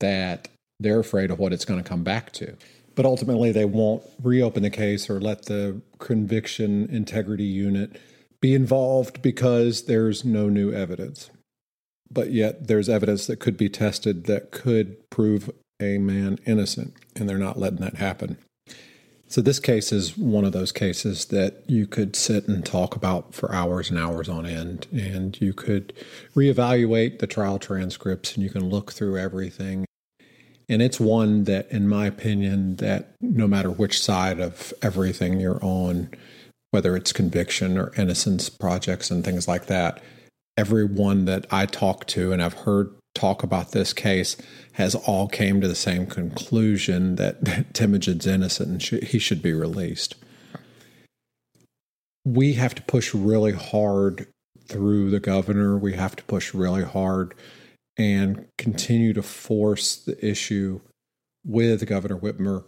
that 0.00 0.48
they're 0.80 1.00
afraid 1.00 1.30
of 1.30 1.38
what 1.38 1.52
it's 1.52 1.64
going 1.64 1.82
to 1.82 1.88
come 1.88 2.02
back 2.02 2.32
to. 2.32 2.56
But 2.94 3.06
ultimately, 3.06 3.52
they 3.52 3.64
won't 3.64 4.02
reopen 4.22 4.62
the 4.62 4.70
case 4.70 5.08
or 5.10 5.20
let 5.20 5.46
the 5.46 5.80
conviction 5.98 6.88
integrity 6.90 7.44
unit 7.44 8.00
be 8.40 8.54
involved 8.54 9.22
because 9.22 9.84
there's 9.84 10.24
no 10.24 10.48
new 10.48 10.72
evidence. 10.72 11.30
But 12.10 12.32
yet, 12.32 12.68
there's 12.68 12.88
evidence 12.88 13.26
that 13.26 13.40
could 13.40 13.56
be 13.56 13.68
tested 13.68 14.24
that 14.24 14.50
could 14.50 14.96
prove 15.10 15.50
a 15.80 15.98
man 15.98 16.38
innocent, 16.46 16.94
and 17.14 17.28
they're 17.28 17.38
not 17.38 17.58
letting 17.58 17.80
that 17.80 17.96
happen. 17.96 18.38
So, 19.28 19.40
this 19.40 19.58
case 19.58 19.90
is 19.90 20.16
one 20.16 20.44
of 20.44 20.52
those 20.52 20.70
cases 20.70 21.26
that 21.26 21.64
you 21.66 21.86
could 21.86 22.14
sit 22.14 22.46
and 22.46 22.64
talk 22.64 22.94
about 22.94 23.34
for 23.34 23.52
hours 23.52 23.90
and 23.90 23.98
hours 23.98 24.28
on 24.28 24.46
end, 24.46 24.86
and 24.92 25.38
you 25.40 25.52
could 25.52 25.92
reevaluate 26.36 27.18
the 27.18 27.26
trial 27.26 27.58
transcripts 27.58 28.34
and 28.34 28.44
you 28.44 28.50
can 28.50 28.68
look 28.68 28.92
through 28.92 29.18
everything. 29.18 29.84
And 30.68 30.80
it's 30.80 31.00
one 31.00 31.44
that, 31.44 31.70
in 31.70 31.88
my 31.88 32.06
opinion, 32.06 32.76
that 32.76 33.14
no 33.20 33.48
matter 33.48 33.70
which 33.70 34.00
side 34.00 34.38
of 34.38 34.72
everything 34.82 35.40
you're 35.40 35.64
on, 35.64 36.10
whether 36.70 36.96
it's 36.96 37.12
conviction 37.12 37.78
or 37.78 37.92
innocence 37.96 38.48
projects 38.48 39.10
and 39.10 39.24
things 39.24 39.48
like 39.48 39.66
that, 39.66 40.02
everyone 40.56 41.24
that 41.24 41.46
I 41.50 41.66
talk 41.66 42.06
to 42.08 42.32
and 42.32 42.42
I've 42.42 42.54
heard 42.54 42.92
talk 43.14 43.42
about 43.42 43.72
this 43.72 43.92
case 43.92 44.36
has 44.76 44.94
all 44.94 45.26
came 45.26 45.58
to 45.62 45.66
the 45.66 45.74
same 45.74 46.04
conclusion 46.04 47.16
that, 47.16 47.42
that 47.46 47.72
Temujin's 47.72 48.26
innocent 48.26 48.68
and 48.68 48.82
sh- 48.82 49.08
he 49.08 49.18
should 49.18 49.40
be 49.40 49.54
released. 49.54 50.16
We 52.26 52.54
have 52.54 52.74
to 52.74 52.82
push 52.82 53.14
really 53.14 53.52
hard 53.52 54.26
through 54.68 55.10
the 55.10 55.20
governor. 55.20 55.78
We 55.78 55.94
have 55.94 56.14
to 56.16 56.24
push 56.24 56.52
really 56.52 56.82
hard 56.82 57.34
and 57.96 58.46
continue 58.58 59.14
to 59.14 59.22
force 59.22 59.96
the 59.96 60.22
issue 60.24 60.80
with 61.42 61.86
Governor 61.86 62.18
Whitmer 62.18 62.64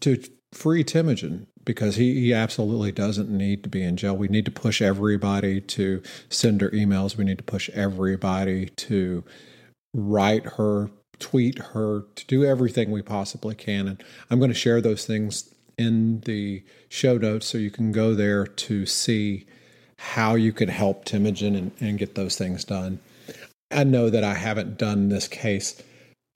to 0.00 0.22
free 0.52 0.84
Temujin 0.84 1.46
because 1.64 1.96
he, 1.96 2.20
he 2.20 2.34
absolutely 2.34 2.92
doesn't 2.92 3.30
need 3.30 3.62
to 3.62 3.70
be 3.70 3.82
in 3.82 3.96
jail. 3.96 4.14
We 4.14 4.28
need 4.28 4.44
to 4.44 4.50
push 4.50 4.82
everybody 4.82 5.62
to 5.62 6.02
send 6.28 6.60
her 6.60 6.68
emails. 6.70 7.16
We 7.16 7.24
need 7.24 7.38
to 7.38 7.44
push 7.44 7.70
everybody 7.70 8.66
to 8.66 9.24
write 9.94 10.44
her, 10.56 10.90
tweet 11.18 11.58
her, 11.58 12.04
to 12.14 12.26
do 12.26 12.44
everything 12.44 12.90
we 12.90 13.02
possibly 13.02 13.54
can. 13.54 13.88
And 13.88 14.02
I'm 14.30 14.38
going 14.38 14.50
to 14.50 14.54
share 14.54 14.80
those 14.80 15.06
things 15.06 15.54
in 15.78 16.20
the 16.20 16.62
show 16.88 17.16
notes 17.16 17.46
so 17.46 17.58
you 17.58 17.70
can 17.70 17.92
go 17.92 18.14
there 18.14 18.46
to 18.46 18.86
see 18.86 19.46
how 19.98 20.34
you 20.34 20.52
could 20.52 20.70
help 20.70 21.04
Temujin 21.04 21.56
and, 21.56 21.72
and 21.80 21.98
get 21.98 22.14
those 22.14 22.36
things 22.36 22.64
done. 22.64 22.98
I 23.70 23.84
know 23.84 24.10
that 24.10 24.24
I 24.24 24.34
haven't 24.34 24.78
done 24.78 25.08
this 25.08 25.28
case 25.28 25.80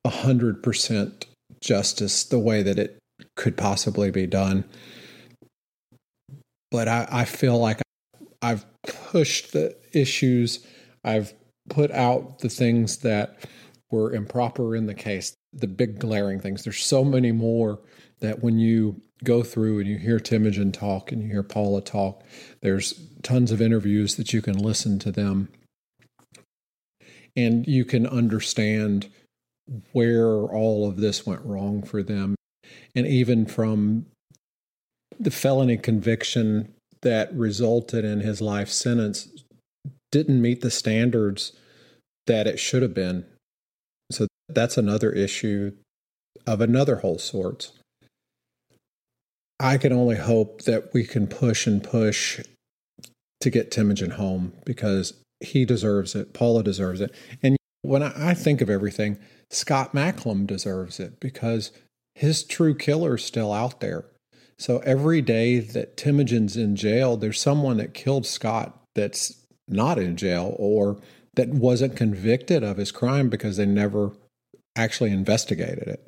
100% 0.06 1.24
justice 1.60 2.24
the 2.24 2.38
way 2.38 2.62
that 2.62 2.78
it 2.78 2.98
could 3.34 3.56
possibly 3.56 4.10
be 4.10 4.26
done 4.26 4.64
but 6.70 6.88
I, 6.88 7.08
I 7.10 7.24
feel 7.24 7.58
like 7.58 7.80
I've 8.42 8.66
pushed 9.10 9.52
the 9.52 9.76
issues. 9.92 10.66
I've 11.04 11.32
put 11.68 11.90
out 11.90 12.38
the 12.40 12.48
things 12.48 12.98
that 12.98 13.48
were 13.90 14.12
improper 14.12 14.74
in 14.74 14.86
the 14.86 14.94
case, 14.94 15.34
the 15.52 15.66
big 15.66 15.98
glaring 15.98 16.40
things. 16.40 16.64
There's 16.64 16.84
so 16.84 17.04
many 17.04 17.32
more 17.32 17.80
that 18.20 18.42
when 18.42 18.58
you 18.58 19.00
go 19.24 19.42
through 19.42 19.80
and 19.80 19.88
you 19.88 19.96
hear 19.96 20.18
Temujin 20.18 20.72
talk 20.72 21.12
and 21.12 21.22
you 21.22 21.28
hear 21.28 21.42
Paula 21.42 21.80
talk, 21.80 22.22
there's 22.60 23.00
tons 23.22 23.52
of 23.52 23.62
interviews 23.62 24.16
that 24.16 24.32
you 24.32 24.42
can 24.42 24.58
listen 24.58 24.98
to 25.00 25.12
them 25.12 25.48
and 27.36 27.66
you 27.66 27.84
can 27.84 28.06
understand 28.06 29.08
where 29.92 30.28
all 30.28 30.88
of 30.88 30.96
this 30.96 31.26
went 31.26 31.44
wrong 31.44 31.82
for 31.82 32.02
them. 32.02 32.34
And 32.94 33.06
even 33.06 33.46
from 33.46 34.06
the 35.18 35.30
felony 35.30 35.76
conviction 35.76 36.72
that 37.02 37.32
resulted 37.34 38.04
in 38.04 38.20
his 38.20 38.40
life 38.40 38.68
sentence 38.68 39.28
didn't 40.10 40.40
meet 40.40 40.60
the 40.60 40.70
standards 40.70 41.52
that 42.26 42.46
it 42.46 42.58
should 42.58 42.82
have 42.82 42.94
been. 42.94 43.24
So 44.10 44.26
that's 44.48 44.76
another 44.76 45.12
issue 45.12 45.72
of 46.46 46.60
another 46.60 46.96
whole 46.96 47.18
sort. 47.18 47.72
I 49.58 49.78
can 49.78 49.92
only 49.92 50.16
hope 50.16 50.62
that 50.62 50.92
we 50.92 51.04
can 51.04 51.26
push 51.26 51.66
and 51.66 51.82
push 51.82 52.40
to 53.40 53.50
get 53.50 53.70
Temujin 53.70 54.12
home 54.12 54.52
because 54.64 55.14
he 55.40 55.64
deserves 55.64 56.14
it. 56.14 56.32
Paula 56.34 56.62
deserves 56.62 57.00
it. 57.00 57.14
And 57.42 57.56
when 57.82 58.02
I 58.02 58.34
think 58.34 58.60
of 58.60 58.70
everything, 58.70 59.18
Scott 59.50 59.92
Macklem 59.94 60.46
deserves 60.46 61.00
it 61.00 61.20
because 61.20 61.72
his 62.14 62.44
true 62.44 62.74
killer 62.74 63.14
is 63.16 63.24
still 63.24 63.52
out 63.52 63.80
there. 63.80 64.06
So 64.58 64.78
every 64.78 65.20
day 65.20 65.58
that 65.58 65.96
Temujin's 65.96 66.56
in 66.56 66.76
jail, 66.76 67.16
there's 67.16 67.40
someone 67.40 67.76
that 67.76 67.94
killed 67.94 68.26
Scott 68.26 68.82
that's 68.94 69.42
not 69.68 69.98
in 69.98 70.16
jail 70.16 70.54
or 70.58 70.98
that 71.34 71.48
wasn't 71.48 71.96
convicted 71.96 72.62
of 72.62 72.76
his 72.78 72.90
crime 72.90 73.28
because 73.28 73.56
they 73.56 73.66
never 73.66 74.12
actually 74.74 75.10
investigated 75.10 75.86
it. 75.86 76.06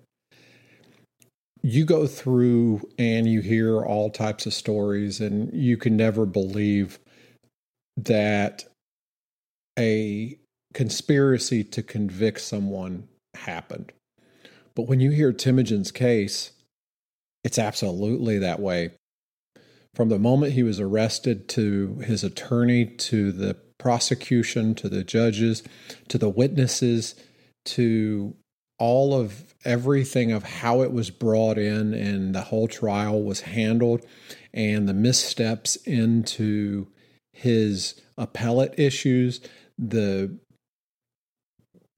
You 1.62 1.84
go 1.84 2.06
through 2.06 2.88
and 2.98 3.26
you 3.26 3.40
hear 3.40 3.82
all 3.82 4.10
types 4.10 4.46
of 4.46 4.54
stories, 4.54 5.20
and 5.20 5.52
you 5.52 5.76
can 5.76 5.96
never 5.96 6.24
believe 6.24 6.98
that 7.96 8.64
a 9.78 10.38
conspiracy 10.72 11.64
to 11.64 11.82
convict 11.82 12.40
someone 12.40 13.08
happened. 13.34 13.92
But 14.76 14.82
when 14.82 15.00
you 15.00 15.10
hear 15.10 15.32
Temujin's 15.32 15.90
case, 15.90 16.52
it's 17.42 17.58
absolutely 17.58 18.38
that 18.38 18.60
way. 18.60 18.90
From 19.98 20.10
the 20.10 20.18
moment 20.20 20.52
he 20.52 20.62
was 20.62 20.78
arrested 20.78 21.48
to 21.48 21.96
his 22.04 22.22
attorney, 22.22 22.86
to 22.86 23.32
the 23.32 23.54
prosecution, 23.78 24.76
to 24.76 24.88
the 24.88 25.02
judges, 25.02 25.64
to 26.06 26.18
the 26.18 26.28
witnesses, 26.28 27.16
to 27.64 28.36
all 28.78 29.12
of 29.12 29.56
everything 29.64 30.30
of 30.30 30.44
how 30.44 30.82
it 30.82 30.92
was 30.92 31.10
brought 31.10 31.58
in 31.58 31.94
and 31.94 32.32
the 32.32 32.42
whole 32.42 32.68
trial 32.68 33.20
was 33.20 33.40
handled 33.40 34.06
and 34.54 34.88
the 34.88 34.94
missteps 34.94 35.74
into 35.74 36.86
his 37.32 38.00
appellate 38.16 38.78
issues, 38.78 39.40
the 39.76 40.38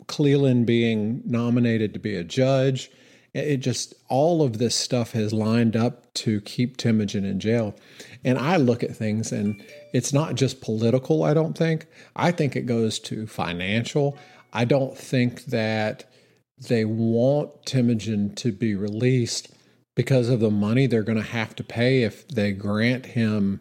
Cleland 0.07 0.65
being 0.65 1.21
nominated 1.27 1.93
to 1.93 2.01
be 2.01 2.17
a 2.17 2.25
judge. 2.25 2.91
It 3.33 3.59
just, 3.59 3.95
all 4.09 4.43
of 4.43 4.59
this 4.59 4.75
stuff 4.75 5.13
has 5.13 5.33
lined 5.33 5.77
up 5.77 6.13
to 6.15 6.41
keep 6.41 6.77
Temujin 6.77 7.25
in 7.25 7.39
jail. 7.39 7.75
And 8.25 8.39
I 8.39 8.57
look 8.57 8.83
at 8.83 8.97
things 8.97 9.31
and 9.33 9.63
it's 9.93 10.13
not 10.13 10.35
just 10.35 10.61
political, 10.61 11.23
I 11.23 11.35
don't 11.35 11.57
think. 11.57 11.87
I 12.17 12.33
think 12.33 12.57
it 12.57 12.67
goes 12.67 12.99
to 13.01 13.27
financial. 13.27 14.19
I 14.53 14.65
don't 14.65 14.97
think 14.99 15.45
that 15.47 16.11
they 16.59 16.85
want 16.85 17.65
Temujin 17.65 18.35
to 18.37 18.53
be 18.53 18.75
released 18.75 19.53
because 19.97 20.29
of 20.29 20.41
the 20.41 20.51
money 20.51 20.87
they're 20.87 21.03
going 21.03 21.19
to 21.19 21.25
have 21.25 21.55
to 21.57 21.65
pay 21.65 22.03
if 22.03 22.27
they 22.29 22.53
grant 22.53 23.07
him 23.07 23.61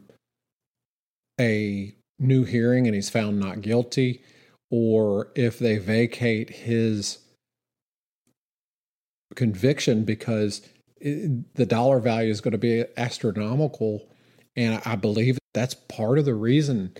a 1.39 1.95
new 2.20 2.43
hearing 2.43 2.86
and 2.86 2.95
he's 2.95 3.09
found 3.09 3.39
not 3.39 3.61
guilty 3.61 4.24
or 4.70 5.32
if 5.36 5.57
they 5.57 5.78
vacate 5.78 6.49
his 6.49 7.20
conviction 9.36 10.03
because 10.03 10.61
it, 10.99 11.55
the 11.55 11.65
dollar 11.65 11.99
value 11.99 12.32
is 12.32 12.41
going 12.41 12.51
to 12.51 12.57
be 12.57 12.86
astronomical. 12.97 14.07
And 14.55 14.82
I 14.86 14.95
believe 14.95 15.38
that's 15.53 15.73
part 15.73 16.19
of 16.19 16.25
the 16.25 16.36
reason. 16.36 16.93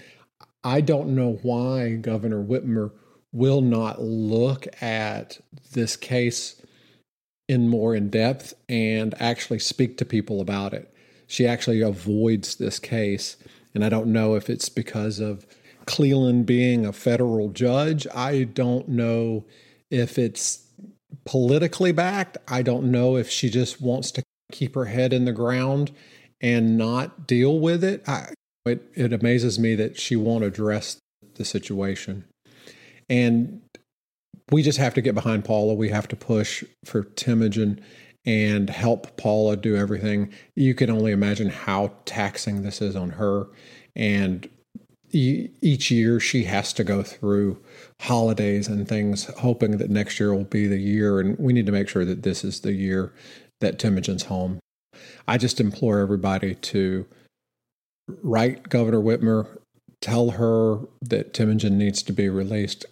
I 0.63 0.82
don't 0.82 1.15
know 1.15 1.39
why 1.41 1.95
Governor 1.95 2.43
Whitmer 2.43 2.91
will 3.32 3.61
not 3.61 4.01
look 4.01 4.67
at 4.82 5.39
this 5.73 5.95
case 5.95 6.61
in 7.47 7.67
more 7.67 7.95
in 7.95 8.09
depth 8.09 8.53
and 8.67 9.19
actually 9.19 9.59
speak 9.59 9.97
to 9.97 10.05
people 10.05 10.41
about 10.41 10.73
it. 10.73 10.93
She 11.27 11.45
actually 11.47 11.82
avoids 11.82 12.55
this 12.55 12.80
case. 12.80 13.38
And 13.73 13.86
I 13.86 13.89
don't 13.89 14.11
know 14.11 14.36
if 14.36 14.49
it's 14.49 14.69
because 14.69 15.19
of 15.19 15.45
Cleland 15.86 16.45
being 16.45 16.86
a 16.86 16.93
federal 16.93 17.49
judge. 17.49 18.07
I 18.13 18.43
don't 18.43 18.88
know 18.89 19.45
if 19.89 20.17
it's 20.17 20.67
politically 21.26 21.91
backed. 21.91 22.38
I 22.47 22.62
don't 22.62 22.91
know 22.91 23.18
if 23.18 23.30
she 23.30 23.49
just 23.49 23.82
wants 23.82 24.12
to 24.12 24.24
keep 24.51 24.76
her 24.76 24.86
head 24.86 25.14
in 25.14 25.26
the 25.26 25.32
ground 25.32 25.91
and 26.41 26.78
not 26.78 27.28
deal 27.28 27.60
with 27.60 27.84
it. 27.84 28.07
I, 28.07 28.34
it, 28.66 28.84
it 28.95 29.14
amazes 29.14 29.60
me 29.60 29.76
that 29.76 29.99
she 29.99 30.16
won't 30.16 30.43
address 30.43 30.99
the 31.36 31.45
situation. 31.45 32.26
And 33.10 33.62
we 34.51 34.64
just 34.64 34.78
have 34.78 34.93
to 34.95 35.01
get 35.01 35.16
behind 35.16 35.45
Paula. 35.45 35.74
We 35.74 35.89
have 35.89 36.07
to 36.10 36.16
push 36.16 36.64
for 36.86 37.03
Temujin 37.03 37.82
and 38.26 38.70
help 38.70 39.18
Paula 39.18 39.55
do 39.55 39.76
everything. 39.76 40.32
You 40.55 40.74
can 40.76 40.89
only 40.89 41.12
imagine 41.12 41.49
how 41.49 41.93
taxing 42.05 42.64
this 42.64 42.82
is 42.82 42.95
on 42.95 43.12
her. 43.12 43.47
And 43.95 44.49
each 45.12 45.91
year 45.91 46.20
she 46.20 46.43
has 46.45 46.74
to 46.74 46.84
go 46.84 47.03
through 47.03 47.62
holidays 48.01 48.68
and 48.68 48.88
things, 48.88 49.26
hoping 49.39 49.78
that 49.78 49.89
next 49.89 50.20
year 50.20 50.34
will 50.34 50.43
be 50.43 50.68
the 50.68 50.78
year. 50.78 51.20
And 51.20 51.38
we 51.38 51.53
need 51.53 51.66
to 51.66 51.72
make 51.72 51.89
sure 51.89 52.05
that 52.05 52.24
this 52.24 52.43
is 52.43 52.62
the 52.62 52.74
year 52.74 53.14
that 53.62 53.80
Temujin's 53.80 54.24
home. 54.24 54.60
I 55.28 55.38
just 55.38 55.60
implore 55.60 55.99
everybody 55.99 56.55
to 56.55 57.05
write 58.24 58.70
Governor 58.70 59.01
Whitmer, 59.01 59.57
tell 60.01 60.32
her 60.32 60.80
that 61.01 61.34
Temujin 61.34 61.78
needs 61.78 62.01
to 62.03 62.14
be 62.14 62.30
released, 62.30 62.86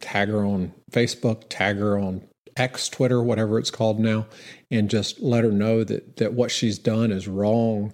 tag 0.00 0.28
her 0.28 0.44
on 0.44 0.72
Facebook, 0.90 1.44
tag 1.48 1.76
her 1.76 1.98
on 1.98 2.22
X, 2.56 2.88
Twitter, 2.88 3.22
whatever 3.22 3.58
it's 3.58 3.70
called 3.70 3.98
now, 3.98 4.26
and 4.70 4.88
just 4.88 5.20
let 5.20 5.44
her 5.44 5.52
know 5.52 5.84
that 5.84 6.16
that 6.16 6.34
what 6.34 6.50
she's 6.50 6.78
done 6.78 7.10
is 7.10 7.26
wrong 7.26 7.92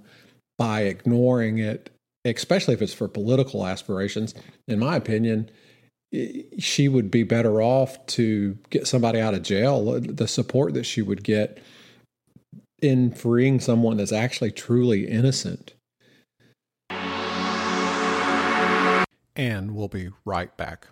by 0.58 0.82
ignoring 0.82 1.58
it 1.58 1.90
especially 2.24 2.74
if 2.74 2.82
it's 2.82 2.94
for 2.94 3.08
political 3.08 3.66
aspirations, 3.66 4.34
in 4.68 4.78
my 4.78 4.96
opinion, 4.96 5.50
she 6.58 6.88
would 6.88 7.10
be 7.10 7.22
better 7.22 7.62
off 7.62 8.04
to 8.06 8.58
get 8.70 8.86
somebody 8.86 9.20
out 9.20 9.34
of 9.34 9.42
jail. 9.42 10.00
The 10.00 10.28
support 10.28 10.74
that 10.74 10.84
she 10.84 11.02
would 11.02 11.22
get 11.22 11.62
in 12.82 13.12
freeing 13.12 13.60
someone 13.60 13.98
that's 13.98 14.12
actually 14.12 14.50
truly 14.50 15.06
innocent. 15.06 15.74
And 19.36 19.74
we'll 19.74 19.88
be 19.88 20.10
right 20.24 20.54
back. 20.56 20.88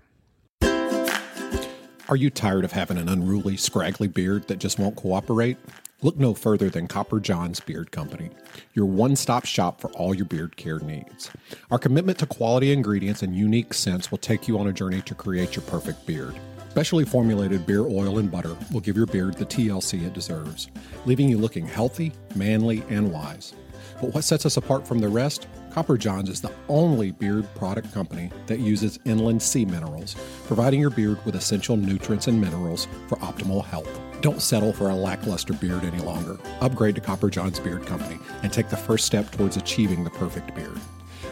Are 2.09 2.17
you 2.17 2.31
tired 2.31 2.65
of 2.65 2.73
having 2.73 2.97
an 2.97 3.09
unruly, 3.09 3.59
scraggly 3.59 4.09
beard 4.09 4.49
that 4.49 4.59
just 4.59 4.79
won't 4.79 4.97
cooperate? 4.97 5.59
Look 6.01 6.17
no 6.17 6.33
further 6.33 6.71
than 6.71 6.87
Copper 6.87 7.19
John's 7.19 7.59
Beard 7.59 7.91
Company, 7.91 8.31
your 8.73 8.87
one 8.87 9.17
stop 9.17 9.45
shop 9.45 9.81
for 9.81 9.91
all 9.95 10.15
your 10.15 10.27
beard 10.27 10.57
care 10.57 10.79
needs. 10.79 11.29
Our 11.73 11.79
commitment 11.81 12.19
to 12.19 12.27
quality 12.27 12.73
ingredients 12.73 13.25
and 13.25 13.35
unique 13.35 13.75
scents 13.75 14.13
will 14.13 14.19
take 14.19 14.47
you 14.47 14.61
on 14.61 14.69
a 14.69 14.73
journey 14.73 15.03
to 15.03 15.15
create 15.17 15.57
your 15.57 15.65
perfect 15.65 16.07
beard. 16.07 16.37
Specially 16.71 17.05
formulated 17.05 17.67
beer 17.67 17.81
oil 17.81 18.19
and 18.19 18.31
butter 18.31 18.57
will 18.73 18.79
give 18.79 18.97
your 18.97 19.07
beard 19.07 19.35
the 19.35 19.45
TLC 19.45 20.07
it 20.07 20.13
deserves, 20.13 20.69
leaving 21.05 21.29
you 21.29 21.37
looking 21.37 21.67
healthy, 21.67 22.13
manly, 22.37 22.85
and 22.89 23.13
wise. 23.13 23.55
But 24.01 24.15
what 24.15 24.23
sets 24.23 24.47
us 24.47 24.57
apart 24.57 24.87
from 24.87 25.01
the 25.01 25.09
rest? 25.09 25.49
Copper 25.79 25.97
Johns 25.97 26.29
is 26.29 26.41
the 26.41 26.51
only 26.69 27.13
beard 27.13 27.47
product 27.55 27.95
company 27.95 28.33
that 28.49 28.59
uses 28.59 28.99
inland 29.05 29.41
sea 29.41 29.65
minerals, 29.65 30.17
providing 30.49 30.81
your 30.81 30.91
beard 30.91 31.25
with 31.25 31.37
essential 31.37 31.77
nutrients 31.77 32.27
and 32.27 32.41
minerals 32.41 32.89
for 33.07 33.15
optimal 33.19 33.65
health. 33.65 33.89
Don't 34.21 34.43
settle 34.43 34.73
for 34.73 34.91
a 34.91 34.95
lackluster 34.97 35.53
beard 35.53 35.85
any 35.85 36.01
longer. 36.01 36.37
Upgrade 36.61 36.97
to 36.97 37.01
Copper 37.01 37.31
John's 37.31 37.61
Beard 37.61 37.87
Company 37.87 38.19
and 38.43 38.53
take 38.53 38.71
the 38.71 38.77
first 38.77 39.07
step 39.07 39.31
towards 39.31 39.57
achieving 39.57 40.03
the 40.03 40.11
perfect 40.11 40.53
beard. 40.57 40.81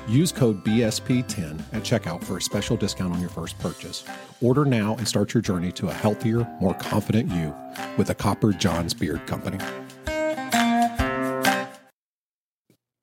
Use 0.07 0.31
code 0.31 0.63
BSP10 0.65 1.61
at 1.73 1.83
checkout 1.83 2.23
for 2.23 2.37
a 2.37 2.41
special 2.41 2.77
discount 2.77 3.15
on 3.15 3.21
your 3.21 3.31
first 3.31 3.59
purchase. 3.59 4.05
Order 4.41 4.65
now 4.65 4.95
and 4.95 5.09
start 5.09 5.35
your 5.35 5.41
journey 5.41 5.73
to 5.73 5.89
a 5.89 5.93
healthier, 5.93 6.47
more 6.61 6.75
confident 6.75 7.33
you 7.33 7.53
with 7.99 8.07
the 8.07 8.15
Copper 8.15 8.53
John's 8.53 8.95
Beard 8.95 9.27
Company. 9.27 9.59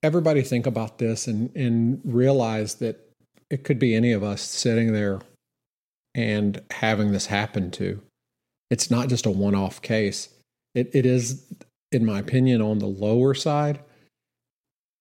Everybody 0.04 0.42
think 0.42 0.68
about 0.68 0.98
this 0.98 1.28
and, 1.28 1.56
and 1.56 2.02
realize 2.04 2.76
that 2.76 3.10
it 3.50 3.64
could 3.64 3.80
be 3.80 3.96
any 3.96 4.12
of 4.12 4.24
us 4.24 4.42
sitting 4.42 4.94
there 4.94 5.22
and 6.14 6.62
having 6.72 7.12
this 7.12 7.28
happen 7.28 7.72
to. 7.72 8.02
It's 8.70 8.92
not 8.92 9.08
just 9.08 9.26
a 9.26 9.32
one 9.32 9.56
off 9.56 9.82
case. 9.82 10.30
It, 10.76 10.90
it 10.94 11.06
is, 11.06 11.46
in 11.92 12.06
my 12.06 12.20
opinion, 12.20 12.62
on 12.62 12.80
the 12.80 12.88
lower 12.88 13.34
side 13.34 13.80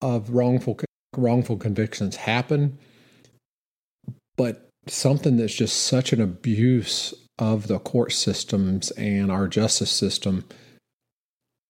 of 0.00 0.30
wrongful 0.30 0.78
wrongful 1.16 1.58
convictions 1.58 2.16
happen, 2.16 2.78
but 4.36 4.68
something 4.86 5.36
that's 5.36 5.54
just 5.54 5.84
such 5.84 6.12
an 6.12 6.20
abuse 6.20 7.12
of 7.38 7.66
the 7.66 7.78
court 7.78 8.12
systems 8.12 8.90
and 8.92 9.30
our 9.30 9.46
justice 9.46 9.90
system 9.90 10.44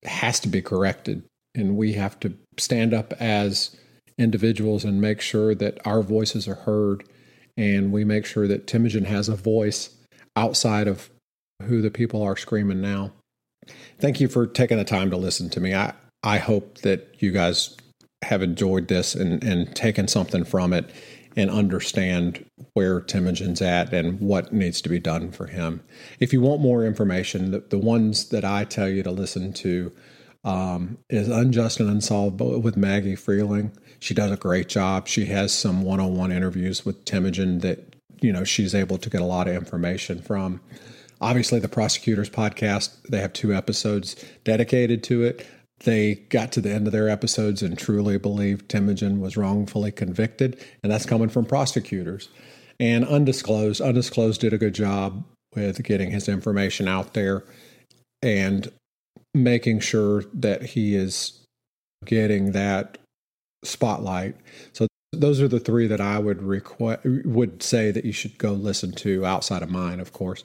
has 0.05 0.41
to 0.41 0.49
be 0.49 0.63
corrected. 0.63 1.23
And 1.55 1.77
we 1.77 1.93
have 1.95 2.19
to 2.21 2.35
stand 2.59 2.95
up 2.95 3.13
as 3.21 3.77
individuals 4.19 4.85
and 4.85 5.01
make 5.01 5.21
sure 5.21 5.55
that 5.55 5.79
our 5.87 6.03
voices 6.03 6.49
are 6.49 6.55
heard 6.55 7.05
and 7.57 7.93
we 7.93 8.05
make 8.05 8.25
sure 8.25 8.49
that 8.49 8.67
Temujin 8.67 9.05
has 9.05 9.29
a 9.29 9.37
voice 9.37 9.91
outside 10.37 10.89
of 10.89 11.11
who 11.63 11.83
the 11.83 11.91
people 11.91 12.23
are 12.23 12.37
screaming 12.37 12.81
now. 12.81 13.13
Thank 13.99 14.21
you 14.21 14.29
for 14.29 14.47
taking 14.47 14.79
the 14.79 14.85
time 14.85 15.11
to 15.11 15.17
listen 15.17 15.51
to 15.51 15.61
me. 15.61 15.75
I, 15.75 15.93
I 16.23 16.39
hope 16.39 16.79
that 16.79 17.17
you 17.19 17.31
guys 17.31 17.77
have 18.23 18.43
enjoyed 18.43 18.89
this 18.89 19.15
and, 19.15 19.43
and 19.45 19.75
taken 19.75 20.09
something 20.09 20.45
from 20.45 20.73
it 20.73 20.91
and 21.37 21.51
understand 21.51 22.45
where 22.75 23.01
Temujin's 23.01 23.63
at 23.63 23.93
and 23.93 24.21
what 24.21 24.53
needs 24.53 24.81
to 24.83 24.89
be 24.89 24.99
done 24.99 25.31
for 25.31 25.47
him. 25.47 25.83
If 26.21 26.33
you 26.33 26.41
want 26.41 26.61
more 26.61 26.85
information, 26.85 27.53
the, 27.53 27.61
the 27.61 27.79
ones 27.79 28.29
that 28.29 28.45
I 28.45 28.65
tell 28.65 28.89
you 28.89 29.03
to 29.03 29.11
listen 29.11 29.53
to 29.55 29.93
um, 30.45 30.99
is 31.09 31.29
Unjust 31.29 31.81
and 31.81 31.89
Unsolved 31.89 32.41
with 32.41 32.77
Maggie 32.77 33.17
Freleng. 33.17 33.73
She 34.01 34.15
does 34.15 34.31
a 34.31 34.37
great 34.37 34.69
job. 34.69 35.07
She 35.09 35.27
has 35.27 35.53
some 35.53 35.83
one 35.83 36.01
on 36.01 36.17
one 36.17 36.33
interviews 36.33 36.85
with 36.85 37.05
Temujin 37.05 37.61
that, 37.61 37.95
you 38.21 38.33
know, 38.33 38.45
she's 38.45 38.75
able 38.75 38.99
to 38.99 39.11
get 39.11 39.21
a 39.21 39.27
lot 39.27 39.49
of 39.49 39.55
information 39.55 40.21
from. 40.21 40.61
Obviously, 41.21 41.61
the 41.61 41.69
Prosecutors 41.69 42.29
podcast, 42.29 43.01
they 43.09 43.21
have 43.21 43.33
two 43.33 43.55
episodes 43.55 44.17
dedicated 44.45 45.05
to 45.05 45.23
it 45.23 45.47
they 45.85 46.15
got 46.15 46.53
to 46.53 46.61
the 46.61 46.73
end 46.73 46.87
of 46.87 46.93
their 46.93 47.09
episodes 47.09 47.63
and 47.63 47.77
truly 47.77 48.19
believed 48.19 48.69
Temujin 48.69 49.21
was 49.21 49.37
wrongfully 49.37 49.91
convicted, 49.91 50.59
and 50.83 50.93
that's 50.93 51.07
coming 51.07 51.29
from 51.29 51.45
prosecutors. 51.45 52.29
And 52.79 53.05
undisclosed, 53.05 53.81
undisclosed 53.81 54.41
did 54.41 54.53
a 54.53 54.59
good 54.59 54.75
job 54.75 55.25
with 55.55 55.83
getting 55.83 56.11
his 56.11 56.29
information 56.29 56.89
out 56.89 57.15
there 57.15 57.45
and 58.23 58.71
making 59.35 59.81
sure 59.81 60.25
that 60.35 60.63
he 60.63 60.95
is 60.95 61.45
getting 62.05 62.53
that 62.53 62.99
spotlight. 63.65 64.37
So 64.73 64.87
those 65.13 65.41
are 65.41 65.49
the 65.49 65.61
three 65.61 65.87
that 65.87 66.01
I 66.01 66.19
would 66.19 66.43
request 66.43 67.01
would 67.05 67.63
say 67.63 67.91
that 67.91 68.05
you 68.05 68.13
should 68.13 68.39
go 68.39 68.53
listen 68.53 68.93
to 68.93 69.25
outside 69.25 69.63
of 69.63 69.71
mine, 69.71 70.01
of 70.01 70.13
course. 70.13 70.45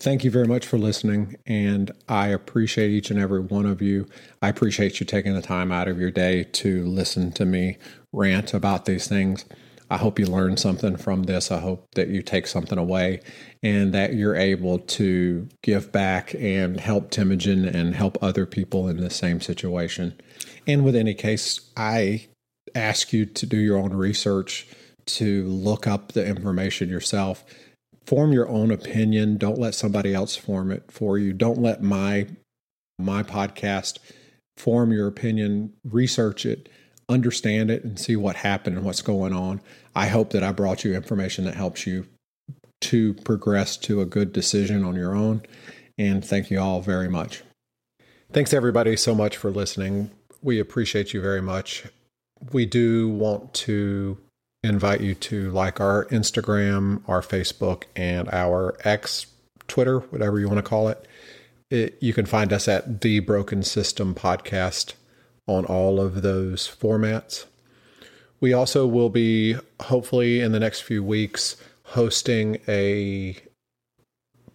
Thank 0.00 0.22
you 0.22 0.30
very 0.30 0.46
much 0.46 0.64
for 0.64 0.78
listening, 0.78 1.36
and 1.44 1.90
I 2.08 2.28
appreciate 2.28 2.90
each 2.90 3.10
and 3.10 3.18
every 3.18 3.40
one 3.40 3.66
of 3.66 3.82
you. 3.82 4.06
I 4.40 4.48
appreciate 4.48 5.00
you 5.00 5.06
taking 5.06 5.34
the 5.34 5.42
time 5.42 5.72
out 5.72 5.88
of 5.88 5.98
your 5.98 6.12
day 6.12 6.44
to 6.44 6.84
listen 6.84 7.32
to 7.32 7.44
me 7.44 7.78
rant 8.12 8.54
about 8.54 8.84
these 8.84 9.08
things. 9.08 9.44
I 9.90 9.96
hope 9.96 10.18
you 10.18 10.26
learn 10.26 10.56
something 10.56 10.96
from 10.96 11.24
this. 11.24 11.50
I 11.50 11.60
hope 11.60 11.86
that 11.94 12.08
you 12.08 12.22
take 12.22 12.46
something 12.46 12.78
away 12.78 13.20
and 13.62 13.94
that 13.94 14.14
you're 14.14 14.36
able 14.36 14.78
to 14.80 15.48
give 15.62 15.90
back 15.92 16.34
and 16.34 16.78
help 16.78 17.10
Temujin 17.10 17.64
and 17.64 17.94
help 17.94 18.18
other 18.22 18.44
people 18.44 18.88
in 18.88 18.98
the 18.98 19.10
same 19.10 19.40
situation. 19.40 20.20
And 20.66 20.84
with 20.84 20.94
any 20.94 21.14
case, 21.14 21.70
I 21.76 22.26
ask 22.74 23.12
you 23.12 23.24
to 23.24 23.46
do 23.46 23.56
your 23.56 23.78
own 23.78 23.94
research, 23.94 24.66
to 25.06 25.46
look 25.46 25.86
up 25.86 26.12
the 26.12 26.26
information 26.26 26.90
yourself 26.90 27.44
form 28.08 28.32
your 28.32 28.48
own 28.48 28.70
opinion. 28.70 29.36
Don't 29.36 29.58
let 29.58 29.74
somebody 29.74 30.14
else 30.14 30.34
form 30.34 30.72
it 30.72 30.90
for 30.90 31.18
you. 31.18 31.34
Don't 31.34 31.60
let 31.60 31.82
my 31.82 32.26
my 32.98 33.22
podcast 33.22 33.98
form 34.56 34.92
your 34.92 35.06
opinion. 35.06 35.74
Research 35.84 36.46
it, 36.46 36.70
understand 37.08 37.70
it, 37.70 37.84
and 37.84 37.98
see 37.98 38.16
what 38.16 38.36
happened 38.36 38.76
and 38.76 38.84
what's 38.84 39.02
going 39.02 39.32
on. 39.32 39.60
I 39.94 40.08
hope 40.08 40.30
that 40.30 40.42
I 40.42 40.52
brought 40.52 40.84
you 40.84 40.94
information 40.94 41.44
that 41.44 41.54
helps 41.54 41.86
you 41.86 42.06
to 42.80 43.14
progress 43.14 43.76
to 43.76 44.00
a 44.00 44.06
good 44.06 44.32
decision 44.32 44.84
on 44.84 44.94
your 44.94 45.14
own. 45.14 45.42
And 45.96 46.24
thank 46.24 46.50
you 46.50 46.60
all 46.60 46.80
very 46.80 47.08
much. 47.08 47.42
Thanks 48.32 48.52
everybody 48.52 48.96
so 48.96 49.14
much 49.14 49.36
for 49.36 49.50
listening. 49.50 50.10
We 50.42 50.60
appreciate 50.60 51.12
you 51.12 51.20
very 51.20 51.40
much. 51.40 51.86
We 52.52 52.66
do 52.66 53.08
want 53.08 53.52
to 53.54 54.18
invite 54.62 55.00
you 55.00 55.14
to 55.14 55.50
like 55.50 55.80
our 55.80 56.04
Instagram, 56.06 57.02
our 57.08 57.22
Facebook, 57.22 57.84
and 57.96 58.28
our 58.30 58.76
X, 58.84 59.26
Twitter, 59.66 60.00
whatever 60.00 60.38
you 60.38 60.46
want 60.46 60.58
to 60.58 60.62
call 60.62 60.88
it. 60.88 61.06
it. 61.70 61.96
You 62.00 62.12
can 62.12 62.26
find 62.26 62.52
us 62.52 62.68
at 62.68 63.00
The 63.00 63.20
Broken 63.20 63.62
System 63.62 64.14
Podcast 64.14 64.94
on 65.48 65.64
all 65.64 66.00
of 66.00 66.22
those 66.22 66.68
formats. 66.68 67.46
We 68.40 68.52
also 68.52 68.86
will 68.86 69.10
be, 69.10 69.56
hopefully, 69.80 70.40
in 70.40 70.52
the 70.52 70.60
next 70.60 70.82
few 70.82 71.02
weeks, 71.02 71.56
hosting 71.82 72.60
a 72.68 73.36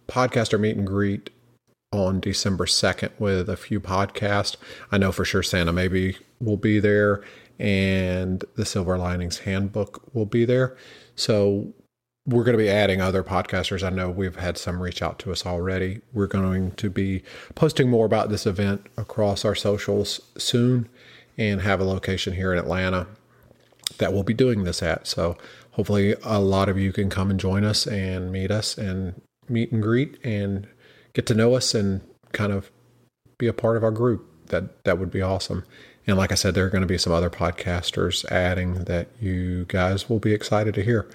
podcaster 0.08 0.58
meet 0.58 0.76
and 0.76 0.86
greet 0.86 1.28
on 1.92 2.20
December 2.20 2.64
2nd 2.64 3.10
with 3.18 3.48
a 3.48 3.56
few 3.56 3.80
podcasts. 3.80 4.56
I 4.90 4.98
know 4.98 5.12
for 5.12 5.24
sure 5.24 5.42
Santa 5.42 5.72
maybe 5.72 6.16
will 6.40 6.56
be 6.56 6.78
there 6.78 7.22
and 7.58 8.44
the 8.56 8.64
Silver 8.64 8.98
Linings 8.98 9.40
Handbook 9.40 10.14
will 10.14 10.26
be 10.26 10.44
there. 10.44 10.76
So 11.14 11.72
we're 12.26 12.44
going 12.44 12.56
to 12.56 12.62
be 12.62 12.70
adding 12.70 13.00
other 13.00 13.22
podcasters. 13.22 13.82
I 13.82 13.90
know 13.90 14.08
we've 14.08 14.36
had 14.36 14.56
some 14.56 14.82
reach 14.82 15.02
out 15.02 15.18
to 15.20 15.32
us 15.32 15.44
already. 15.44 16.00
We're 16.12 16.26
going 16.26 16.70
to 16.72 16.88
be 16.88 17.22
posting 17.54 17.90
more 17.90 18.06
about 18.06 18.30
this 18.30 18.46
event 18.46 18.86
across 18.96 19.44
our 19.44 19.54
socials 19.54 20.20
soon 20.38 20.88
and 21.36 21.60
have 21.60 21.80
a 21.80 21.84
location 21.84 22.32
here 22.32 22.52
in 22.52 22.58
Atlanta 22.58 23.06
that 23.98 24.12
we'll 24.12 24.22
be 24.22 24.34
doing 24.34 24.64
this 24.64 24.82
at. 24.82 25.06
So 25.06 25.36
hopefully 25.72 26.14
a 26.22 26.40
lot 26.40 26.68
of 26.68 26.78
you 26.78 26.92
can 26.92 27.10
come 27.10 27.30
and 27.30 27.38
join 27.38 27.62
us 27.62 27.86
and 27.86 28.32
meet 28.32 28.50
us 28.50 28.78
and 28.78 29.20
meet 29.48 29.70
and 29.70 29.82
greet 29.82 30.18
and 30.24 30.66
get 31.12 31.26
to 31.26 31.34
know 31.34 31.54
us 31.54 31.74
and 31.74 32.00
kind 32.32 32.52
of 32.52 32.70
be 33.36 33.46
a 33.46 33.52
part 33.52 33.76
of 33.76 33.84
our 33.84 33.90
group. 33.90 34.30
That 34.46 34.84
that 34.84 34.98
would 34.98 35.10
be 35.10 35.20
awesome. 35.20 35.64
And 36.06 36.16
like 36.16 36.32
I 36.32 36.36
said, 36.36 36.54
there 36.54 36.66
are 36.66 36.70
going 36.70 36.82
to 36.82 36.86
be 36.86 36.98
some 36.98 37.12
other 37.12 37.30
podcasters 37.30 38.24
adding 38.30 38.84
that 38.84 39.08
you 39.20 39.64
guys 39.68 40.08
will 40.08 40.18
be 40.18 40.32
excited 40.32 40.74
to 40.74 40.82
hear. 40.82 41.08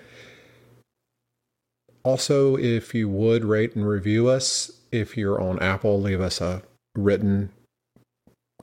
Also, 2.03 2.57
if 2.57 2.93
you 2.93 3.09
would 3.09 3.43
rate 3.43 3.75
and 3.75 3.87
review 3.87 4.27
us, 4.27 4.71
if 4.91 5.17
you're 5.17 5.41
on 5.41 5.59
Apple, 5.59 6.01
leave 6.01 6.21
us 6.21 6.41
a 6.41 6.63
written 6.95 7.51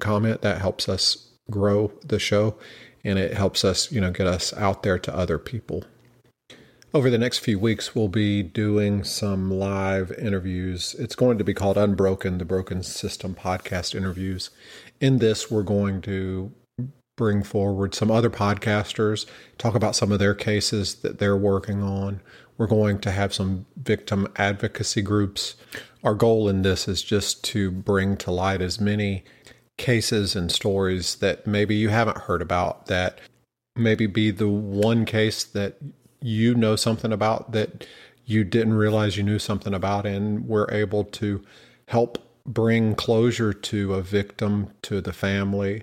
comment. 0.00 0.42
That 0.42 0.60
helps 0.60 0.88
us 0.88 1.28
grow 1.50 1.92
the 2.04 2.18
show 2.18 2.56
and 3.04 3.18
it 3.18 3.34
helps 3.34 3.64
us, 3.64 3.92
you 3.92 4.00
know, 4.00 4.10
get 4.10 4.26
us 4.26 4.52
out 4.54 4.82
there 4.82 4.98
to 4.98 5.14
other 5.14 5.38
people. 5.38 5.84
Over 6.94 7.10
the 7.10 7.18
next 7.18 7.40
few 7.40 7.58
weeks, 7.58 7.94
we'll 7.94 8.08
be 8.08 8.42
doing 8.42 9.04
some 9.04 9.50
live 9.50 10.10
interviews. 10.12 10.96
It's 10.98 11.14
going 11.14 11.36
to 11.36 11.44
be 11.44 11.52
called 11.52 11.76
Unbroken, 11.76 12.38
the 12.38 12.44
Broken 12.44 12.82
System 12.82 13.34
podcast 13.34 13.94
interviews 13.94 14.50
in 15.00 15.18
this, 15.18 15.50
we're 15.50 15.62
going 15.62 16.00
to 16.02 16.52
bring 17.16 17.42
forward 17.42 17.94
some 17.94 18.10
other 18.10 18.30
podcasters, 18.30 19.26
talk 19.58 19.74
about 19.74 19.96
some 19.96 20.12
of 20.12 20.18
their 20.18 20.34
cases 20.34 20.96
that 20.96 21.18
they're 21.18 21.36
working 21.36 21.82
on. 21.82 22.20
We're 22.58 22.66
going 22.66 23.00
to 23.00 23.10
have 23.10 23.34
some 23.34 23.66
victim 23.76 24.28
advocacy 24.36 25.02
groups. 25.02 25.56
Our 26.02 26.14
goal 26.14 26.48
in 26.48 26.62
this 26.62 26.88
is 26.88 27.02
just 27.02 27.44
to 27.44 27.70
bring 27.70 28.16
to 28.18 28.30
light 28.30 28.62
as 28.62 28.80
many 28.80 29.24
cases 29.76 30.34
and 30.34 30.50
stories 30.50 31.16
that 31.16 31.46
maybe 31.46 31.74
you 31.74 31.90
haven't 31.90 32.18
heard 32.18 32.40
about, 32.40 32.86
that 32.86 33.20
maybe 33.74 34.06
be 34.06 34.30
the 34.30 34.48
one 34.48 35.04
case 35.04 35.44
that 35.44 35.76
you 36.22 36.54
know 36.54 36.76
something 36.76 37.12
about 37.12 37.52
that 37.52 37.86
you 38.24 38.42
didn't 38.42 38.74
realize 38.74 39.16
you 39.16 39.22
knew 39.22 39.38
something 39.38 39.74
about, 39.74 40.06
and 40.06 40.48
we're 40.48 40.70
able 40.70 41.04
to 41.04 41.44
help 41.88 42.18
bring 42.44 42.94
closure 42.94 43.52
to 43.52 43.94
a 43.94 44.02
victim, 44.02 44.70
to 44.82 45.00
the 45.00 45.12
family, 45.12 45.82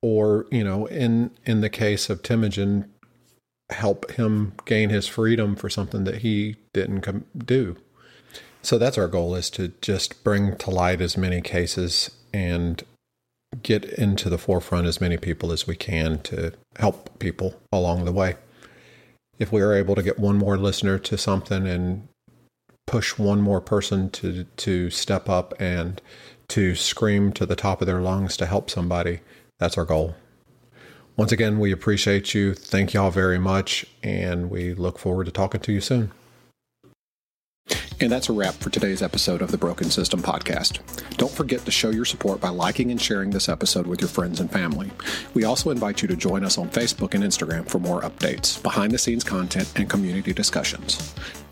or, 0.00 0.46
you 0.50 0.64
know, 0.64 0.86
in, 0.86 1.30
in 1.44 1.60
the 1.60 1.70
case 1.70 2.08
of 2.08 2.22
Temujin, 2.22 2.90
help 3.70 4.10
him 4.12 4.52
gain 4.64 4.90
his 4.90 5.06
freedom 5.06 5.56
for 5.56 5.68
something 5.68 6.04
that 6.04 6.18
he 6.18 6.56
didn't 6.72 7.00
com- 7.00 7.24
do. 7.36 7.76
So 8.62 8.78
that's 8.78 8.98
our 8.98 9.08
goal 9.08 9.34
is 9.34 9.50
to 9.50 9.72
just 9.80 10.24
bring 10.24 10.56
to 10.56 10.70
light 10.70 11.00
as 11.00 11.16
many 11.16 11.40
cases 11.40 12.10
and 12.32 12.82
get 13.62 13.84
into 13.84 14.28
the 14.28 14.38
forefront 14.38 14.86
as 14.86 15.00
many 15.00 15.16
people 15.16 15.52
as 15.52 15.66
we 15.66 15.76
can 15.76 16.18
to 16.22 16.52
help 16.78 17.18
people 17.18 17.60
along 17.72 18.04
the 18.04 18.12
way. 18.12 18.36
If 19.38 19.52
we 19.52 19.62
are 19.62 19.74
able 19.74 19.94
to 19.94 20.02
get 20.02 20.18
one 20.18 20.36
more 20.36 20.56
listener 20.56 20.98
to 20.98 21.18
something 21.18 21.66
and 21.66 22.08
push 22.86 23.18
one 23.18 23.40
more 23.40 23.60
person 23.60 24.10
to 24.10 24.44
to 24.56 24.90
step 24.90 25.28
up 25.28 25.54
and 25.60 26.00
to 26.48 26.74
scream 26.74 27.32
to 27.32 27.46
the 27.46 27.56
top 27.56 27.80
of 27.80 27.86
their 27.86 28.00
lungs 28.00 28.36
to 28.36 28.46
help 28.46 28.70
somebody. 28.70 29.20
That's 29.58 29.78
our 29.78 29.84
goal. 29.84 30.14
Once 31.16 31.30
again, 31.30 31.60
we 31.60 31.70
appreciate 31.70 32.34
you. 32.34 32.54
Thank 32.54 32.92
y'all 32.92 33.10
very 33.10 33.38
much, 33.38 33.86
and 34.02 34.50
we 34.50 34.74
look 34.74 34.98
forward 34.98 35.26
to 35.26 35.32
talking 35.32 35.60
to 35.60 35.72
you 35.72 35.80
soon. 35.80 36.10
And 38.00 38.10
that's 38.10 38.28
a 38.28 38.32
wrap 38.32 38.54
for 38.54 38.70
today's 38.70 39.00
episode 39.00 39.40
of 39.40 39.52
the 39.52 39.56
Broken 39.56 39.88
System 39.88 40.20
Podcast. 40.20 40.80
Don't 41.16 41.30
forget 41.30 41.64
to 41.64 41.70
show 41.70 41.90
your 41.90 42.04
support 42.04 42.40
by 42.40 42.48
liking 42.48 42.90
and 42.90 43.00
sharing 43.00 43.30
this 43.30 43.48
episode 43.48 43.86
with 43.86 44.00
your 44.00 44.08
friends 44.08 44.40
and 44.40 44.50
family. 44.50 44.90
We 45.32 45.44
also 45.44 45.70
invite 45.70 46.02
you 46.02 46.08
to 46.08 46.16
join 46.16 46.44
us 46.44 46.58
on 46.58 46.68
Facebook 46.70 47.14
and 47.14 47.22
Instagram 47.22 47.68
for 47.68 47.78
more 47.78 48.00
updates, 48.00 48.60
behind 48.60 48.90
the 48.90 48.98
scenes 48.98 49.22
content, 49.22 49.72
and 49.76 49.88
community 49.88 50.32
discussions. 50.32 51.14